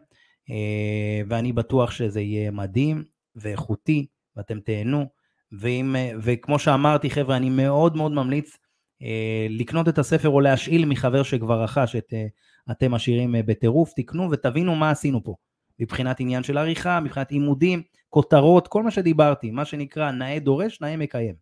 ואני 1.30 1.54
בטוח 1.54 1.92
שזה 1.92 2.22
יהיה 2.22 2.52
מדהים 2.52 3.04
ואיכותי, 3.36 4.06
ואתם 4.36 4.60
תהנו. 4.60 5.06
ואם, 5.52 5.96
אה, 5.96 6.12
וכמו 6.22 6.60
שאמרתי 6.60 7.10
חבר'ה, 7.10 7.38
אני 7.38 7.50
מאוד 7.50 7.98
מאוד 7.98 8.12
ממליץ 8.12 8.58
אה, 9.02 9.48
לקנות 9.50 9.88
את 9.90 9.98
הספר 9.98 10.30
או 10.30 10.40
להשאיל 10.40 10.86
מחבר 10.86 11.24
שכבר 11.24 11.64
רכש 11.64 11.96
את 11.96 12.14
אה, 12.14 12.26
אתם 12.72 12.94
עשירים 12.94 13.36
אה, 13.36 13.44
בטירוף, 13.44 13.94
תקנו 13.96 14.32
ותבינו 14.32 14.76
מה 14.76 14.92
עשינו 14.92 15.24
פה. 15.24 15.36
מבחינת 15.80 16.20
עניין 16.20 16.44
של 16.44 16.58
עריכה, 16.58 17.00
מבחינת 17.00 17.32
עימודים, 17.32 17.82
כותרות, 18.10 18.68
כל 18.68 18.84
מה 18.84 18.92
שדיברתי, 18.92 19.52
מה 19.52 19.66
שנקרא 19.66 20.12
נאה 20.12 20.40
דורש, 20.40 20.82
נאה 20.82 20.98
מקיים. 20.98 21.36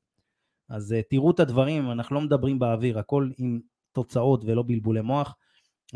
אז 0.70 0.94
אה, 0.94 1.02
תראו 1.10 1.32
את 1.32 1.40
הדברים, 1.40 1.92
אנחנו 1.92 2.16
לא 2.16 2.22
מדברים 2.22 2.60
באוויר, 2.60 3.00
הכל 3.00 3.30
עם 3.38 3.60
תוצאות 3.92 4.44
ולא 4.46 4.64
בלבולי 4.68 5.02
מוח. 5.02 5.36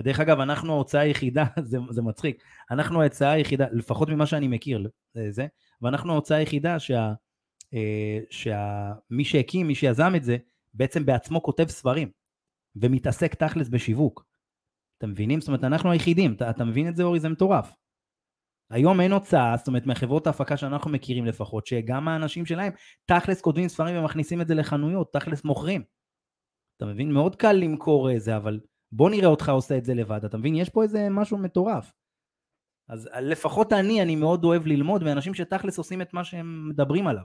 דרך 0.04 0.20
אגב, 0.20 0.40
אנחנו 0.40 0.74
ההוצאה 0.74 1.02
היחידה, 1.02 1.46
זה, 1.70 1.78
זה 1.90 2.02
מצחיק, 2.02 2.44
אנחנו 2.72 3.02
ההוצאה 3.02 3.32
היחידה, 3.32 3.66
לפחות 3.72 4.10
ממה 4.10 4.26
שאני 4.26 4.48
מכיר, 4.48 4.90
זה, 5.30 5.48
ואנחנו 5.82 6.12
ההוצאה 6.12 6.38
היחידה 6.38 6.80
שה... 6.80 7.14
אה, 7.74 8.20
שמי 8.30 9.26
שהקים, 9.26 9.68
מי 9.68 9.76
שיזם 9.76 10.14
את 10.16 10.24
זה, 10.24 10.38
בעצם 10.74 11.06
בעצמו 11.06 11.44
כותב 11.44 11.68
ספרים, 11.68 12.12
ומתעסק 12.76 13.36
תכלס 13.36 13.70
בשיווק. 13.70 14.26
אתם 14.98 15.10
מבינים? 15.10 15.42
זאת 15.42 15.48
אומרת, 15.48 15.64
אנחנו 15.64 15.92
היחידים, 15.92 16.34
אתה, 16.34 16.50
אתה 16.50 16.64
מבין 16.64 16.88
את 16.88 16.96
זה 16.96 17.04
אורי? 17.04 17.20
זה 17.20 17.30
מטורף. 17.30 17.74
היום 18.70 19.02
אין 19.02 19.12
הוצאה, 19.12 19.58
זאת 19.58 19.68
אומרת, 19.68 19.86
מחברות 19.86 20.28
ההפקה 20.28 20.58
שאנחנו 20.58 20.92
מכירים 20.92 21.26
לפחות, 21.26 21.68
שגם 21.68 22.08
האנשים 22.08 22.46
שלהם 22.46 22.74
תכלס 23.06 23.42
כותבים 23.42 23.68
ספרים 23.68 23.98
ומכניסים 23.98 24.42
את 24.42 24.48
זה 24.48 24.56
לחנויות, 24.56 25.14
תכלס 25.14 25.44
מוכרים. 25.44 25.84
אתה 26.78 26.86
מבין? 26.86 27.12
מאוד 27.12 27.36
קל 27.36 27.54
למכור 27.54 28.10
איזה, 28.10 28.38
אבל 28.38 28.60
בוא 28.92 29.10
נראה 29.10 29.28
אותך 29.28 29.50
עושה 29.50 29.78
את 29.78 29.86
זה 29.86 29.94
לבד, 29.94 30.26
אתה 30.26 30.38
מבין? 30.38 30.56
יש 30.56 30.70
פה 30.70 30.84
איזה 30.84 31.10
משהו 31.10 31.38
מטורף. 31.38 31.94
אז 32.90 33.10
לפחות 33.22 33.74
אני, 33.74 34.02
אני 34.02 34.16
מאוד 34.16 34.44
אוהב 34.44 34.68
ללמוד 34.68 35.04
מאנשים 35.04 35.34
שתכלס 35.34 35.78
עושים 35.78 36.02
את 36.02 36.14
מה 36.14 36.24
שהם 36.24 36.70
מדברים 36.70 37.08
עליו. 37.08 37.24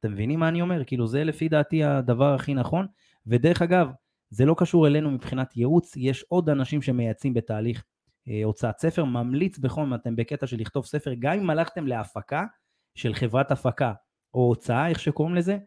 אתם 0.00 0.12
מבינים 0.12 0.40
מה 0.40 0.48
אני 0.48 0.62
אומר? 0.62 0.84
כאילו 0.84 1.06
זה 1.06 1.24
לפי 1.24 1.48
דעתי 1.48 1.84
הדבר 1.84 2.34
הכי 2.34 2.54
נכון, 2.54 2.86
ודרך 3.26 3.62
אגב, 3.62 3.90
זה 4.30 4.44
לא 4.44 4.54
קשור 4.58 4.86
אלינו 4.86 5.10
מבחינת 5.10 5.56
ייעוץ, 5.56 5.96
יש 5.96 6.24
עוד 6.28 6.48
אנשים 6.48 6.82
שמייעצים 6.82 7.34
בתהליך 7.34 7.84
אה, 8.28 8.40
הוצאת 8.44 8.78
ספר, 8.78 9.04
ממליץ 9.04 9.58
בחום, 9.58 9.94
אתם 9.94 10.16
בקטע 10.16 10.46
של 10.46 10.56
לכתוב 10.56 10.86
ספר, 10.86 11.12
גם 11.18 11.38
אם 11.38 11.50
הלכתם 11.50 11.86
להפקה 11.86 12.44
של 12.94 13.14
חברת 13.14 13.50
הפקה 13.50 13.92
או 14.34 14.40
הוצאה, 14.40 14.88
איך 14.88 15.00
שקוראים 15.00 15.34
לזה, 15.34 15.58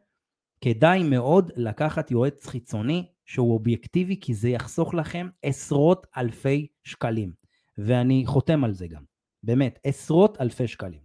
כדאי 0.61 1.03
מאוד 1.03 1.51
לקחת 1.55 2.11
יועץ 2.11 2.47
חיצוני 2.47 3.05
שהוא 3.25 3.53
אובייקטיבי, 3.53 4.19
כי 4.21 4.33
זה 4.33 4.49
יחסוך 4.49 4.93
לכם 4.93 5.27
עשרות 5.43 6.07
אלפי 6.17 6.67
שקלים. 6.83 7.31
ואני 7.77 8.23
חותם 8.25 8.63
על 8.63 8.73
זה 8.73 8.87
גם, 8.87 9.01
באמת, 9.43 9.79
עשרות 9.83 10.41
אלפי 10.41 10.67
שקלים. 10.67 10.99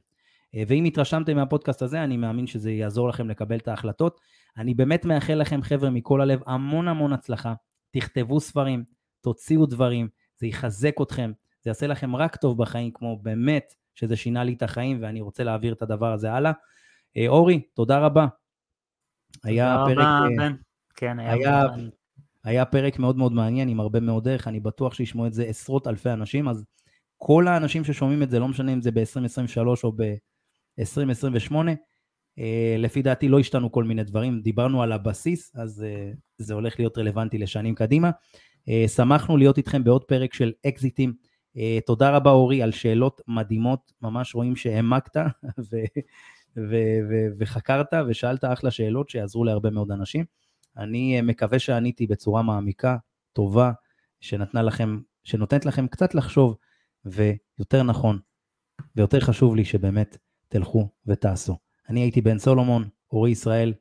אה, 0.54 0.62
ואם 0.68 0.84
התרשמתם 0.84 1.36
מהפודקאסט 1.36 1.82
הזה, 1.82 2.04
אני 2.04 2.16
מאמין 2.16 2.46
שזה 2.46 2.72
יעזור 2.72 3.08
לכם 3.08 3.28
לקבל 3.28 3.56
את 3.56 3.68
ההחלטות. 3.68 4.20
אני 4.56 4.74
באמת 4.74 5.04
מאחל 5.04 5.34
לכם, 5.34 5.62
חבר'ה, 5.62 5.90
מכל 5.90 6.20
הלב, 6.20 6.40
המון 6.46 6.88
המון 6.88 7.12
הצלחה. 7.12 7.54
תכתבו 7.90 8.40
ספרים, 8.40 8.84
תוציאו 9.20 9.66
דברים, 9.66 10.08
זה 10.36 10.46
יחזק 10.46 10.94
אתכם, 11.02 11.32
זה 11.62 11.70
יעשה 11.70 11.86
לכם 11.86 12.16
רק 12.16 12.36
טוב 12.36 12.58
בחיים, 12.58 12.90
כמו 12.94 13.18
באמת 13.22 13.74
שזה 13.94 14.16
שינה 14.16 14.44
לי 14.44 14.52
את 14.52 14.62
החיים, 14.62 14.98
ואני 15.02 15.20
רוצה 15.20 15.44
להעביר 15.44 15.72
את 15.72 15.82
הדבר 15.82 16.12
הזה 16.12 16.32
הלאה. 16.32 16.52
אה, 17.16 17.28
אורי, 17.28 17.60
תודה 17.74 17.98
רבה. 17.98 18.26
היה 19.44 19.76
תודה 19.88 19.94
פרק... 19.94 20.32
רבה, 20.32 20.44
אה. 20.44 20.50
כן, 20.96 21.18
היה... 21.18 21.32
היה... 21.32 21.66
היה 22.44 22.64
פרק 22.64 22.98
מאוד 22.98 23.16
מאוד 23.16 23.32
מעניין, 23.32 23.68
עם 23.68 23.80
הרבה 23.80 24.00
מאוד 24.00 24.24
דרך, 24.24 24.48
אני 24.48 24.60
בטוח 24.60 24.94
שישמעו 24.94 25.26
את 25.26 25.32
זה 25.34 25.44
עשרות 25.44 25.86
אלפי 25.86 26.10
אנשים, 26.10 26.48
אז 26.48 26.64
כל 27.16 27.48
האנשים 27.48 27.84
ששומעים 27.84 28.22
את 28.22 28.30
זה, 28.30 28.38
לא 28.38 28.48
משנה 28.48 28.72
אם 28.72 28.80
זה 28.80 28.90
ב-2023 28.90 29.66
או 29.84 29.92
ב... 29.96 30.14
2028. 30.78 31.72
אה, 32.38 32.76
לפי 32.78 33.02
דעתי 33.02 33.28
לא 33.28 33.38
השתנו 33.38 33.72
כל 33.72 33.84
מיני 33.84 34.04
דברים, 34.04 34.40
דיברנו 34.40 34.82
על 34.82 34.92
הבסיס, 34.92 35.52
אז 35.54 35.84
אה, 35.86 36.10
זה 36.38 36.54
הולך 36.54 36.78
להיות 36.78 36.98
רלוונטי 36.98 37.38
לשנים 37.38 37.74
קדימה. 37.74 38.10
אה, 38.68 38.84
שמחנו 38.88 39.36
להיות 39.36 39.58
איתכם 39.58 39.84
בעוד 39.84 40.04
פרק 40.04 40.34
של 40.34 40.52
אקזיטים. 40.66 41.12
תודה 41.86 42.10
רבה 42.10 42.30
אורי 42.30 42.62
על 42.62 42.72
שאלות 42.72 43.20
מדהימות, 43.28 43.92
ממש 44.02 44.34
רואים 44.34 44.56
שהעמקת 44.56 45.16
ו- 46.56 47.00
ו- 47.10 47.28
וחקרת 47.38 47.86
ושאלת 48.08 48.44
אחלה 48.44 48.70
שאלות 48.70 49.08
שיעזרו 49.08 49.44
להרבה 49.44 49.70
מאוד 49.70 49.90
אנשים. 49.90 50.24
אני 50.76 51.20
מקווה 51.20 51.58
שעניתי 51.58 52.06
בצורה 52.06 52.42
מעמיקה, 52.42 52.96
טובה, 53.32 53.72
שנתנה 54.20 54.62
לכם, 54.62 55.00
שנותנת 55.24 55.66
לכם 55.66 55.86
קצת 55.86 56.14
לחשוב, 56.14 56.56
ויותר 57.04 57.82
נכון, 57.82 58.18
ויותר 58.96 59.20
חשוב 59.20 59.56
לי 59.56 59.64
שבאמת 59.64 60.16
תלכו 60.48 60.88
ותעשו. 61.06 61.58
אני 61.88 62.00
הייתי 62.00 62.20
בן 62.20 62.38
סולומון, 62.38 62.88
אורי 63.12 63.30
ישראל, 63.30 63.74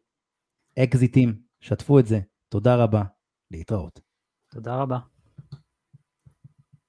אקזיטים, 0.79 1.41
שתפו 1.61 1.99
את 1.99 2.05
זה, 2.05 2.19
תודה 2.49 2.75
רבה, 2.75 3.03
להתראות. 3.51 3.99
תודה 4.49 4.75
רבה. 4.75 5.12